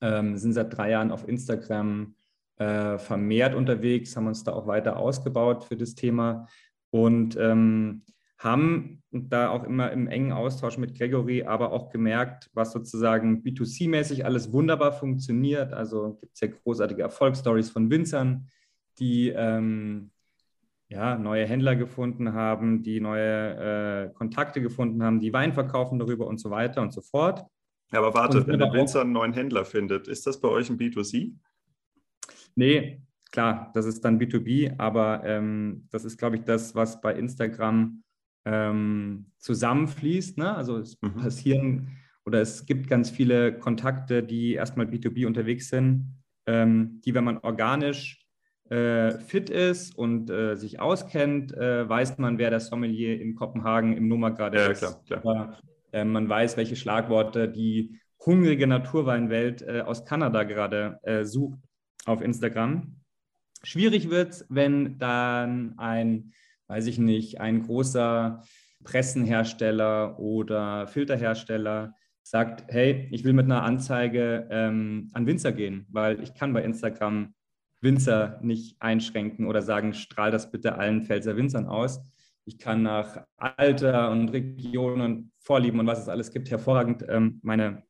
ähm, 0.00 0.36
sind 0.36 0.52
seit 0.52 0.76
drei 0.76 0.90
Jahren 0.90 1.10
auf 1.10 1.28
Instagram 1.28 2.14
äh, 2.58 2.98
vermehrt 2.98 3.54
unterwegs, 3.54 4.16
haben 4.16 4.26
uns 4.26 4.44
da 4.44 4.52
auch 4.52 4.66
weiter 4.66 4.96
ausgebaut 4.96 5.64
für 5.64 5.76
das 5.76 5.94
Thema 5.94 6.48
und 6.90 7.36
ähm, 7.36 8.02
haben 8.38 9.02
da 9.10 9.48
auch 9.48 9.64
immer 9.64 9.92
im 9.92 10.08
engen 10.08 10.32
Austausch 10.32 10.76
mit 10.76 10.96
Gregory 10.96 11.44
aber 11.44 11.72
auch 11.72 11.90
gemerkt, 11.90 12.50
was 12.52 12.72
sozusagen 12.72 13.42
B2C-mäßig 13.42 14.24
alles 14.24 14.52
wunderbar 14.52 14.92
funktioniert. 14.92 15.72
Also 15.72 16.18
gibt 16.20 16.34
es 16.34 16.40
ja 16.40 16.48
großartige 16.48 17.02
Erfolgsstories 17.02 17.70
von 17.70 17.90
Winzern, 17.90 18.48
die 18.98 19.30
ähm, 19.30 20.10
ja, 20.88 21.16
neue 21.16 21.46
Händler 21.46 21.76
gefunden 21.76 22.34
haben, 22.34 22.82
die 22.82 23.00
neue 23.00 24.10
äh, 24.10 24.14
Kontakte 24.14 24.60
gefunden 24.60 25.02
haben, 25.02 25.20
die 25.20 25.32
Wein 25.32 25.52
verkaufen 25.52 25.98
darüber 25.98 26.26
und 26.26 26.38
so 26.38 26.50
weiter 26.50 26.82
und 26.82 26.92
so 26.92 27.00
fort. 27.00 27.44
Ja, 27.92 28.00
aber 28.00 28.14
warte, 28.14 28.46
wenn 28.46 28.58
der 28.58 28.72
Winzer 28.72 29.02
einen 29.02 29.12
neuen 29.12 29.32
Händler 29.32 29.64
findet, 29.64 30.08
ist 30.08 30.26
das 30.26 30.40
bei 30.40 30.48
euch 30.48 30.68
ein 30.68 30.78
B2C? 30.78 31.32
Nee, 32.56 33.02
klar, 33.30 33.70
das 33.74 33.86
ist 33.86 34.04
dann 34.04 34.18
B2B, 34.18 34.74
aber 34.78 35.22
ähm, 35.24 35.86
das 35.90 36.04
ist, 36.04 36.18
glaube 36.18 36.36
ich, 36.36 36.42
das, 36.42 36.74
was 36.74 37.00
bei 37.00 37.14
Instagram 37.14 38.02
ähm, 38.44 39.26
zusammenfließt. 39.38 40.38
Ne? 40.38 40.54
Also 40.54 40.78
es 40.78 40.96
mhm. 41.02 41.14
passieren 41.14 41.98
oder 42.24 42.40
es 42.40 42.66
gibt 42.66 42.88
ganz 42.88 43.10
viele 43.10 43.58
Kontakte, 43.58 44.22
die 44.22 44.54
erstmal 44.54 44.86
B2B 44.86 45.26
unterwegs 45.26 45.68
sind, 45.68 46.16
ähm, 46.46 47.00
die, 47.04 47.14
wenn 47.14 47.24
man 47.24 47.38
organisch 47.38 48.26
äh, 48.68 49.12
fit 49.18 49.48
ist 49.48 49.96
und 49.96 50.28
äh, 50.28 50.56
sich 50.56 50.80
auskennt, 50.80 51.52
äh, 51.52 51.88
weiß 51.88 52.18
man, 52.18 52.38
wer 52.38 52.50
der 52.50 52.60
Sommelier 52.60 53.20
in 53.20 53.36
Kopenhagen 53.36 53.96
im 53.96 54.08
Nummer 54.08 54.32
gerade 54.32 54.58
ja, 54.58 54.66
ist. 54.66 54.78
Klar, 55.06 55.22
klar. 55.22 55.58
Aber, 55.96 56.00
äh, 56.00 56.04
man 56.04 56.28
weiß, 56.28 56.56
welche 56.56 56.76
Schlagworte 56.76 57.48
die 57.48 57.98
hungrige 58.24 58.66
Naturweinwelt 58.66 59.62
äh, 59.62 59.80
aus 59.80 60.04
Kanada 60.04 60.42
gerade 60.44 60.98
äh, 61.02 61.24
sucht 61.24 61.60
auf 62.06 62.20
Instagram. 62.22 62.96
Schwierig 63.62 64.10
wird 64.10 64.30
es, 64.30 64.46
wenn 64.48 64.98
dann 64.98 65.74
ein, 65.78 66.32
weiß 66.68 66.86
ich 66.86 66.98
nicht, 66.98 67.40
ein 67.40 67.62
großer 67.62 68.42
Pressenhersteller 68.84 70.18
oder 70.18 70.86
Filterhersteller 70.86 71.94
sagt, 72.22 72.64
hey, 72.68 73.08
ich 73.10 73.24
will 73.24 73.32
mit 73.32 73.46
einer 73.46 73.62
Anzeige 73.62 74.48
ähm, 74.50 75.10
an 75.12 75.26
Winzer 75.26 75.52
gehen, 75.52 75.86
weil 75.90 76.20
ich 76.22 76.34
kann 76.34 76.52
bei 76.52 76.62
Instagram 76.62 77.34
Winzer 77.80 78.38
nicht 78.42 78.80
einschränken 78.80 79.46
oder 79.46 79.62
sagen, 79.62 79.94
strahl 79.94 80.30
das 80.30 80.50
bitte 80.50 80.76
allen 80.76 81.04
Pfälzer 81.04 81.36
Winzern 81.36 81.66
aus. 81.66 82.00
Ich 82.48 82.58
kann 82.58 82.82
nach 82.82 83.24
Alter 83.36 84.12
und 84.12 84.28
Region 84.28 85.00
und 85.00 85.32
Vorlieben 85.40 85.80
und 85.80 85.86
was 85.88 86.00
es 86.00 86.08
alles 86.08 86.30
gibt, 86.30 86.48
hervorragend 86.48 87.04
ähm, 87.08 87.40
meine 87.42 87.82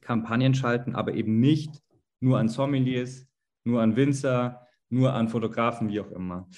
Kampagnen 0.00 0.54
schalten, 0.54 0.94
aber 0.94 1.12
eben 1.12 1.40
nicht 1.40 1.82
nur 2.18 2.38
an 2.38 2.48
Sommeliers, 2.48 3.26
nur 3.64 3.82
an 3.82 3.94
Winzer, 3.94 4.66
nur 4.88 5.12
an 5.12 5.28
Fotografen, 5.28 5.90
wie 5.90 6.00
auch 6.00 6.10
immer. 6.10 6.48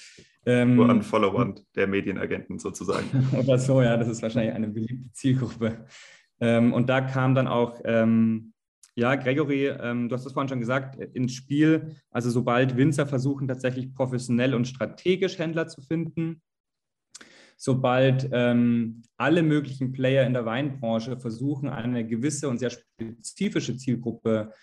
Ähm, 0.45 0.77
nur 0.77 0.89
an 0.89 1.01
Followern 1.01 1.59
der 1.75 1.87
Medienagenten 1.87 2.57
sozusagen. 2.57 3.05
oder 3.37 3.59
so, 3.59 3.81
ja, 3.81 3.97
das 3.97 4.07
ist 4.07 4.21
wahrscheinlich 4.21 4.53
eine 4.53 4.69
beliebte 4.69 5.11
Zielgruppe. 5.11 5.85
Ähm, 6.39 6.71
und 6.71 6.87
da 6.87 7.01
kam 7.01 7.35
dann 7.35 7.47
auch 7.47 7.81
ähm, 7.83 8.53
ja, 8.95 9.15
Gregory, 9.15 9.67
ähm, 9.67 10.07
du 10.07 10.15
hast 10.15 10.25
es 10.25 10.31
vorhin 10.31 10.47
schon 10.47 10.61
gesagt, 10.61 10.95
ins 10.95 11.33
Spiel. 11.33 11.97
Also 12.11 12.29
sobald 12.29 12.77
Winzer 12.77 13.05
versuchen, 13.05 13.45
tatsächlich 13.45 13.93
professionell 13.93 14.55
und 14.55 14.69
strategisch 14.69 15.37
Händler 15.37 15.67
zu 15.67 15.81
finden, 15.81 16.41
sobald 17.57 18.29
ähm, 18.31 19.03
alle 19.17 19.43
möglichen 19.43 19.91
Player 19.91 20.25
in 20.25 20.33
der 20.33 20.45
Weinbranche 20.45 21.17
versuchen, 21.17 21.69
eine 21.69 22.05
gewisse 22.05 22.49
und 22.49 22.59
sehr 22.59 22.71
spezifische 22.71 23.77
Zielgruppe 23.77 24.53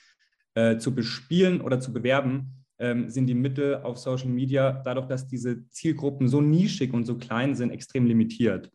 äh, 0.55 0.77
zu 0.77 0.95
bespielen 0.95 1.61
oder 1.61 1.81
zu 1.81 1.93
bewerben, 1.93 2.65
ähm, 2.79 3.09
sind 3.09 3.27
die 3.27 3.35
Mittel 3.35 3.77
auf 3.77 3.99
Social 3.99 4.29
Media, 4.29 4.83
dadurch, 4.85 5.07
dass 5.07 5.29
diese 5.29 5.69
Zielgruppen 5.71 6.29
so 6.29 6.41
nischig 6.41 6.93
und 6.93 7.05
so 7.05 7.17
klein 7.17 7.55
sind, 7.55 7.71
extrem 7.71 8.07
limitiert. 8.07 8.71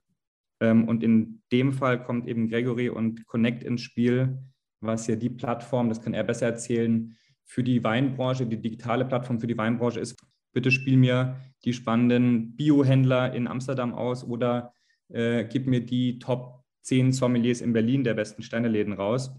Ähm, 0.59 0.88
und 0.88 1.03
in 1.03 1.41
dem 1.51 1.74
Fall 1.74 2.03
kommt 2.03 2.28
eben 2.28 2.49
Gregory 2.49 2.89
und 2.89 3.26
Connect 3.28 3.63
ins 3.63 3.82
Spiel, 3.82 4.39
was 4.80 5.07
ja 5.07 5.15
die 5.15 5.30
Plattform, 5.30 5.89
das 5.89 6.01
kann 6.01 6.13
er 6.13 6.24
besser 6.24 6.47
erzählen, 6.47 7.15
für 7.45 7.63
die 7.63 7.84
Weinbranche, 7.84 8.45
die 8.45 8.61
digitale 8.61 9.05
Plattform 9.05 9.39
für 9.39 9.47
die 9.47 9.57
Weinbranche 9.57 9.99
ist. 9.99 10.15
Bitte 10.58 10.72
spiel 10.72 10.97
mir 10.97 11.36
die 11.66 11.74
spannenden 11.74 12.55
Biohändler 12.55 13.32
in 13.32 13.45
Amsterdam 13.45 13.93
aus 13.93 14.24
oder 14.24 14.74
äh, 15.08 15.45
gib 15.45 15.68
mir 15.68 15.86
die 15.86 16.18
Top 16.18 16.64
10 16.82 17.12
Sommeliers 17.12 17.62
in 17.62 17.74
Berlin 17.74 18.03
der 18.03 18.16
besten 18.16 18.41
Steineläden 18.41 18.93
raus. 18.93 19.30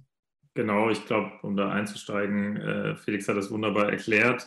Genau, 0.55 0.91
ich 0.91 1.05
glaube, 1.07 1.33
um 1.43 1.57
da 1.57 1.73
einzusteigen, 1.73 2.59
äh, 2.59 2.95
Felix 2.95 3.27
hat 3.27 3.37
das 3.37 3.51
wunderbar 3.51 3.91
erklärt. 3.91 4.47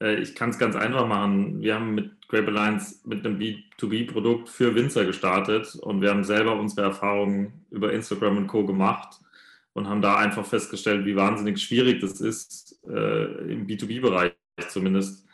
Äh, 0.00 0.20
ich 0.20 0.36
kann 0.36 0.50
es 0.50 0.60
ganz 0.60 0.76
einfach 0.76 1.08
machen. 1.08 1.60
Wir 1.60 1.74
haben 1.74 1.96
mit 1.96 2.28
Grape 2.28 2.46
Alliance 2.46 3.00
mit 3.04 3.26
einem 3.26 3.40
B2B-Produkt 3.40 4.48
für 4.48 4.76
Winzer 4.76 5.04
gestartet 5.04 5.74
und 5.74 6.02
wir 6.02 6.10
haben 6.10 6.22
selber 6.22 6.54
unsere 6.54 6.82
Erfahrungen 6.82 7.64
über 7.72 7.92
Instagram 7.92 8.36
und 8.36 8.46
Co. 8.46 8.64
gemacht 8.64 9.18
und 9.72 9.88
haben 9.88 10.02
da 10.02 10.18
einfach 10.18 10.46
festgestellt, 10.46 11.04
wie 11.04 11.16
wahnsinnig 11.16 11.60
schwierig 11.60 12.00
das 12.00 12.20
ist, 12.20 12.78
äh, 12.86 13.52
im 13.52 13.66
B2B-Bereich 13.66 14.34
zumindest, 14.68 15.26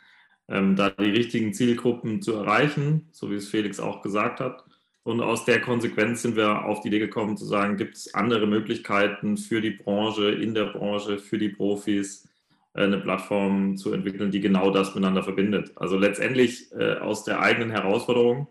ähm, 0.49 0.75
da 0.75 0.89
die 0.89 1.11
richtigen 1.11 1.53
Zielgruppen 1.53 2.21
zu 2.21 2.33
erreichen, 2.33 3.07
so 3.11 3.29
wie 3.31 3.35
es 3.35 3.49
Felix 3.49 3.79
auch 3.79 4.01
gesagt 4.01 4.39
hat. 4.39 4.63
Und 5.03 5.21
aus 5.21 5.45
der 5.45 5.61
Konsequenz 5.61 6.21
sind 6.21 6.35
wir 6.35 6.65
auf 6.65 6.81
die 6.81 6.89
Idee 6.89 6.99
gekommen 6.99 7.37
zu 7.37 7.45
sagen, 7.45 7.77
gibt 7.77 7.95
es 7.95 8.13
andere 8.13 8.47
Möglichkeiten 8.47 9.37
für 9.37 9.61
die 9.61 9.71
Branche, 9.71 10.29
in 10.31 10.53
der 10.53 10.65
Branche, 10.65 11.19
für 11.19 11.37
die 11.37 11.49
Profis, 11.49 12.27
äh, 12.73 12.83
eine 12.83 12.99
Plattform 12.99 13.77
zu 13.77 13.93
entwickeln, 13.93 14.31
die 14.31 14.41
genau 14.41 14.71
das 14.71 14.89
miteinander 14.89 15.23
verbindet. 15.23 15.71
Also 15.75 15.97
letztendlich 15.97 16.71
äh, 16.73 16.95
aus 16.95 17.23
der 17.23 17.41
eigenen 17.41 17.71
Herausforderung, 17.71 18.47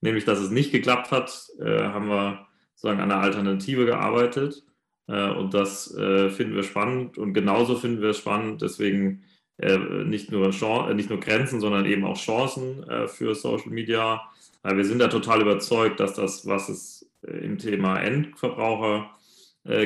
nämlich 0.00 0.24
dass 0.24 0.38
es 0.38 0.50
nicht 0.50 0.72
geklappt 0.72 1.10
hat, 1.10 1.48
äh, 1.60 1.82
haben 1.82 2.08
wir 2.08 2.46
sozusagen 2.74 3.00
an 3.00 3.10
einer 3.10 3.22
Alternative 3.22 3.86
gearbeitet 3.86 4.64
und 5.06 5.54
das 5.54 5.88
finden 5.96 6.54
wir 6.54 6.62
spannend 6.62 7.16
und 7.16 7.32
genauso 7.32 7.76
finden 7.76 8.02
wir 8.02 8.10
es 8.10 8.18
spannend. 8.18 8.60
Deswegen 8.60 9.24
nicht, 9.58 10.30
nur 10.30 10.48
nicht 10.94 11.10
nur 11.10 11.20
Grenzen, 11.20 11.60
sondern 11.60 11.84
eben 11.84 12.04
auch 12.04 12.16
Chancen 12.16 12.84
für 13.08 13.34
Social 13.34 13.70
Media. 13.70 14.22
wir 14.62 14.84
sind 14.84 15.00
da 15.00 15.08
total 15.08 15.42
überzeugt, 15.42 15.98
dass 15.98 16.14
das, 16.14 16.46
was 16.46 16.68
es 16.68 17.10
im 17.22 17.58
Thema 17.58 17.98
Endverbraucher 17.98 19.10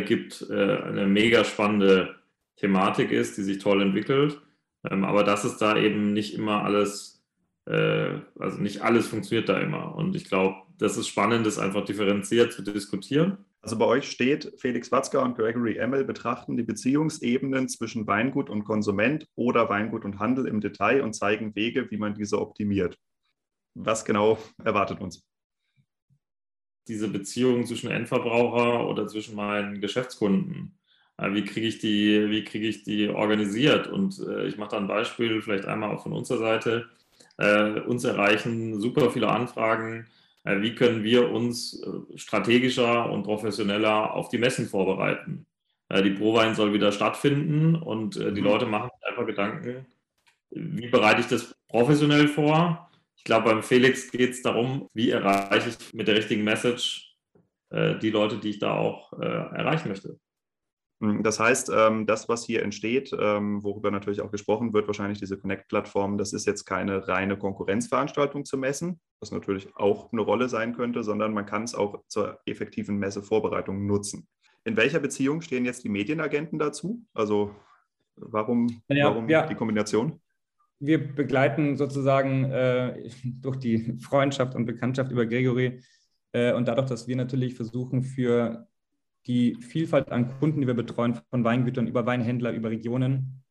gibt, 0.04 0.50
eine 0.50 1.06
mega 1.06 1.44
spannende 1.44 2.16
Thematik 2.56 3.12
ist, 3.12 3.38
die 3.38 3.42
sich 3.42 3.58
toll 3.58 3.80
entwickelt. 3.80 4.40
Ähm, 4.88 5.04
aber 5.04 5.24
dass 5.24 5.44
es 5.44 5.56
da 5.56 5.76
eben 5.76 6.12
nicht 6.12 6.34
immer 6.34 6.64
alles, 6.64 7.22
also 7.64 8.58
nicht 8.58 8.82
alles 8.82 9.06
funktioniert 9.06 9.48
da 9.48 9.58
immer. 9.60 9.94
Und 9.94 10.16
ich 10.16 10.24
glaube, 10.24 10.56
das 10.78 10.96
ist 10.96 11.08
spannend, 11.08 11.46
das 11.46 11.58
einfach 11.58 11.84
differenziert 11.84 12.52
zu 12.52 12.62
diskutieren. 12.62 13.38
Also 13.62 13.78
bei 13.78 13.84
euch 13.84 14.10
steht, 14.10 14.52
Felix 14.58 14.90
Watzka 14.90 15.22
und 15.22 15.36
Gregory 15.36 15.76
Emmel 15.76 16.04
betrachten 16.04 16.56
die 16.56 16.64
Beziehungsebenen 16.64 17.68
zwischen 17.68 18.08
Weingut 18.08 18.50
und 18.50 18.64
Konsument 18.64 19.28
oder 19.36 19.68
Weingut 19.68 20.04
und 20.04 20.18
Handel 20.18 20.48
im 20.48 20.60
Detail 20.60 21.02
und 21.02 21.14
zeigen 21.14 21.54
Wege, 21.54 21.88
wie 21.90 21.96
man 21.96 22.14
diese 22.14 22.40
optimiert. 22.40 22.98
Was 23.74 24.04
genau 24.04 24.38
erwartet 24.64 25.00
uns? 25.00 25.24
Diese 26.88 27.06
Beziehung 27.06 27.64
zwischen 27.64 27.88
Endverbraucher 27.88 28.88
oder 28.88 29.06
zwischen 29.06 29.36
meinen 29.36 29.80
Geschäftskunden. 29.80 30.76
Wie 31.18 31.44
kriege 31.44 31.68
ich, 31.68 31.78
die, 31.78 32.42
krieg 32.44 32.64
ich 32.64 32.82
die 32.82 33.08
organisiert? 33.08 33.86
Und 33.86 34.18
äh, 34.18 34.46
ich 34.46 34.58
mache 34.58 34.72
da 34.72 34.78
ein 34.78 34.88
Beispiel, 34.88 35.40
vielleicht 35.40 35.66
einmal 35.66 35.94
auch 35.94 36.02
von 36.02 36.12
unserer 36.12 36.38
Seite. 36.38 36.88
Äh, 37.36 37.80
uns 37.82 38.02
erreichen 38.02 38.80
super 38.80 39.10
viele 39.10 39.28
Anfragen 39.28 40.08
wie 40.44 40.74
können 40.74 41.04
wir 41.04 41.30
uns 41.30 41.82
äh, 41.82 42.18
strategischer 42.18 43.10
und 43.10 43.22
professioneller 43.22 44.12
auf 44.14 44.28
die 44.28 44.38
Messen 44.38 44.66
vorbereiten. 44.66 45.46
Äh, 45.88 46.02
die 46.02 46.10
Prowein 46.10 46.54
soll 46.54 46.72
wieder 46.72 46.90
stattfinden 46.92 47.76
und 47.76 48.16
die 48.16 48.40
mhm. 48.40 48.44
Leute 48.44 48.66
machen 48.66 48.90
sich 48.94 49.08
einfach 49.08 49.26
Gedanken, 49.26 49.86
wie 50.50 50.88
bereite 50.88 51.20
ich 51.20 51.28
das 51.28 51.54
professionell 51.68 52.28
vor? 52.28 52.90
Ich 53.16 53.24
glaube, 53.24 53.50
beim 53.50 53.62
Felix 53.62 54.10
geht 54.10 54.30
es 54.30 54.42
darum, 54.42 54.90
wie 54.92 55.10
erreiche 55.10 55.70
ich 55.70 55.94
mit 55.94 56.08
der 56.08 56.16
richtigen 56.16 56.44
Message 56.44 57.14
die 57.72 58.10
Leute, 58.10 58.36
die 58.36 58.50
ich 58.50 58.58
da 58.58 58.74
auch 58.74 59.14
erreichen 59.14 59.88
möchte. 59.88 60.18
Hm, 61.02 61.24
das 61.24 61.40
heißt, 61.40 61.70
ähm, 61.74 62.06
das, 62.06 62.28
was 62.28 62.46
hier 62.46 62.62
entsteht, 62.62 63.10
ähm, 63.18 63.62
worüber 63.64 63.90
natürlich 63.90 64.20
auch 64.20 64.30
gesprochen 64.30 64.72
wird, 64.72 64.86
wahrscheinlich 64.86 65.18
diese 65.18 65.36
Connect-Plattform, 65.36 66.16
das 66.16 66.32
ist 66.32 66.46
jetzt 66.46 66.64
keine 66.64 67.08
reine 67.08 67.36
Konkurrenzveranstaltung 67.36 68.44
zu 68.44 68.56
messen, 68.56 69.00
was 69.18 69.32
natürlich 69.32 69.74
auch 69.74 70.12
eine 70.12 70.22
Rolle 70.22 70.48
sein 70.48 70.76
könnte, 70.76 71.02
sondern 71.02 71.34
man 71.34 71.44
kann 71.44 71.64
es 71.64 71.74
auch 71.74 72.04
zur 72.06 72.38
effektiven 72.46 72.98
Messevorbereitung 72.98 73.84
nutzen. 73.84 74.28
In 74.64 74.76
welcher 74.76 75.00
Beziehung 75.00 75.42
stehen 75.42 75.64
jetzt 75.64 75.82
die 75.82 75.88
Medienagenten 75.88 76.60
dazu? 76.60 77.04
Also 77.14 77.52
warum, 78.14 78.68
ja, 78.86 79.06
warum 79.06 79.28
ja. 79.28 79.44
die 79.44 79.56
Kombination? 79.56 80.20
Wir 80.78 81.14
begleiten 81.14 81.76
sozusagen 81.76 82.44
äh, 82.44 83.10
durch 83.24 83.56
die 83.56 83.98
Freundschaft 83.98 84.54
und 84.54 84.66
Bekanntschaft 84.66 85.10
über 85.10 85.26
Gregory 85.26 85.80
äh, 86.30 86.52
und 86.52 86.68
dadurch, 86.68 86.88
dass 86.88 87.08
wir 87.08 87.16
natürlich 87.16 87.54
versuchen, 87.56 88.04
für 88.04 88.68
die 89.26 89.56
Vielfalt 89.60 90.10
an 90.10 90.28
Kunden, 90.38 90.60
die 90.60 90.66
wir 90.66 90.74
betreuen, 90.74 91.18
von 91.30 91.44
Weingütern 91.44 91.86
über 91.86 92.06
Weinhändler, 92.06 92.52
über 92.52 92.70
Regionen, 92.70 93.42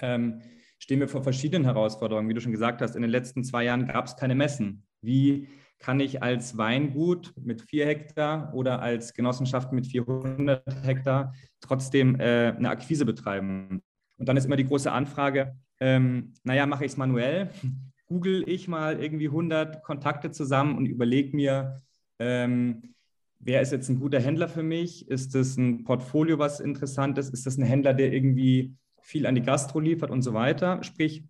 ähm, 0.00 0.40
stehen 0.78 1.00
wir 1.00 1.08
vor 1.08 1.22
verschiedenen 1.22 1.64
Herausforderungen. 1.64 2.28
Wie 2.28 2.34
du 2.34 2.40
schon 2.40 2.52
gesagt 2.52 2.80
hast, 2.80 2.96
in 2.96 3.02
den 3.02 3.10
letzten 3.10 3.44
zwei 3.44 3.64
Jahren 3.64 3.86
gab 3.86 4.06
es 4.06 4.16
keine 4.16 4.34
Messen. 4.34 4.86
Wie 5.02 5.48
kann 5.78 6.00
ich 6.00 6.22
als 6.22 6.56
Weingut 6.56 7.32
mit 7.36 7.62
vier 7.62 7.86
Hektar 7.86 8.52
oder 8.54 8.80
als 8.80 9.14
Genossenschaft 9.14 9.72
mit 9.72 9.86
400 9.86 10.62
Hektar 10.84 11.34
trotzdem 11.60 12.18
äh, 12.18 12.54
eine 12.56 12.70
Akquise 12.70 13.04
betreiben? 13.04 13.82
Und 14.18 14.28
dann 14.28 14.36
ist 14.36 14.44
immer 14.44 14.56
die 14.56 14.66
große 14.66 14.90
Anfrage, 14.90 15.56
ähm, 15.80 16.34
naja, 16.44 16.66
mache 16.66 16.84
ich 16.84 16.92
es 16.92 16.98
manuell? 16.98 17.50
Google 18.06 18.48
ich 18.48 18.68
mal 18.68 19.00
irgendwie 19.00 19.28
100 19.28 19.82
Kontakte 19.82 20.30
zusammen 20.30 20.76
und 20.76 20.86
überlege 20.86 21.34
mir, 21.34 21.80
ähm, 22.18 22.94
wer 23.40 23.60
ist 23.60 23.72
jetzt 23.72 23.88
ein 23.88 23.98
guter 23.98 24.20
Händler 24.20 24.48
für 24.48 24.62
mich? 24.62 25.08
Ist 25.08 25.34
das 25.34 25.56
ein 25.56 25.84
Portfolio, 25.84 26.38
was 26.38 26.60
interessant 26.60 27.18
ist? 27.18 27.32
Ist 27.32 27.46
das 27.46 27.58
ein 27.58 27.64
Händler, 27.64 27.94
der 27.94 28.12
irgendwie 28.12 28.74
viel 29.00 29.26
an 29.26 29.34
die 29.34 29.42
Gastro 29.42 29.80
liefert 29.80 30.10
und 30.10 30.22
so 30.22 30.34
weiter? 30.34 30.82
Sprich, 30.84 31.24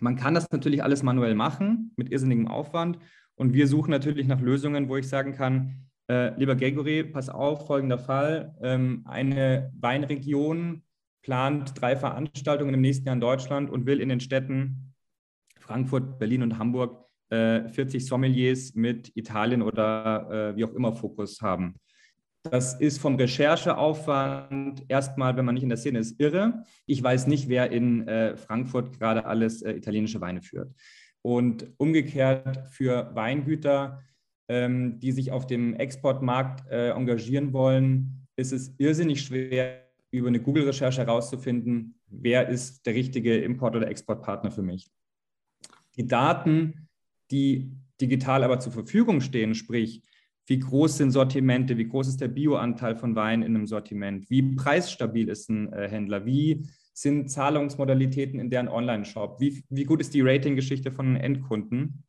man 0.00 0.16
kann 0.16 0.34
das 0.34 0.50
natürlich 0.50 0.82
alles 0.82 1.02
manuell 1.02 1.34
machen 1.34 1.92
mit 1.96 2.10
irrsinnigem 2.10 2.48
Aufwand. 2.48 2.98
Und 3.36 3.52
wir 3.52 3.68
suchen 3.68 3.90
natürlich 3.90 4.26
nach 4.26 4.40
Lösungen, 4.40 4.88
wo 4.88 4.96
ich 4.96 5.08
sagen 5.08 5.32
kann, 5.32 5.86
äh, 6.08 6.36
lieber 6.38 6.56
Gregory, 6.56 7.04
pass 7.04 7.28
auf, 7.28 7.66
folgender 7.66 7.98
Fall. 7.98 8.54
Ähm, 8.60 9.02
eine 9.06 9.72
Weinregion 9.78 10.82
plant 11.22 11.80
drei 11.80 11.96
Veranstaltungen 11.96 12.74
im 12.74 12.80
nächsten 12.80 13.06
Jahr 13.06 13.14
in 13.14 13.20
Deutschland 13.20 13.70
und 13.70 13.86
will 13.86 14.00
in 14.00 14.08
den 14.08 14.20
Städten 14.20 14.94
Frankfurt, 15.58 16.18
Berlin 16.18 16.42
und 16.42 16.58
Hamburg 16.58 17.03
40 17.34 17.94
äh, 17.94 17.98
Sommeliers 18.00 18.74
mit 18.74 19.10
Italien 19.16 19.62
oder 19.62 20.52
äh, 20.52 20.56
wie 20.56 20.64
auch 20.64 20.74
immer 20.74 20.92
Fokus 20.92 21.40
haben. 21.40 21.76
Das 22.50 22.78
ist 22.78 22.98
vom 23.00 23.16
Rechercheaufwand 23.16 24.84
erstmal, 24.88 25.34
wenn 25.36 25.46
man 25.46 25.54
nicht 25.54 25.62
in 25.62 25.70
der 25.70 25.78
Szene 25.78 26.00
ist, 26.00 26.20
irre. 26.20 26.62
Ich 26.84 27.02
weiß 27.02 27.26
nicht, 27.26 27.48
wer 27.48 27.70
in 27.70 28.06
äh, 28.06 28.36
Frankfurt 28.36 28.98
gerade 28.98 29.24
alles 29.24 29.62
äh, 29.62 29.72
italienische 29.72 30.20
Weine 30.20 30.42
führt. 30.42 30.70
Und 31.22 31.72
umgekehrt 31.78 32.68
für 32.68 33.14
Weingüter, 33.14 34.02
ähm, 34.48 35.00
die 35.00 35.12
sich 35.12 35.32
auf 35.32 35.46
dem 35.46 35.72
Exportmarkt 35.74 36.68
äh, 36.70 36.90
engagieren 36.90 37.54
wollen, 37.54 38.26
ist 38.36 38.52
es 38.52 38.74
irrsinnig 38.76 39.22
schwer, 39.22 39.84
über 40.10 40.28
eine 40.28 40.40
Google-Recherche 40.40 41.00
herauszufinden, 41.00 41.98
wer 42.06 42.48
ist 42.48 42.84
der 42.86 42.94
richtige 42.94 43.38
Import- 43.38 43.74
oder 43.74 43.88
Exportpartner 43.88 44.50
für 44.50 44.62
mich. 44.62 44.90
Die 45.96 46.06
Daten, 46.06 46.83
die 47.34 47.72
digital 48.00 48.44
aber 48.44 48.60
zur 48.60 48.72
Verfügung 48.72 49.20
stehen, 49.20 49.54
sprich, 49.54 50.02
wie 50.46 50.58
groß 50.58 50.98
sind 50.98 51.10
Sortimente, 51.10 51.78
wie 51.78 51.88
groß 51.88 52.08
ist 52.08 52.20
der 52.20 52.28
Bioanteil 52.28 52.96
von 52.96 53.16
Wein 53.16 53.42
in 53.42 53.54
einem 53.54 53.66
Sortiment, 53.66 54.28
wie 54.30 54.54
preisstabil 54.54 55.28
ist 55.28 55.48
ein 55.48 55.72
äh, 55.72 55.88
Händler, 55.88 56.26
wie 56.26 56.66
sind 56.92 57.30
Zahlungsmodalitäten 57.30 58.38
in 58.38 58.50
deren 58.50 58.68
Online-Shop, 58.68 59.40
wie, 59.40 59.64
wie 59.68 59.84
gut 59.84 60.00
ist 60.00 60.14
die 60.14 60.20
Ratinggeschichte 60.20 60.92
von 60.92 61.16
Endkunden, 61.16 62.04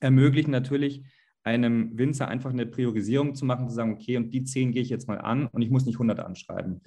ermöglichen 0.00 0.50
natürlich 0.50 1.04
einem 1.42 1.98
Winzer 1.98 2.28
einfach 2.28 2.50
eine 2.50 2.64
Priorisierung 2.64 3.34
zu 3.34 3.44
machen, 3.44 3.68
zu 3.68 3.74
sagen, 3.74 3.92
okay, 3.92 4.16
und 4.16 4.32
die 4.32 4.44
10 4.44 4.72
gehe 4.72 4.80
ich 4.80 4.88
jetzt 4.88 5.08
mal 5.08 5.18
an 5.18 5.46
und 5.48 5.60
ich 5.60 5.70
muss 5.70 5.84
nicht 5.84 5.96
100 5.96 6.20
anschreiben. 6.20 6.80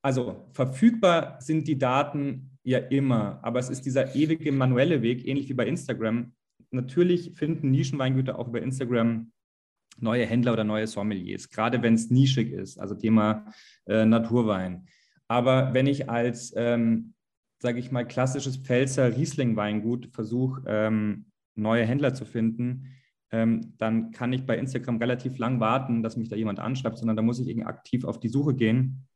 Also 0.00 0.48
verfügbar 0.52 1.40
sind 1.40 1.66
die 1.66 1.78
Daten 1.78 2.58
ja 2.62 2.78
immer, 2.78 3.40
aber 3.42 3.58
es 3.58 3.68
ist 3.68 3.84
dieser 3.84 4.14
ewige 4.14 4.52
manuelle 4.52 5.02
Weg, 5.02 5.26
ähnlich 5.26 5.48
wie 5.48 5.54
bei 5.54 5.66
Instagram. 5.66 6.32
Natürlich 6.76 7.32
finden 7.34 7.70
Nischenweingüter 7.70 8.38
auch 8.38 8.48
über 8.48 8.62
Instagram 8.62 9.32
neue 9.98 10.26
Händler 10.26 10.52
oder 10.52 10.64
neue 10.64 10.86
Sommeliers, 10.86 11.48
gerade 11.48 11.82
wenn 11.82 11.94
es 11.94 12.10
nischig 12.10 12.52
ist, 12.52 12.78
also 12.78 12.94
Thema 12.94 13.46
äh, 13.86 14.04
Naturwein. 14.04 14.86
Aber 15.28 15.74
wenn 15.74 15.86
ich 15.86 16.08
als, 16.10 16.52
ähm, 16.56 17.14
sage 17.60 17.78
ich 17.78 17.90
mal, 17.90 18.06
klassisches 18.06 18.58
Pfälzer 18.58 19.16
Riesling-Weingut 19.16 20.08
versuche, 20.12 20.62
ähm, 20.66 21.26
neue 21.54 21.84
Händler 21.84 22.14
zu 22.14 22.24
finden, 22.24 22.92
ähm, 23.32 23.72
dann 23.78 24.12
kann 24.12 24.32
ich 24.32 24.44
bei 24.44 24.56
Instagram 24.56 24.98
relativ 24.98 25.38
lang 25.38 25.58
warten, 25.58 26.02
dass 26.02 26.16
mich 26.16 26.28
da 26.28 26.36
jemand 26.36 26.60
anschreibt, 26.60 26.98
sondern 26.98 27.16
da 27.16 27.22
muss 27.22 27.40
ich 27.40 27.48
irgendwie 27.48 27.66
aktiv 27.66 28.04
auf 28.04 28.20
die 28.20 28.28
Suche 28.28 28.54
gehen. 28.54 29.06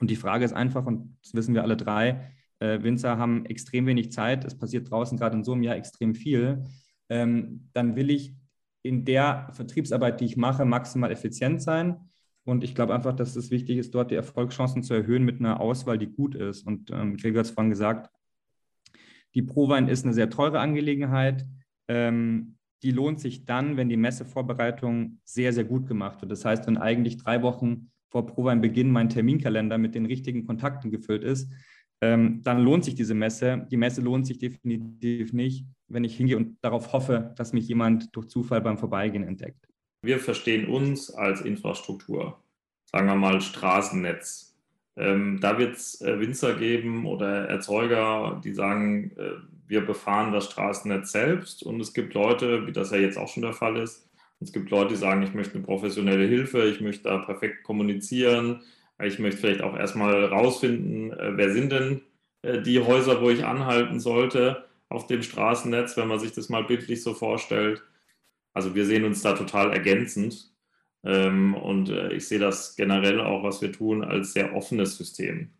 Und 0.00 0.10
die 0.10 0.16
Frage 0.16 0.44
ist 0.44 0.54
einfach, 0.54 0.86
und 0.86 1.16
das 1.22 1.34
wissen 1.34 1.54
wir 1.54 1.62
alle 1.62 1.76
drei, 1.76 2.32
äh, 2.58 2.82
Winzer 2.82 3.18
haben 3.18 3.46
extrem 3.46 3.86
wenig 3.86 4.10
Zeit, 4.12 4.44
es 4.44 4.56
passiert 4.56 4.90
draußen 4.90 5.18
gerade 5.18 5.36
in 5.36 5.44
so 5.44 5.52
einem 5.52 5.62
Jahr 5.62 5.76
extrem 5.76 6.14
viel. 6.14 6.64
Ähm, 7.10 7.68
dann 7.74 7.96
will 7.96 8.10
ich 8.10 8.34
in 8.82 9.04
der 9.04 9.50
Vertriebsarbeit, 9.52 10.20
die 10.20 10.24
ich 10.24 10.36
mache, 10.36 10.64
maximal 10.64 11.10
effizient 11.10 11.60
sein. 11.60 12.08
Und 12.44 12.64
ich 12.64 12.74
glaube 12.74 12.94
einfach, 12.94 13.14
dass 13.14 13.36
es 13.36 13.50
wichtig 13.50 13.76
ist, 13.76 13.94
dort 13.94 14.10
die 14.10 14.14
Erfolgschancen 14.14 14.82
zu 14.82 14.94
erhöhen 14.94 15.24
mit 15.24 15.40
einer 15.40 15.60
Auswahl, 15.60 15.98
die 15.98 16.06
gut 16.06 16.34
ist. 16.34 16.66
Und 16.66 16.90
ähm, 16.90 17.16
Gregor 17.16 17.40
hat 17.40 17.46
es 17.46 17.52
vorhin 17.52 17.70
gesagt, 17.70 18.10
die 19.34 19.42
Prowein 19.42 19.88
ist 19.88 20.04
eine 20.04 20.14
sehr 20.14 20.30
teure 20.30 20.60
Angelegenheit. 20.60 21.46
Ähm, 21.88 22.56
die 22.82 22.92
lohnt 22.92 23.20
sich 23.20 23.44
dann, 23.44 23.76
wenn 23.76 23.90
die 23.90 23.98
Messevorbereitung 23.98 25.20
sehr, 25.24 25.52
sehr 25.52 25.64
gut 25.64 25.86
gemacht 25.86 26.22
wird. 26.22 26.32
Das 26.32 26.44
heißt, 26.44 26.66
wenn 26.66 26.78
eigentlich 26.78 27.18
drei 27.18 27.42
Wochen 27.42 27.90
vor 28.08 28.26
Prowein-Beginn 28.26 28.90
mein 28.90 29.10
Terminkalender 29.10 29.78
mit 29.78 29.94
den 29.94 30.06
richtigen 30.06 30.46
Kontakten 30.46 30.90
gefüllt 30.90 31.22
ist, 31.22 31.52
ähm, 32.00 32.42
dann 32.42 32.62
lohnt 32.62 32.84
sich 32.84 32.94
diese 32.94 33.14
Messe. 33.14 33.66
Die 33.70 33.76
Messe 33.76 34.00
lohnt 34.00 34.26
sich 34.26 34.38
definitiv 34.38 35.32
nicht, 35.32 35.66
wenn 35.88 36.04
ich 36.04 36.16
hingehe 36.16 36.36
und 36.36 36.56
darauf 36.62 36.92
hoffe, 36.92 37.34
dass 37.36 37.52
mich 37.52 37.68
jemand 37.68 38.14
durch 38.16 38.28
Zufall 38.28 38.60
beim 38.60 38.78
Vorbeigehen 38.78 39.24
entdeckt. 39.24 39.68
Wir 40.02 40.18
verstehen 40.18 40.68
uns 40.68 41.10
als 41.10 41.42
Infrastruktur, 41.42 42.42
sagen 42.90 43.06
wir 43.06 43.16
mal 43.16 43.40
Straßennetz. 43.40 44.56
Ähm, 44.96 45.38
da 45.40 45.58
wird 45.58 45.76
es 45.76 46.00
äh, 46.00 46.18
Winzer 46.18 46.54
geben 46.54 47.06
oder 47.06 47.48
Erzeuger, 47.48 48.40
die 48.42 48.52
sagen, 48.52 49.12
äh, 49.16 49.32
wir 49.66 49.84
befahren 49.84 50.32
das 50.32 50.46
Straßennetz 50.46 51.12
selbst. 51.12 51.62
Und 51.62 51.80
es 51.80 51.92
gibt 51.92 52.14
Leute, 52.14 52.66
wie 52.66 52.72
das 52.72 52.90
ja 52.90 52.98
jetzt 52.98 53.18
auch 53.18 53.28
schon 53.28 53.42
der 53.42 53.52
Fall 53.52 53.76
ist, 53.76 54.10
es 54.40 54.52
gibt 54.52 54.70
Leute, 54.70 54.94
die 54.94 54.96
sagen, 54.96 55.22
ich 55.22 55.34
möchte 55.34 55.54
eine 55.54 55.64
professionelle 55.64 56.26
Hilfe, 56.26 56.64
ich 56.64 56.80
möchte 56.80 57.04
da 57.04 57.18
perfekt 57.18 57.62
kommunizieren, 57.62 58.62
ich 59.02 59.18
möchte 59.18 59.40
vielleicht 59.40 59.62
auch 59.62 59.76
erstmal 59.76 60.24
rausfinden, 60.26 61.12
äh, 61.12 61.36
wer 61.36 61.52
sind 61.52 61.72
denn 61.72 62.02
äh, 62.42 62.60
die 62.62 62.80
Häuser, 62.80 63.20
wo 63.20 63.30
ich 63.30 63.44
anhalten 63.44 64.00
sollte 64.00 64.64
auf 64.88 65.06
dem 65.06 65.22
Straßennetz, 65.22 65.96
wenn 65.96 66.08
man 66.08 66.18
sich 66.18 66.32
das 66.32 66.48
mal 66.48 66.64
bildlich 66.64 67.02
so 67.02 67.14
vorstellt. 67.14 67.82
Also 68.54 68.74
wir 68.74 68.86
sehen 68.86 69.04
uns 69.04 69.22
da 69.22 69.34
total 69.34 69.72
ergänzend. 69.72 70.52
Ähm, 71.04 71.54
und 71.54 71.88
äh, 71.90 72.12
ich 72.12 72.28
sehe 72.28 72.38
das 72.38 72.76
generell 72.76 73.20
auch, 73.20 73.42
was 73.42 73.62
wir 73.62 73.72
tun, 73.72 74.04
als 74.04 74.32
sehr 74.32 74.54
offenes 74.54 74.96
System. 74.98 75.50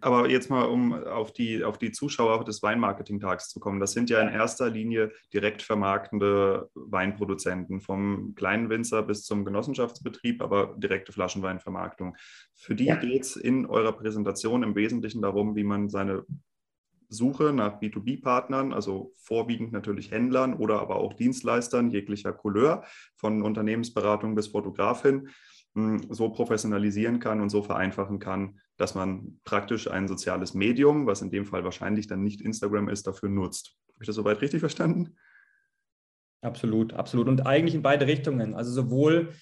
Aber 0.00 0.30
jetzt 0.30 0.50
mal, 0.50 0.64
um 0.64 0.92
auf 0.92 1.32
die, 1.32 1.62
auf 1.62 1.78
die 1.78 1.92
Zuschauer 1.92 2.44
des 2.44 2.62
Weinmarketing-Tags 2.62 3.48
zu 3.48 3.60
kommen. 3.60 3.80
Das 3.80 3.92
sind 3.92 4.08
ja 4.08 4.20
in 4.20 4.28
erster 4.28 4.70
Linie 4.70 5.12
direkt 5.32 5.62
vermarktende 5.62 6.70
Weinproduzenten, 6.74 7.80
vom 7.80 8.34
kleinen 8.34 8.70
Winzer 8.70 9.02
bis 9.02 9.24
zum 9.24 9.44
Genossenschaftsbetrieb, 9.44 10.42
aber 10.42 10.74
direkte 10.78 11.12
Flaschenweinvermarktung. 11.12 12.16
Für 12.54 12.74
die 12.74 12.86
ja. 12.86 12.96
geht 12.96 13.22
es 13.22 13.36
in 13.36 13.66
eurer 13.66 13.92
Präsentation 13.92 14.62
im 14.62 14.74
Wesentlichen 14.74 15.22
darum, 15.22 15.54
wie 15.56 15.64
man 15.64 15.88
seine 15.88 16.24
Suche 17.10 17.52
nach 17.52 17.80
B2B-Partnern, 17.80 18.72
also 18.72 19.12
vorwiegend 19.16 19.72
natürlich 19.72 20.10
Händlern 20.10 20.54
oder 20.54 20.80
aber 20.80 20.96
auch 20.96 21.12
Dienstleistern 21.12 21.90
jeglicher 21.90 22.32
Couleur, 22.32 22.84
von 23.16 23.42
Unternehmensberatung 23.42 24.34
bis 24.34 24.46
Fotografin, 24.48 25.28
hm, 25.74 26.06
so 26.08 26.30
professionalisieren 26.30 27.18
kann 27.18 27.40
und 27.40 27.50
so 27.50 27.62
vereinfachen 27.62 28.20
kann, 28.20 28.60
dass 28.80 28.94
man 28.94 29.38
praktisch 29.44 29.90
ein 29.90 30.08
soziales 30.08 30.54
Medium, 30.54 31.06
was 31.06 31.20
in 31.20 31.30
dem 31.30 31.44
Fall 31.44 31.64
wahrscheinlich 31.64 32.06
dann 32.06 32.22
nicht 32.22 32.40
Instagram 32.40 32.88
ist, 32.88 33.06
dafür 33.06 33.28
nutzt. 33.28 33.76
Habe 33.92 34.02
ich 34.04 34.06
das 34.06 34.16
soweit 34.16 34.40
richtig 34.40 34.60
verstanden? 34.60 35.16
Absolut, 36.40 36.94
absolut. 36.94 37.28
Und 37.28 37.46
eigentlich 37.46 37.74
in 37.74 37.82
beide 37.82 38.06
Richtungen. 38.06 38.54
Also 38.54 38.72
sowohl 38.72 39.34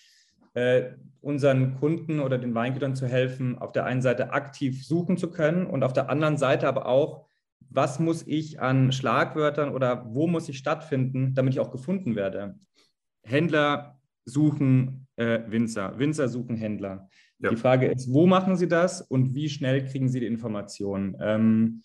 äh, 0.55 0.91
unseren 1.21 1.77
Kunden 1.77 2.19
oder 2.19 2.37
den 2.37 2.53
Weingütern 2.53 2.97
zu 2.97 3.07
helfen, 3.07 3.57
auf 3.59 3.71
der 3.71 3.85
einen 3.85 4.03
Seite 4.03 4.33
aktiv 4.33 4.85
suchen 4.85 5.17
zu 5.17 5.31
können 5.31 5.67
und 5.67 5.85
auf 5.85 5.93
der 5.93 6.11
anderen 6.11 6.37
Seite 6.37 6.67
aber 6.67 6.87
auch, 6.87 7.29
was 7.71 8.01
muss 8.01 8.27
ich 8.27 8.61
an 8.61 8.91
Schlagwörtern 8.91 9.71
oder 9.73 10.07
wo 10.13 10.27
muss 10.27 10.49
ich 10.49 10.59
stattfinden, 10.59 11.35
damit 11.35 11.55
ich 11.55 11.61
auch 11.61 11.71
gefunden 11.71 12.17
werde. 12.17 12.59
Händler 13.23 14.01
suchen 14.25 15.07
äh, 15.15 15.41
Winzer, 15.47 15.97
Winzer 15.99 16.29
suchen 16.29 16.57
Händler. 16.57 17.09
Ja. 17.41 17.51
Die 17.51 17.57
Frage 17.57 17.87
ist, 17.87 18.13
wo 18.13 18.27
machen 18.27 18.57
Sie 18.57 18.69
das 18.69 19.01
und 19.01 19.35
wie 19.35 19.49
schnell 19.49 19.85
kriegen 19.85 20.09
Sie 20.09 20.21
die 20.21 20.27
Informationen? 20.27 21.17
Ähm, 21.21 21.83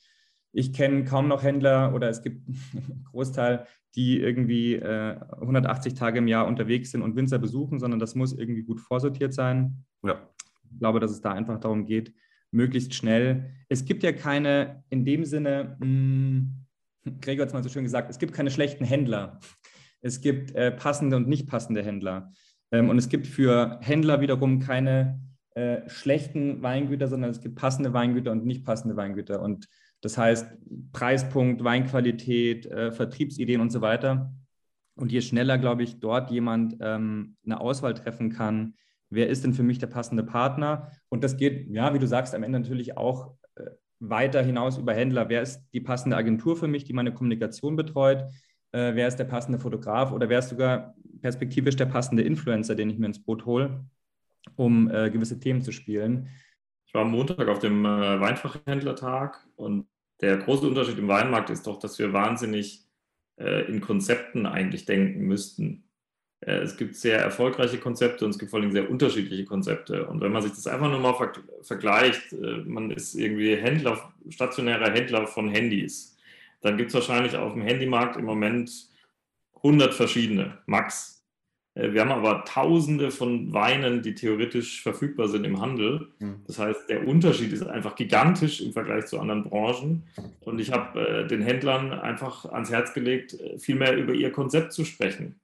ich 0.52 0.74
kenne 0.74 1.04
kaum 1.04 1.28
noch 1.28 1.44
Händler 1.44 1.94
oder 1.94 2.10
es 2.10 2.22
gibt 2.22 2.48
einen 2.48 3.04
Großteil, 3.12 3.66
die 3.96 4.20
irgendwie 4.20 4.76
äh, 4.76 5.20
180 5.42 5.94
Tage 5.94 6.20
im 6.20 6.28
Jahr 6.28 6.48
unterwegs 6.48 6.92
sind 6.92 7.02
und 7.02 7.16
Winzer 7.16 7.40
besuchen, 7.40 7.80
sondern 7.80 8.00
das 8.00 8.16
muss 8.16 8.34
irgendwie 8.34 8.64
gut 8.64 8.80
vorsortiert 8.80 9.34
sein. 9.34 9.86
Ja. 10.04 10.28
Ich 10.72 10.80
glaube, 10.80 11.00
dass 11.00 11.12
es 11.12 11.22
da 11.22 11.32
einfach 11.32 11.60
darum 11.60 11.86
geht, 11.86 12.14
möglichst 12.52 12.96
schnell. 12.96 13.52
Es 13.70 13.86
gibt 13.86 14.04
ja 14.04 14.12
keine, 14.12 14.84
in 14.90 15.06
dem 15.06 15.26
Sinne, 15.26 15.78
mh, 15.80 15.86
hm, 15.86 16.64
Gregor 17.22 17.44
hat 17.44 17.50
es 17.50 17.54
mal 17.54 17.64
so 17.64 17.70
schön 17.70 17.84
gesagt, 17.84 18.10
es 18.10 18.18
gibt 18.18 18.34
keine 18.34 18.50
schlechten 18.50 18.86
Händler. 18.86 19.40
Es 20.02 20.22
gibt 20.22 20.56
äh, 20.56 20.72
passende 20.72 21.18
und 21.18 21.28
nicht 21.28 21.48
passende 21.48 21.84
Händler. 21.84 22.32
Ähm, 22.72 22.90
und 22.90 22.98
es 22.98 23.10
gibt 23.10 23.28
für 23.28 23.80
Händler 23.82 24.22
wiederum 24.22 24.60
keine 24.60 25.20
äh, 25.56 25.88
schlechten 25.90 26.62
Weingüter, 26.64 27.08
sondern 27.08 27.30
es 27.32 27.42
gibt 27.42 27.56
passende 27.56 27.94
Weingüter 27.94 28.32
und 28.32 28.46
nicht 28.46 28.66
passende 28.66 28.96
Weingüter. 28.96 29.42
Und 29.42 29.68
das 30.02 30.18
heißt 30.18 30.48
Preispunkt, 30.92 31.64
Weinqualität, 31.64 32.66
äh, 32.66 32.92
Vertriebsideen 32.92 33.62
und 33.62 33.72
so 33.72 33.82
weiter. 33.82 34.34
Und 34.96 35.12
je 35.12 35.22
schneller, 35.22 35.58
glaube 35.58 35.84
ich, 35.84 36.00
dort 36.00 36.32
jemand 36.32 36.78
ähm, 36.82 37.36
eine 37.46 37.60
Auswahl 37.60 37.94
treffen 37.94 38.32
kann, 38.32 38.76
wer 39.10 39.30
ist 39.30 39.44
denn 39.44 39.54
für 39.54 39.64
mich 39.64 39.80
der 39.80 39.88
passende 39.88 40.24
Partner? 40.24 40.92
Und 41.10 41.24
das 41.24 41.38
geht, 41.38 41.70
ja, 41.70 41.94
wie 41.94 42.00
du 42.00 42.08
sagst, 42.08 42.36
am 42.36 42.44
Ende 42.44 42.60
natürlich 42.60 42.98
auch 42.98 43.36
äh, 43.56 43.66
weiter 44.00 44.42
hinaus 44.44 44.78
über 44.78 44.94
Händler. 44.94 45.30
Wer 45.30 45.42
ist 45.42 45.62
die 45.74 45.82
passende 45.82 46.18
Agentur 46.18 46.58
für 46.58 46.68
mich, 46.68 46.84
die 46.84 46.94
meine 46.94 47.14
Kommunikation 47.14 47.76
betreut? 47.76 48.24
Äh, 48.72 48.96
wer 48.96 49.08
ist 49.08 49.18
der 49.18 49.26
passende 49.26 49.60
Fotograf 49.60 50.12
oder 50.12 50.30
wer 50.30 50.40
ist 50.40 50.50
sogar 50.50 50.96
perspektivisch 51.22 51.76
der 51.76 51.86
passende 51.86 52.24
Influencer, 52.24 52.76
den 52.76 52.90
ich 52.90 52.98
mir 52.98 53.06
ins 53.08 53.24
Boot 53.24 53.46
hole? 53.46 53.86
Um 54.56 54.90
äh, 54.90 55.10
gewisse 55.10 55.40
Themen 55.40 55.62
zu 55.62 55.72
spielen. 55.72 56.30
Ich 56.86 56.94
war 56.94 57.04
am 57.04 57.12
Montag 57.12 57.48
auf 57.48 57.60
dem 57.60 57.86
äh, 57.86 58.20
Weinfachhändlertag 58.20 59.46
und 59.56 59.88
der 60.22 60.38
große 60.38 60.68
Unterschied 60.68 60.98
im 60.98 61.08
Weinmarkt 61.08 61.50
ist 61.50 61.68
doch, 61.68 61.80
dass 61.80 61.98
wir 62.00 62.14
wahnsinnig 62.14 62.86
äh, 63.38 63.66
in 63.68 63.82
Konzepten 63.82 64.46
eigentlich 64.46 64.86
denken 64.86 65.22
müssten. 65.22 65.84
Äh, 66.42 66.58
es 66.58 66.78
gibt 66.78 66.96
sehr 66.96 67.20
erfolgreiche 67.20 67.80
Konzepte 67.80 68.26
und 68.26 68.32
es 68.32 68.40
gibt 68.40 68.52
vor 68.52 68.60
allem 68.60 68.72
sehr 68.72 68.90
unterschiedliche 68.90 69.46
Konzepte. 69.46 70.08
Und 70.08 70.22
wenn 70.22 70.32
man 70.32 70.42
sich 70.42 70.52
das 70.52 70.68
einfach 70.68 70.90
nur 70.90 71.00
mal 71.00 71.14
ver 71.14 71.34
vergleicht, 71.62 72.34
äh, 72.34 72.64
man 72.66 72.92
ist 72.92 73.16
irgendwie 73.16 73.56
Händler, 73.56 74.14
stationärer 74.30 74.92
Händler 74.92 75.28
von 75.28 75.50
Handys 75.50 76.14
dann 76.64 76.78
gibt 76.78 76.90
es 76.90 76.96
wahrscheinlich 76.96 77.36
auf 77.36 77.54
dem 77.54 77.62
Handymarkt 77.62 78.16
im 78.16 78.26
Moment 78.26 78.90
100 79.58 79.94
verschiedene, 79.94 80.58
max. 80.66 81.13
Äh, 81.76 81.94
wir 81.94 82.02
haben 82.02 82.12
aber 82.12 82.44
tausende 82.46 83.12
von 83.12 83.54
Weinen, 83.54 84.02
die 84.02 84.16
theoretisch 84.16 84.82
verfügbar 84.82 85.28
sind 85.28 85.46
im 85.46 85.62
Handel. 85.62 86.08
Hm. 86.20 86.42
Das 86.48 86.60
heißt, 86.60 86.90
der 86.90 87.08
Unterschied 87.08 87.54
ist 87.54 87.64
einfach 87.64 87.96
gigantisch 87.96 88.62
im 88.62 88.74
Vergleich 88.74 89.06
zu 89.08 89.20
anderen 89.20 89.44
Branchen. 89.44 90.04
Und 90.42 90.60
ich 90.60 90.72
habe 90.72 91.00
äh, 91.00 91.28
den 91.28 91.42
Händlern 91.42 91.92
einfach 91.92 92.46
ans 92.46 92.72
Herz 92.72 92.94
gelegt, 92.94 93.40
äh, 93.40 93.58
viel 93.60 93.76
mehr 93.76 93.98
über 93.98 94.14
ihr 94.14 94.32
Konzept 94.32 94.74
zu 94.74 94.86
sprechen. 94.86 95.36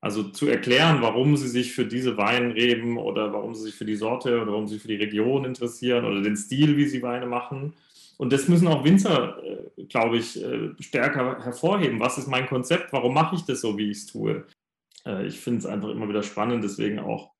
Also 0.00 0.24
zu 0.24 0.48
erklären, 0.48 1.00
warum 1.00 1.36
sie 1.36 1.46
sich 1.46 1.74
für 1.74 1.86
diese 1.86 2.16
Weinreben 2.16 2.96
oder 2.98 3.32
warum 3.32 3.54
sie 3.54 3.62
sich 3.62 3.74
für 3.76 3.84
die 3.84 3.94
Sorte 3.94 4.42
oder 4.42 4.50
warum 4.50 4.66
sie 4.66 4.74
sich 4.74 4.82
für 4.82 4.88
die 4.88 4.96
Region 4.96 5.44
interessieren 5.44 6.04
oder 6.04 6.20
den 6.20 6.36
Stil, 6.36 6.76
wie 6.76 6.86
sie 6.86 7.02
Weine 7.02 7.26
machen. 7.26 7.74
Und 8.18 8.32
das 8.32 8.48
müssen 8.48 8.66
auch 8.66 8.84
Winzer, 8.84 9.38
äh, 9.44 9.84
glaube 9.84 10.18
ich, 10.18 10.42
äh, 10.42 10.70
stärker 10.80 11.44
hervorheben. 11.44 12.00
Was 12.00 12.18
ist 12.18 12.26
mein 12.26 12.46
Konzept? 12.46 12.92
Warum 12.92 13.14
mache 13.14 13.36
ich 13.36 13.42
das 13.42 13.60
so, 13.60 13.78
wie 13.78 13.90
ich 13.90 13.98
es 13.98 14.06
tue? 14.06 14.44
Äh, 15.06 15.26
ich 15.26 15.40
finde 15.40 15.60
es 15.60 15.66
einfach 15.66 15.88
immer 15.88 16.08
wieder 16.08 16.22
spannend, 16.22 16.64
deswegen 16.64 16.98
auch 16.98 17.32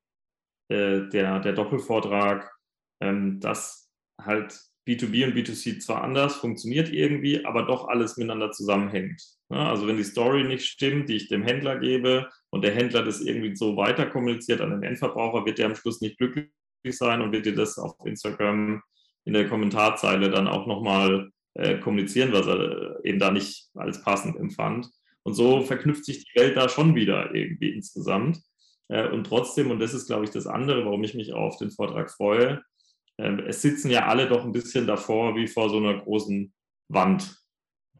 der, 0.69 1.39
der 1.39 1.53
Doppelvortrag, 1.53 2.49
ähm, 3.01 3.39
dass 3.39 3.91
halt 4.19 4.59
B2B 4.87 5.25
und 5.25 5.35
B2C 5.35 5.79
zwar 5.79 6.03
anders 6.03 6.35
funktioniert 6.35 6.91
irgendwie, 6.91 7.45
aber 7.45 7.63
doch 7.63 7.87
alles 7.87 8.17
miteinander 8.17 8.51
zusammenhängt. 8.51 9.21
Also 9.49 9.87
wenn 9.87 9.97
die 9.97 10.03
Story 10.03 10.43
nicht 10.43 10.65
stimmt, 10.65 11.09
die 11.09 11.15
ich 11.15 11.29
dem 11.29 11.43
Händler 11.43 11.79
gebe 11.79 12.29
und 12.49 12.63
der 12.63 12.73
Händler 12.73 13.03
das 13.03 13.21
irgendwie 13.21 13.55
so 13.55 13.77
weiter 13.77 14.07
kommuniziert 14.07 14.61
an 14.61 14.71
den 14.71 14.83
Endverbraucher, 14.83 15.45
wird 15.45 15.57
der 15.57 15.67
am 15.67 15.75
Schluss 15.75 16.01
nicht 16.01 16.17
glücklich 16.17 16.49
sein 16.89 17.21
und 17.21 17.31
wird 17.31 17.45
dir 17.45 17.55
das 17.55 17.77
auf 17.77 17.95
Instagram 18.03 18.81
in 19.25 19.33
der 19.33 19.47
Kommentarzeile 19.47 20.29
dann 20.29 20.47
auch 20.47 20.67
nochmal 20.67 21.29
äh, 21.53 21.77
kommunizieren, 21.77 22.33
was 22.33 22.47
er 22.47 22.99
eben 23.05 23.19
da 23.19 23.31
nicht 23.31 23.69
als 23.75 24.01
passend 24.01 24.37
empfand. 24.37 24.89
Und 25.23 25.33
so 25.33 25.61
verknüpft 25.61 26.05
sich 26.05 26.25
die 26.25 26.39
Welt 26.39 26.57
da 26.57 26.69
schon 26.69 26.95
wieder 26.95 27.33
irgendwie 27.33 27.69
insgesamt. 27.69 28.39
Äh, 28.89 29.09
und 29.09 29.25
trotzdem, 29.25 29.71
und 29.71 29.79
das 29.79 29.93
ist, 29.93 30.07
glaube 30.07 30.25
ich, 30.25 30.31
das 30.31 30.47
andere, 30.47 30.85
warum 30.85 31.03
ich 31.03 31.13
mich 31.13 31.33
auf 31.33 31.57
den 31.57 31.71
Vortrag 31.71 32.11
freue, 32.11 32.61
äh, 33.17 33.41
es 33.47 33.61
sitzen 33.61 33.89
ja 33.89 34.07
alle 34.07 34.27
doch 34.27 34.43
ein 34.43 34.51
bisschen 34.51 34.87
davor 34.87 35.35
wie 35.35 35.47
vor 35.47 35.69
so 35.69 35.77
einer 35.77 35.99
großen 36.01 36.53
Wand 36.89 37.37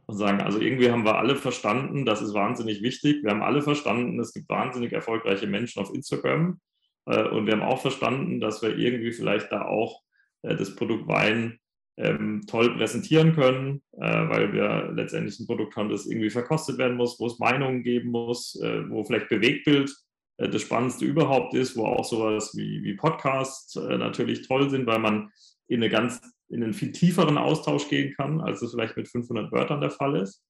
und 0.05 0.17
sagen, 0.17 0.41
also 0.41 0.59
irgendwie 0.59 0.91
haben 0.91 1.05
wir 1.05 1.17
alle 1.17 1.35
verstanden, 1.35 2.05
das 2.05 2.21
ist 2.21 2.33
wahnsinnig 2.33 2.81
wichtig. 2.81 3.23
Wir 3.23 3.31
haben 3.31 3.41
alle 3.41 3.61
verstanden, 3.61 4.19
es 4.19 4.33
gibt 4.33 4.49
wahnsinnig 4.49 4.91
erfolgreiche 4.91 5.47
Menschen 5.47 5.81
auf 5.81 5.93
Instagram. 5.93 6.59
Äh, 7.05 7.27
und 7.29 7.45
wir 7.45 7.53
haben 7.53 7.63
auch 7.63 7.81
verstanden, 7.81 8.39
dass 8.39 8.61
wir 8.61 8.77
irgendwie 8.77 9.13
vielleicht 9.13 9.51
da 9.51 9.65
auch 9.65 10.01
äh, 10.41 10.55
das 10.55 10.75
Produkt 10.75 11.07
Wein 11.07 11.59
ähm, 11.97 12.41
toll 12.47 12.75
präsentieren 12.75 13.33
können, 13.33 13.83
äh, 13.93 14.01
weil 14.01 14.51
wir 14.53 14.91
letztendlich 14.93 15.39
ein 15.39 15.45
Produkt 15.45 15.75
haben, 15.75 15.89
das 15.89 16.05
irgendwie 16.05 16.29
verkostet 16.29 16.77
werden 16.77 16.97
muss, 16.97 17.19
wo 17.19 17.27
es 17.27 17.39
Meinungen 17.39 17.83
geben 17.83 18.09
muss, 18.09 18.59
äh, 18.61 18.89
wo 18.89 19.03
vielleicht 19.03 19.29
Bewegtbild 19.29 19.93
äh, 20.37 20.49
das 20.49 20.63
Spannendste 20.63 21.05
überhaupt 21.05 21.53
ist, 21.53 21.75
wo 21.77 21.85
auch 21.85 22.05
sowas 22.05 22.53
wie, 22.55 22.83
wie 22.83 22.95
Podcasts 22.95 23.75
äh, 23.75 23.97
natürlich 23.97 24.47
toll 24.47 24.69
sind, 24.69 24.87
weil 24.87 24.99
man 24.99 25.31
in, 25.67 25.81
eine 25.81 25.89
ganz, 25.89 26.21
in 26.49 26.63
einen 26.63 26.73
viel 26.73 26.91
tieferen 26.91 27.37
Austausch 27.37 27.87
gehen 27.89 28.13
kann, 28.15 28.41
als 28.41 28.61
es 28.61 28.71
vielleicht 28.71 28.97
mit 28.97 29.07
500 29.07 29.51
Wörtern 29.51 29.81
der 29.81 29.91
Fall 29.91 30.15
ist. 30.15 30.43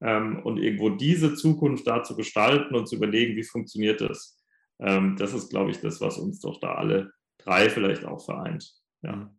Ähm, 0.00 0.40
und 0.44 0.58
irgendwo 0.58 0.90
diese 0.90 1.34
Zukunft 1.34 1.86
da 1.86 2.02
zu 2.02 2.16
gestalten 2.16 2.74
und 2.74 2.86
zu 2.86 2.96
überlegen, 2.96 3.36
wie 3.36 3.44
funktioniert 3.44 4.00
das, 4.00 4.40
ähm, 4.80 5.16
das 5.16 5.34
ist, 5.34 5.50
glaube 5.50 5.70
ich, 5.70 5.80
das, 5.80 6.00
was 6.00 6.18
uns 6.18 6.40
doch 6.40 6.60
da 6.60 6.74
alle 6.74 7.12
drei 7.38 7.68
vielleicht 7.70 8.04
auch 8.04 8.24
vereint. 8.24 8.72
Ja. 9.02 9.32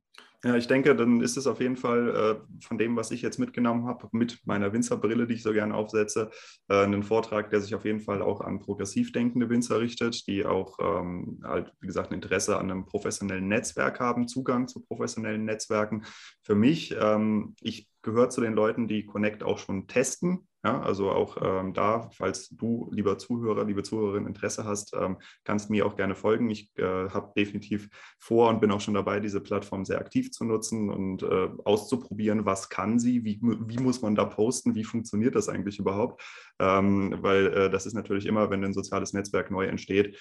Ja, 0.45 0.55
ich 0.55 0.67
denke, 0.67 0.95
dann 0.95 1.21
ist 1.21 1.37
es 1.37 1.47
auf 1.47 1.59
jeden 1.59 1.75
Fall 1.75 2.09
äh, 2.39 2.63
von 2.63 2.77
dem, 2.77 2.95
was 2.95 3.09
ich 3.09 3.23
jetzt 3.23 3.39
mitgenommen 3.39 3.87
habe, 3.87 4.07
mit 4.11 4.45
meiner 4.45 4.71
Winzerbrille, 4.71 5.25
die 5.25 5.33
ich 5.33 5.41
so 5.41 5.53
gerne 5.53 5.73
aufsetze, 5.73 6.29
äh, 6.67 6.83
ein 6.83 7.01
Vortrag, 7.01 7.49
der 7.49 7.61
sich 7.61 7.73
auf 7.73 7.83
jeden 7.83 7.99
Fall 7.99 8.21
auch 8.21 8.41
an 8.41 8.59
progressiv 8.59 9.11
denkende 9.11 9.49
Winzer 9.49 9.79
richtet, 9.79 10.27
die 10.27 10.45
auch 10.45 10.77
ähm, 10.79 11.41
halt, 11.43 11.73
wie 11.79 11.87
gesagt, 11.87 12.11
ein 12.11 12.13
Interesse 12.13 12.59
an 12.59 12.69
einem 12.69 12.85
professionellen 12.85 13.47
Netzwerk 13.47 13.99
haben, 13.99 14.27
Zugang 14.27 14.67
zu 14.67 14.85
professionellen 14.85 15.45
Netzwerken. 15.45 16.05
Für 16.43 16.53
mich, 16.53 16.95
ähm, 16.95 17.55
ich 17.59 17.89
gehöre 18.03 18.29
zu 18.29 18.41
den 18.41 18.53
Leuten, 18.53 18.87
die 18.87 19.07
Connect 19.07 19.41
auch 19.41 19.57
schon 19.57 19.87
testen 19.87 20.47
ja, 20.65 20.81
also 20.81 21.11
auch 21.11 21.37
ähm, 21.43 21.73
da, 21.73 22.09
falls 22.11 22.49
du, 22.49 22.89
lieber 22.91 23.19
Zuhörer, 23.19 23.65
liebe 23.65 23.83
Zuhörerin, 23.83 24.25
Interesse 24.25 24.65
hast, 24.65 24.95
ähm, 24.99 25.17
kannst 25.43 25.69
mir 25.69 25.85
auch 25.85 25.95
gerne 25.95 26.15
folgen. 26.15 26.49
Ich 26.49 26.71
äh, 26.79 27.09
habe 27.09 27.33
definitiv 27.37 27.87
vor 28.17 28.49
und 28.49 28.61
bin 28.61 28.71
auch 28.71 28.81
schon 28.81 28.95
dabei, 28.95 29.19
diese 29.19 29.41
Plattform 29.41 29.85
sehr 29.85 29.99
aktiv 29.99 30.31
zu 30.31 30.43
nutzen 30.43 30.89
und 30.89 31.21
äh, 31.21 31.49
auszuprobieren, 31.65 32.47
was 32.47 32.69
kann 32.69 32.97
sie, 32.97 33.23
wie, 33.23 33.39
wie 33.41 33.77
muss 33.77 34.01
man 34.01 34.15
da 34.15 34.25
posten, 34.25 34.73
wie 34.73 34.83
funktioniert 34.83 35.35
das 35.35 35.49
eigentlich 35.49 35.77
überhaupt. 35.77 36.23
Ähm, 36.57 37.15
weil 37.19 37.47
äh, 37.47 37.69
das 37.69 37.85
ist 37.85 37.93
natürlich 37.93 38.25
immer, 38.25 38.49
wenn 38.49 38.63
ein 38.63 38.73
soziales 38.73 39.13
Netzwerk 39.13 39.51
neu 39.51 39.67
entsteht, 39.67 40.17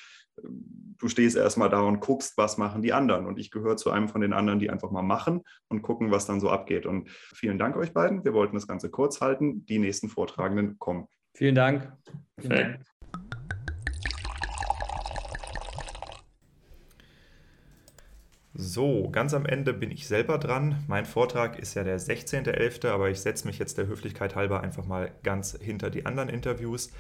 du 0.99 1.09
stehst 1.09 1.37
erstmal 1.37 1.69
da 1.69 1.81
und 1.81 2.01
guckst, 2.01 2.37
was 2.37 2.59
machen 2.59 2.83
die 2.83 2.93
anderen. 2.93 3.27
Und 3.27 3.39
ich 3.39 3.51
gehöre 3.51 3.77
zu 3.77 3.91
einem 3.91 4.09
von 4.09 4.21
den 4.21 4.33
anderen, 4.33 4.59
die 4.59 4.71
einfach 4.71 4.91
mal 4.91 5.03
machen 5.03 5.43
und 5.69 5.83
gucken, 5.83 6.11
was 6.11 6.27
dann 6.27 6.41
so 6.41 6.51
abgeht. 6.51 6.87
Und 6.87 7.11
vielen 7.11 7.59
Dank 7.59 7.77
euch 7.77 7.93
beiden. 7.93 8.25
Wir 8.25 8.35
wollten 8.35 8.55
das 8.55 8.67
Ganze 8.67 8.91
kurz 8.91 9.21
halten. 9.21 9.65
Die 9.67 9.79
nächsten 9.79 10.09
Vortragenden 10.35 10.79
kommen. 10.79 11.07
Vielen 11.35 11.55
Dank. 11.55 11.93
Vielen 12.39 12.51
Dank. 12.51 12.81
So, 18.57 19.11
ganz 19.11 19.35
am 19.35 19.47
Ende 19.47 19.73
bin 19.73 19.91
ich 19.91 20.07
selber 20.07 20.39
dran. 20.39 20.85
Mein 20.87 21.07
Vortrag 21.07 21.59
ist 21.59 21.75
ja 21.75 21.83
der 21.83 21.99
16.11., 21.99 22.89
aber 22.89 23.11
ich 23.11 23.21
setze 23.21 23.47
mich 23.47 23.59
jetzt 23.59 23.79
der 23.79 23.87
Höflichkeit 23.87 24.37
halber 24.37 24.61
einfach 24.61 24.87
mal 24.87 25.11
ganz 25.25 25.59
hinter 25.61 25.91
die 25.91 26.07
anderen 26.07 26.29
Interviews. 26.29 26.93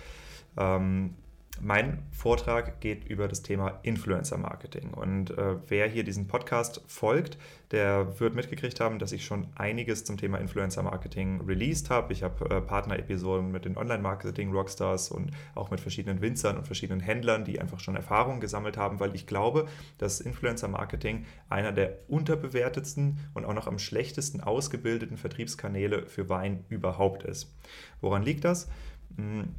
Ähm, 0.57 1.15
mein 1.61 2.03
Vortrag 2.11 2.81
geht 2.81 3.05
über 3.05 3.29
das 3.29 3.43
Thema 3.43 3.79
Influencer 3.83 4.37
Marketing. 4.37 4.93
Und 4.93 5.31
äh, 5.31 5.57
wer 5.69 5.89
hier 5.89 6.03
diesen 6.03 6.27
Podcast 6.27 6.83
folgt, 6.87 7.39
der 7.71 8.19
wird 8.19 8.35
mitgekriegt 8.35 8.81
haben, 8.81 8.99
dass 8.99 9.13
ich 9.13 9.25
schon 9.25 9.47
einiges 9.55 10.05
zum 10.05 10.17
Thema 10.17 10.39
Influencer 10.39 10.83
Marketing 10.83 11.41
released 11.43 11.91
habe. 11.91 12.13
Ich 12.13 12.23
habe 12.25 12.51
äh, 12.51 12.61
Partnerepisoden 12.61 13.53
mit 13.53 13.65
den 13.65 13.77
Online-Marketing-Rockstars 13.77 15.11
und 15.11 15.31
auch 15.55 15.71
mit 15.71 15.81
verschiedenen 15.81 16.21
Winzern 16.21 16.57
und 16.57 16.67
verschiedenen 16.67 17.01
Händlern, 17.01 17.45
die 17.45 17.61
einfach 17.61 17.79
schon 17.79 17.95
Erfahrungen 17.95 18.41
gesammelt 18.41 18.77
haben, 18.77 18.99
weil 18.99 19.15
ich 19.15 19.27
glaube, 19.27 19.67
dass 19.99 20.21
Influencer 20.21 20.69
Marketing 20.69 21.25
einer 21.49 21.73
der 21.73 21.99
unterbewertetsten 22.09 23.21
und 23.33 23.45
auch 23.45 23.55
noch 23.55 23.69
am 23.69 23.79
schlechtesten 23.79 24.41
ausgebildeten 24.41 25.17
Vertriebskanäle 25.17 26.07
für 26.07 26.29
Wein 26.29 26.65
überhaupt 26.69 27.23
ist. 27.23 27.55
Woran 28.01 28.25
liegt 28.25 28.45
das? 28.45 28.69
Hm, 29.17 29.55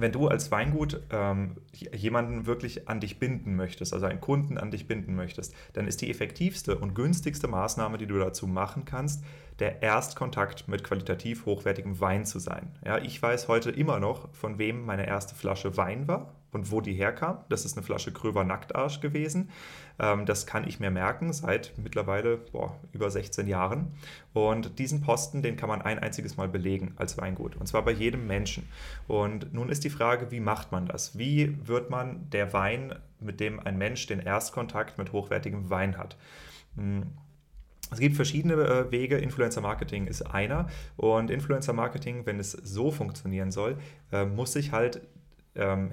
wenn 0.00 0.12
du 0.12 0.28
als 0.28 0.50
Weingut 0.50 1.00
ähm, 1.10 1.56
jemanden 1.72 2.46
wirklich 2.46 2.88
an 2.88 3.00
dich 3.00 3.18
binden 3.18 3.56
möchtest, 3.56 3.92
also 3.92 4.06
einen 4.06 4.20
Kunden 4.20 4.58
an 4.58 4.70
dich 4.70 4.86
binden 4.86 5.14
möchtest, 5.14 5.54
dann 5.72 5.86
ist 5.86 6.00
die 6.00 6.10
effektivste 6.10 6.78
und 6.78 6.94
günstigste 6.94 7.48
Maßnahme, 7.48 7.98
die 7.98 8.06
du 8.06 8.18
dazu 8.18 8.46
machen 8.46 8.84
kannst, 8.84 9.24
der 9.58 9.82
Erstkontakt 9.82 10.68
mit 10.68 10.84
qualitativ 10.84 11.46
hochwertigem 11.46 12.00
Wein 12.00 12.24
zu 12.24 12.38
sein. 12.38 12.70
Ja, 12.84 12.98
ich 12.98 13.20
weiß 13.20 13.48
heute 13.48 13.70
immer 13.70 13.98
noch, 13.98 14.32
von 14.34 14.58
wem 14.58 14.84
meine 14.84 15.06
erste 15.06 15.34
Flasche 15.34 15.76
Wein 15.76 16.06
war 16.06 16.37
und 16.52 16.70
wo 16.70 16.80
die 16.80 16.94
herkam. 16.94 17.38
Das 17.48 17.64
ist 17.64 17.76
eine 17.76 17.84
Flasche 17.84 18.12
Kröver 18.12 18.44
Nacktarsch 18.44 19.00
gewesen. 19.00 19.50
Ähm, 19.98 20.26
das 20.26 20.46
kann 20.46 20.66
ich 20.66 20.80
mir 20.80 20.90
merken 20.90 21.32
seit 21.32 21.72
mittlerweile 21.76 22.38
boah, 22.38 22.78
über 22.92 23.10
16 23.10 23.46
Jahren. 23.46 23.92
Und 24.32 24.78
diesen 24.78 25.02
Posten, 25.02 25.42
den 25.42 25.56
kann 25.56 25.68
man 25.68 25.82
ein 25.82 25.98
einziges 25.98 26.36
Mal 26.36 26.48
belegen 26.48 26.94
als 26.96 27.18
Weingut. 27.18 27.56
Und 27.56 27.66
zwar 27.66 27.84
bei 27.84 27.92
jedem 27.92 28.26
Menschen. 28.26 28.68
Und 29.06 29.52
nun 29.52 29.68
ist 29.68 29.84
die 29.84 29.90
Frage, 29.90 30.30
wie 30.30 30.40
macht 30.40 30.72
man 30.72 30.86
das? 30.86 31.18
Wie 31.18 31.56
wird 31.66 31.90
man 31.90 32.30
der 32.30 32.52
Wein, 32.52 32.94
mit 33.20 33.40
dem 33.40 33.60
ein 33.60 33.76
Mensch 33.76 34.06
den 34.06 34.20
Erstkontakt 34.20 34.98
mit 34.98 35.12
hochwertigem 35.12 35.70
Wein 35.70 35.98
hat? 35.98 36.16
Hm. 36.76 37.04
Es 37.90 38.00
gibt 38.00 38.16
verschiedene 38.16 38.54
äh, 38.54 38.90
Wege. 38.90 39.16
Influencer 39.16 39.62
Marketing 39.62 40.06
ist 40.06 40.22
einer. 40.22 40.68
Und 40.96 41.30
Influencer 41.30 41.72
Marketing, 41.72 42.26
wenn 42.26 42.38
es 42.38 42.52
so 42.52 42.90
funktionieren 42.90 43.50
soll, 43.50 43.78
äh, 44.12 44.26
muss 44.26 44.52
sich 44.52 44.72
halt 44.72 45.00
ähm, 45.58 45.92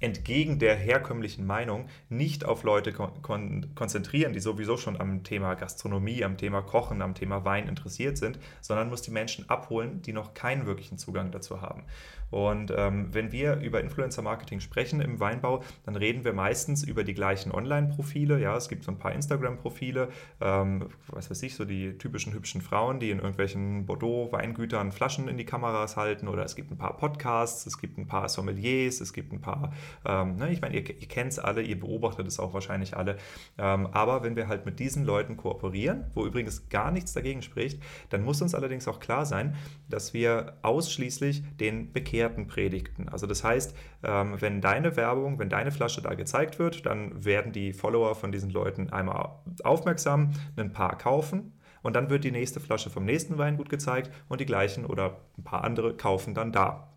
entgegen 0.00 0.58
der 0.58 0.74
herkömmlichen 0.74 1.46
Meinung 1.46 1.88
nicht 2.08 2.44
auf 2.44 2.62
Leute 2.62 2.92
kon 2.92 3.74
konzentrieren, 3.74 4.32
die 4.32 4.40
sowieso 4.40 4.76
schon 4.76 5.00
am 5.00 5.22
Thema 5.22 5.54
Gastronomie, 5.54 6.24
am 6.24 6.36
Thema 6.36 6.62
Kochen, 6.62 7.02
am 7.02 7.14
Thema 7.14 7.44
Wein 7.44 7.68
interessiert 7.68 8.18
sind, 8.18 8.38
sondern 8.60 8.88
muss 8.88 9.02
die 9.02 9.10
Menschen 9.10 9.48
abholen, 9.48 10.02
die 10.02 10.12
noch 10.12 10.34
keinen 10.34 10.66
wirklichen 10.66 10.98
Zugang 10.98 11.30
dazu 11.30 11.60
haben. 11.60 11.84
Und 12.30 12.72
ähm, 12.76 13.08
wenn 13.12 13.32
wir 13.32 13.56
über 13.56 13.80
Influencer-Marketing 13.80 14.60
sprechen 14.60 15.00
im 15.00 15.20
Weinbau, 15.20 15.62
dann 15.84 15.96
reden 15.96 16.24
wir 16.24 16.32
meistens 16.32 16.82
über 16.82 17.04
die 17.04 17.14
gleichen 17.14 17.52
Online-Profile. 17.52 18.40
Ja, 18.40 18.56
es 18.56 18.68
gibt 18.68 18.84
so 18.84 18.90
ein 18.90 18.98
paar 18.98 19.12
Instagram-Profile, 19.12 20.08
ähm, 20.40 20.88
was 21.08 21.30
weiß 21.30 21.42
ich, 21.42 21.54
so 21.54 21.64
die 21.64 21.96
typischen 21.98 22.32
hübschen 22.32 22.60
Frauen, 22.60 23.00
die 23.00 23.10
in 23.10 23.18
irgendwelchen 23.18 23.86
Bordeaux-Weingütern 23.86 24.92
Flaschen 24.92 25.28
in 25.28 25.36
die 25.36 25.44
Kameras 25.44 25.96
halten. 25.96 26.28
Oder 26.28 26.44
es 26.44 26.56
gibt 26.56 26.70
ein 26.70 26.78
paar 26.78 26.96
Podcasts, 26.96 27.66
es 27.66 27.78
gibt 27.78 27.98
ein 27.98 28.06
paar 28.06 28.28
Sommeliers, 28.28 29.00
es 29.00 29.12
gibt 29.12 29.32
ein 29.32 29.40
paar, 29.40 29.72
ähm, 30.04 30.36
ne, 30.36 30.50
ich 30.50 30.60
meine, 30.60 30.74
ihr, 30.74 30.88
ihr 30.88 31.08
kennt 31.08 31.32
es 31.32 31.38
alle, 31.38 31.62
ihr 31.62 31.78
beobachtet 31.78 32.26
es 32.26 32.38
auch 32.38 32.54
wahrscheinlich 32.54 32.96
alle. 32.96 33.16
Ähm, 33.58 33.86
aber 33.92 34.22
wenn 34.22 34.36
wir 34.36 34.48
halt 34.48 34.66
mit 34.66 34.78
diesen 34.78 35.04
Leuten 35.04 35.36
kooperieren, 35.36 36.10
wo 36.14 36.26
übrigens 36.26 36.68
gar 36.68 36.90
nichts 36.90 37.12
dagegen 37.12 37.42
spricht, 37.42 37.82
dann 38.10 38.24
muss 38.24 38.42
uns 38.42 38.54
allerdings 38.54 38.88
auch 38.88 39.00
klar 39.00 39.26
sein, 39.26 39.56
dass 39.88 40.12
wir 40.14 40.54
ausschließlich 40.62 41.42
den 41.58 41.92
Bekehrten 42.16 42.46
predigten. 42.46 43.10
Also 43.10 43.26
das 43.26 43.44
heißt, 43.44 43.76
ähm, 44.02 44.36
wenn 44.40 44.62
deine 44.62 44.96
Werbung, 44.96 45.38
wenn 45.38 45.50
deine 45.50 45.70
Flasche 45.70 46.00
da 46.00 46.14
gezeigt 46.14 46.58
wird, 46.58 46.86
dann 46.86 47.26
werden 47.26 47.52
die 47.52 47.74
Follower 47.74 48.14
von 48.14 48.32
diesen 48.32 48.48
Leuten 48.48 48.88
einmal 48.88 49.32
aufmerksam, 49.62 50.32
ein 50.56 50.72
paar 50.72 50.96
kaufen 50.96 51.52
und 51.82 51.94
dann 51.94 52.08
wird 52.08 52.24
die 52.24 52.30
nächste 52.30 52.58
Flasche 52.58 52.88
vom 52.88 53.04
nächsten 53.04 53.36
Weingut 53.36 53.68
gezeigt 53.68 54.10
und 54.30 54.40
die 54.40 54.46
gleichen 54.46 54.86
oder 54.86 55.18
ein 55.36 55.44
paar 55.44 55.62
andere 55.62 55.94
kaufen 55.94 56.32
dann 56.32 56.52
da. 56.52 56.88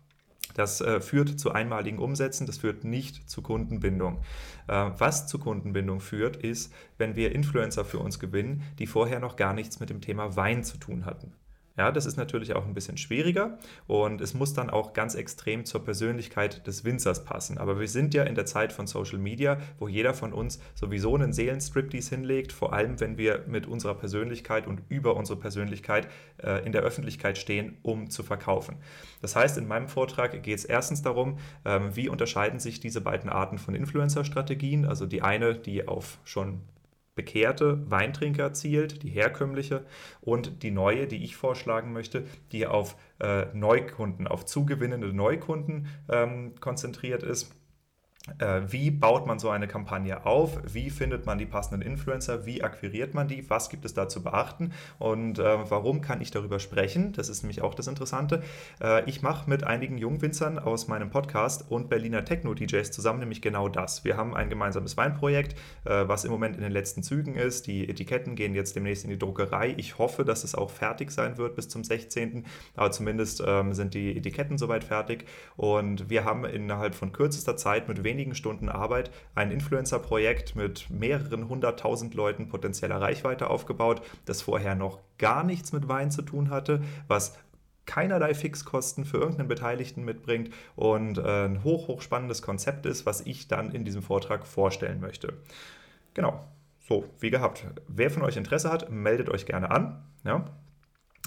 Das 0.54 0.80
äh, 0.80 1.02
führt 1.02 1.38
zu 1.38 1.52
einmaligen 1.52 1.98
Umsätzen, 1.98 2.46
das 2.46 2.56
führt 2.56 2.84
nicht 2.84 3.28
zu 3.28 3.42
Kundenbindung. 3.42 4.22
Äh, 4.68 4.90
was 4.96 5.26
zu 5.26 5.38
Kundenbindung 5.38 6.00
führt, 6.00 6.36
ist, 6.36 6.72
wenn 6.96 7.14
wir 7.14 7.34
Influencer 7.34 7.84
für 7.84 7.98
uns 7.98 8.18
gewinnen, 8.18 8.62
die 8.78 8.86
vorher 8.86 9.20
noch 9.20 9.36
gar 9.36 9.52
nichts 9.52 9.80
mit 9.80 9.90
dem 9.90 10.00
Thema 10.00 10.34
Wein 10.36 10.64
zu 10.64 10.78
tun 10.78 11.04
hatten. 11.04 11.34
Ja, 11.80 11.90
das 11.90 12.04
ist 12.04 12.18
natürlich 12.18 12.54
auch 12.54 12.66
ein 12.66 12.74
bisschen 12.74 12.98
schwieriger 12.98 13.56
und 13.86 14.20
es 14.20 14.34
muss 14.34 14.52
dann 14.52 14.68
auch 14.68 14.92
ganz 14.92 15.14
extrem 15.14 15.64
zur 15.64 15.82
Persönlichkeit 15.82 16.66
des 16.66 16.84
Winzers 16.84 17.24
passen. 17.24 17.56
Aber 17.56 17.80
wir 17.80 17.88
sind 17.88 18.12
ja 18.12 18.24
in 18.24 18.34
der 18.34 18.44
Zeit 18.44 18.70
von 18.74 18.86
Social 18.86 19.18
Media, 19.18 19.56
wo 19.78 19.88
jeder 19.88 20.12
von 20.12 20.34
uns 20.34 20.60
sowieso 20.74 21.14
einen 21.14 21.32
Seelenstriptease 21.32 22.16
hinlegt, 22.16 22.52
vor 22.52 22.74
allem 22.74 23.00
wenn 23.00 23.16
wir 23.16 23.44
mit 23.46 23.66
unserer 23.66 23.94
Persönlichkeit 23.94 24.66
und 24.66 24.82
über 24.90 25.16
unsere 25.16 25.40
Persönlichkeit 25.40 26.06
äh, 26.42 26.62
in 26.66 26.72
der 26.72 26.82
Öffentlichkeit 26.82 27.38
stehen, 27.38 27.78
um 27.82 28.10
zu 28.10 28.22
verkaufen. 28.22 28.76
Das 29.22 29.34
heißt, 29.34 29.56
in 29.56 29.66
meinem 29.66 29.88
Vortrag 29.88 30.42
geht 30.42 30.58
es 30.58 30.66
erstens 30.66 31.00
darum, 31.00 31.38
ähm, 31.64 31.96
wie 31.96 32.10
unterscheiden 32.10 32.60
sich 32.60 32.80
diese 32.80 33.00
beiden 33.00 33.30
Arten 33.30 33.56
von 33.56 33.74
Influencer-Strategien, 33.74 34.84
also 34.84 35.06
die 35.06 35.22
eine, 35.22 35.54
die 35.54 35.88
auf 35.88 36.18
schon 36.24 36.60
bekehrte 37.20 37.90
Weintrinker 37.90 38.54
zielt, 38.54 39.02
die 39.02 39.10
herkömmliche, 39.10 39.84
und 40.22 40.62
die 40.62 40.70
neue, 40.70 41.06
die 41.06 41.22
ich 41.22 41.36
vorschlagen 41.36 41.92
möchte, 41.92 42.24
die 42.50 42.66
auf 42.66 42.96
äh, 43.20 43.44
Neukunden, 43.52 44.26
auf 44.26 44.46
zugewinnende 44.46 45.12
Neukunden 45.12 45.88
ähm, 46.08 46.54
konzentriert 46.60 47.22
ist 47.22 47.54
wie 48.68 48.90
baut 48.90 49.26
man 49.26 49.38
so 49.38 49.48
eine 49.48 49.66
Kampagne 49.66 50.26
auf? 50.26 50.58
Wie 50.70 50.90
findet 50.90 51.24
man 51.24 51.38
die 51.38 51.46
passenden 51.46 51.80
Influencer? 51.80 52.44
Wie 52.44 52.62
akquiriert 52.62 53.14
man 53.14 53.28
die? 53.28 53.48
Was 53.48 53.70
gibt 53.70 53.86
es 53.86 53.94
da 53.94 54.08
zu 54.08 54.22
beachten? 54.22 54.72
Und 54.98 55.38
äh, 55.38 55.70
warum 55.70 56.02
kann 56.02 56.20
ich 56.20 56.30
darüber 56.30 56.58
sprechen? 56.58 57.12
Das 57.12 57.30
ist 57.30 57.42
nämlich 57.42 57.62
auch 57.62 57.74
das 57.74 57.86
Interessante. 57.86 58.42
Äh, 58.80 59.08
ich 59.08 59.22
mache 59.22 59.48
mit 59.48 59.64
einigen 59.64 59.96
Jungwinzern 59.96 60.58
aus 60.58 60.86
meinem 60.86 61.08
Podcast 61.08 61.70
und 61.70 61.88
Berliner 61.88 62.22
Techno-DJs 62.22 62.90
zusammen 62.90 63.20
nämlich 63.20 63.40
genau 63.40 63.68
das. 63.68 64.04
Wir 64.04 64.18
haben 64.18 64.36
ein 64.36 64.50
gemeinsames 64.50 64.98
Weinprojekt, 64.98 65.54
äh, 65.86 66.06
was 66.06 66.24
im 66.24 66.30
Moment 66.30 66.56
in 66.56 66.62
den 66.62 66.72
letzten 66.72 67.02
Zügen 67.02 67.36
ist. 67.36 67.66
Die 67.66 67.88
Etiketten 67.88 68.34
gehen 68.34 68.54
jetzt 68.54 68.76
demnächst 68.76 69.04
in 69.04 69.10
die 69.10 69.18
Druckerei. 69.18 69.74
Ich 69.78 69.96
hoffe, 69.96 70.26
dass 70.26 70.44
es 70.44 70.54
auch 70.54 70.70
fertig 70.70 71.10
sein 71.10 71.38
wird 71.38 71.56
bis 71.56 71.70
zum 71.70 71.84
16. 71.84 72.44
Aber 72.76 72.90
zumindest 72.90 73.42
ähm, 73.46 73.72
sind 73.72 73.94
die 73.94 74.14
Etiketten 74.14 74.58
soweit 74.58 74.84
fertig. 74.84 75.24
Und 75.56 76.10
wir 76.10 76.26
haben 76.26 76.44
innerhalb 76.44 76.94
von 76.94 77.12
kürzester 77.12 77.56
Zeit 77.56 77.88
mit 77.88 78.04
wenigen 78.04 78.09
wenigen 78.10 78.34
Stunden 78.34 78.68
Arbeit 78.68 79.12
ein 79.36 79.52
Influencer-Projekt 79.52 80.56
mit 80.56 80.90
mehreren 80.90 81.48
hunderttausend 81.48 82.14
Leuten 82.14 82.48
potenzieller 82.48 83.00
Reichweite 83.00 83.48
aufgebaut, 83.48 84.02
das 84.24 84.42
vorher 84.42 84.74
noch 84.74 84.98
gar 85.16 85.44
nichts 85.44 85.72
mit 85.72 85.86
Wein 85.86 86.10
zu 86.10 86.22
tun 86.22 86.50
hatte, 86.50 86.82
was 87.06 87.38
keinerlei 87.86 88.34
Fixkosten 88.34 89.04
für 89.04 89.18
irgendeinen 89.18 89.48
Beteiligten 89.48 90.04
mitbringt 90.04 90.50
und 90.74 91.18
äh, 91.18 91.44
ein 91.46 91.62
hoch, 91.62 91.86
hoch 91.86 92.02
spannendes 92.02 92.42
Konzept 92.42 92.84
ist, 92.84 93.06
was 93.06 93.20
ich 93.20 93.46
dann 93.46 93.70
in 93.70 93.84
diesem 93.84 94.02
Vortrag 94.02 94.44
vorstellen 94.44 95.00
möchte. 95.00 95.34
Genau, 96.14 96.44
so, 96.80 97.04
wie 97.20 97.30
gehabt. 97.30 97.64
Wer 97.86 98.10
von 98.10 98.22
euch 98.22 98.36
Interesse 98.36 98.72
hat, 98.72 98.90
meldet 98.90 99.28
euch 99.28 99.46
gerne 99.46 99.70
an. 99.70 100.02
Ja, 100.24 100.44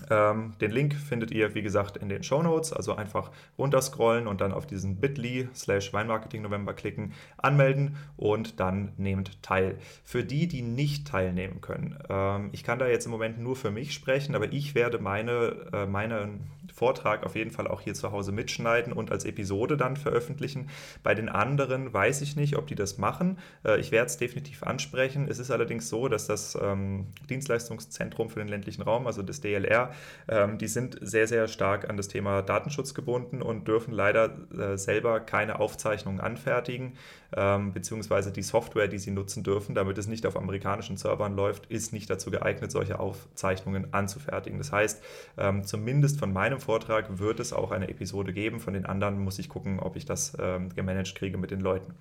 ähm, 0.09 0.53
den 0.61 0.71
Link 0.71 0.93
findet 0.93 1.31
ihr, 1.31 1.55
wie 1.55 1.61
gesagt, 1.61 1.97
in 1.97 2.09
den 2.09 2.23
Show 2.23 2.41
Notes. 2.41 2.73
Also 2.73 2.95
einfach 2.95 3.31
runterscrollen 3.57 4.27
und 4.27 4.41
dann 4.41 4.51
auf 4.51 4.65
diesen 4.65 4.97
bit.ly 4.97 5.49
slash 5.53 5.93
Weinmarketing 5.93 6.41
November 6.41 6.73
klicken, 6.73 7.13
anmelden 7.37 7.97
und 8.17 8.59
dann 8.59 8.93
nehmt 8.97 9.41
teil. 9.41 9.77
Für 10.03 10.23
die, 10.23 10.47
die 10.47 10.61
nicht 10.61 11.07
teilnehmen 11.07 11.61
können, 11.61 11.97
ähm, 12.09 12.49
ich 12.51 12.63
kann 12.63 12.79
da 12.79 12.87
jetzt 12.87 13.05
im 13.05 13.11
Moment 13.11 13.39
nur 13.39 13.55
für 13.55 13.71
mich 13.71 13.93
sprechen, 13.93 14.35
aber 14.35 14.51
ich 14.51 14.75
werde 14.75 14.99
meine, 14.99 15.67
äh, 15.73 15.85
meinen 15.85 16.51
Vortrag 16.73 17.23
auf 17.23 17.35
jeden 17.35 17.51
Fall 17.51 17.67
auch 17.67 17.81
hier 17.81 17.93
zu 17.93 18.11
Hause 18.11 18.31
mitschneiden 18.31 18.93
und 18.93 19.11
als 19.11 19.25
Episode 19.25 19.77
dann 19.77 19.97
veröffentlichen. 19.97 20.69
Bei 21.03 21.13
den 21.13 21.29
anderen 21.29 21.93
weiß 21.93 22.21
ich 22.21 22.35
nicht, 22.35 22.57
ob 22.57 22.67
die 22.67 22.75
das 22.75 22.97
machen. 22.97 23.37
Äh, 23.63 23.79
ich 23.79 23.91
werde 23.91 24.07
es 24.07 24.17
definitiv 24.17 24.63
ansprechen. 24.63 25.27
Es 25.29 25.39
ist 25.39 25.51
allerdings 25.51 25.89
so, 25.89 26.07
dass 26.07 26.27
das 26.27 26.57
ähm, 26.61 27.07
Dienstleistungszentrum 27.29 28.29
für 28.29 28.39
den 28.39 28.47
ländlichen 28.47 28.81
Raum, 28.81 29.07
also 29.07 29.21
das 29.21 29.41
DLR, 29.41 29.92
ähm, 30.27 30.57
die 30.57 30.67
sind 30.67 30.97
sehr, 31.01 31.27
sehr 31.27 31.47
stark 31.47 31.89
an 31.89 31.97
das 31.97 32.07
Thema 32.07 32.41
Datenschutz 32.41 32.93
gebunden 32.93 33.41
und 33.41 33.67
dürfen 33.67 33.93
leider 33.93 34.31
äh, 34.57 34.77
selber 34.77 35.19
keine 35.19 35.59
Aufzeichnungen 35.59 36.19
anfertigen, 36.19 36.93
ähm, 37.35 37.73
beziehungsweise 37.73 38.31
die 38.31 38.41
Software, 38.41 38.87
die 38.87 38.99
sie 38.99 39.11
nutzen 39.11 39.43
dürfen, 39.43 39.75
damit 39.75 39.97
es 39.97 40.07
nicht 40.07 40.25
auf 40.25 40.37
amerikanischen 40.37 40.97
Servern 40.97 41.35
läuft, 41.35 41.65
ist 41.67 41.93
nicht 41.93 42.09
dazu 42.09 42.31
geeignet, 42.31 42.71
solche 42.71 42.99
Aufzeichnungen 42.99 43.93
anzufertigen. 43.93 44.57
Das 44.57 44.71
heißt, 44.71 45.03
ähm, 45.37 45.63
zumindest 45.63 46.19
von 46.19 46.31
meinem 46.31 46.59
Vortrag 46.59 47.19
wird 47.19 47.39
es 47.39 47.53
auch 47.53 47.71
eine 47.71 47.89
Episode 47.89 48.33
geben. 48.33 48.59
Von 48.59 48.73
den 48.73 48.85
anderen 48.85 49.19
muss 49.19 49.39
ich 49.39 49.49
gucken, 49.49 49.79
ob 49.79 49.95
ich 49.95 50.05
das 50.05 50.33
gemanagt 50.75 51.15
kriege 51.15 51.37
mit 51.37 51.51
den 51.51 51.59
Leuten. 51.59 51.93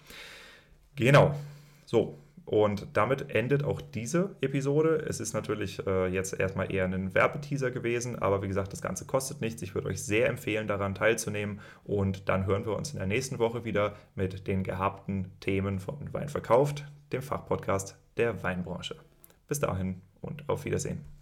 Genau. 0.97 1.35
So, 1.87 2.19
und 2.53 2.89
damit 2.93 3.35
endet 3.35 3.65
auch 3.65 3.81
diese 3.81 4.37
Episode. 4.43 5.07
Es 5.09 5.21
ist 5.21 5.33
natürlich 5.33 5.87
äh, 5.87 6.09
jetzt 6.09 6.39
erstmal 6.39 6.71
eher 6.71 6.85
ein 6.85 7.15
Werbeteaser 7.15 7.71
gewesen, 7.71 8.19
aber 8.19 8.43
wie 8.43 8.49
gesagt, 8.49 8.75
das 8.75 8.83
Ganze 8.83 9.07
kostet 9.07 9.41
nichts. 9.41 9.63
Ich 9.63 9.75
würde 9.75 9.89
euch 9.89 10.03
sehr 10.03 10.29
empfehlen, 10.29 10.67
daran 10.69 10.95
teilzunehmen. 10.95 11.61
Und 11.83 12.29
dann 12.29 12.45
hören 12.45 12.67
wir 12.67 12.77
uns 12.77 12.93
in 12.93 12.99
der 12.99 13.07
nächsten 13.07 13.39
Woche 13.39 13.65
wieder 13.65 13.95
mit 14.17 14.47
den 14.47 14.65
gehabten 14.65 15.33
Themen 15.41 15.79
von 15.79 16.13
Wein 16.13 16.29
verkauft, 16.29 16.85
dem 17.11 17.23
Fachpodcast 17.23 17.97
der 18.19 18.43
Weinbranche. 18.43 18.97
Bis 19.49 19.59
dahin 19.59 20.03
und 20.21 20.47
auf 20.51 20.67
Wiedersehen. 20.67 21.22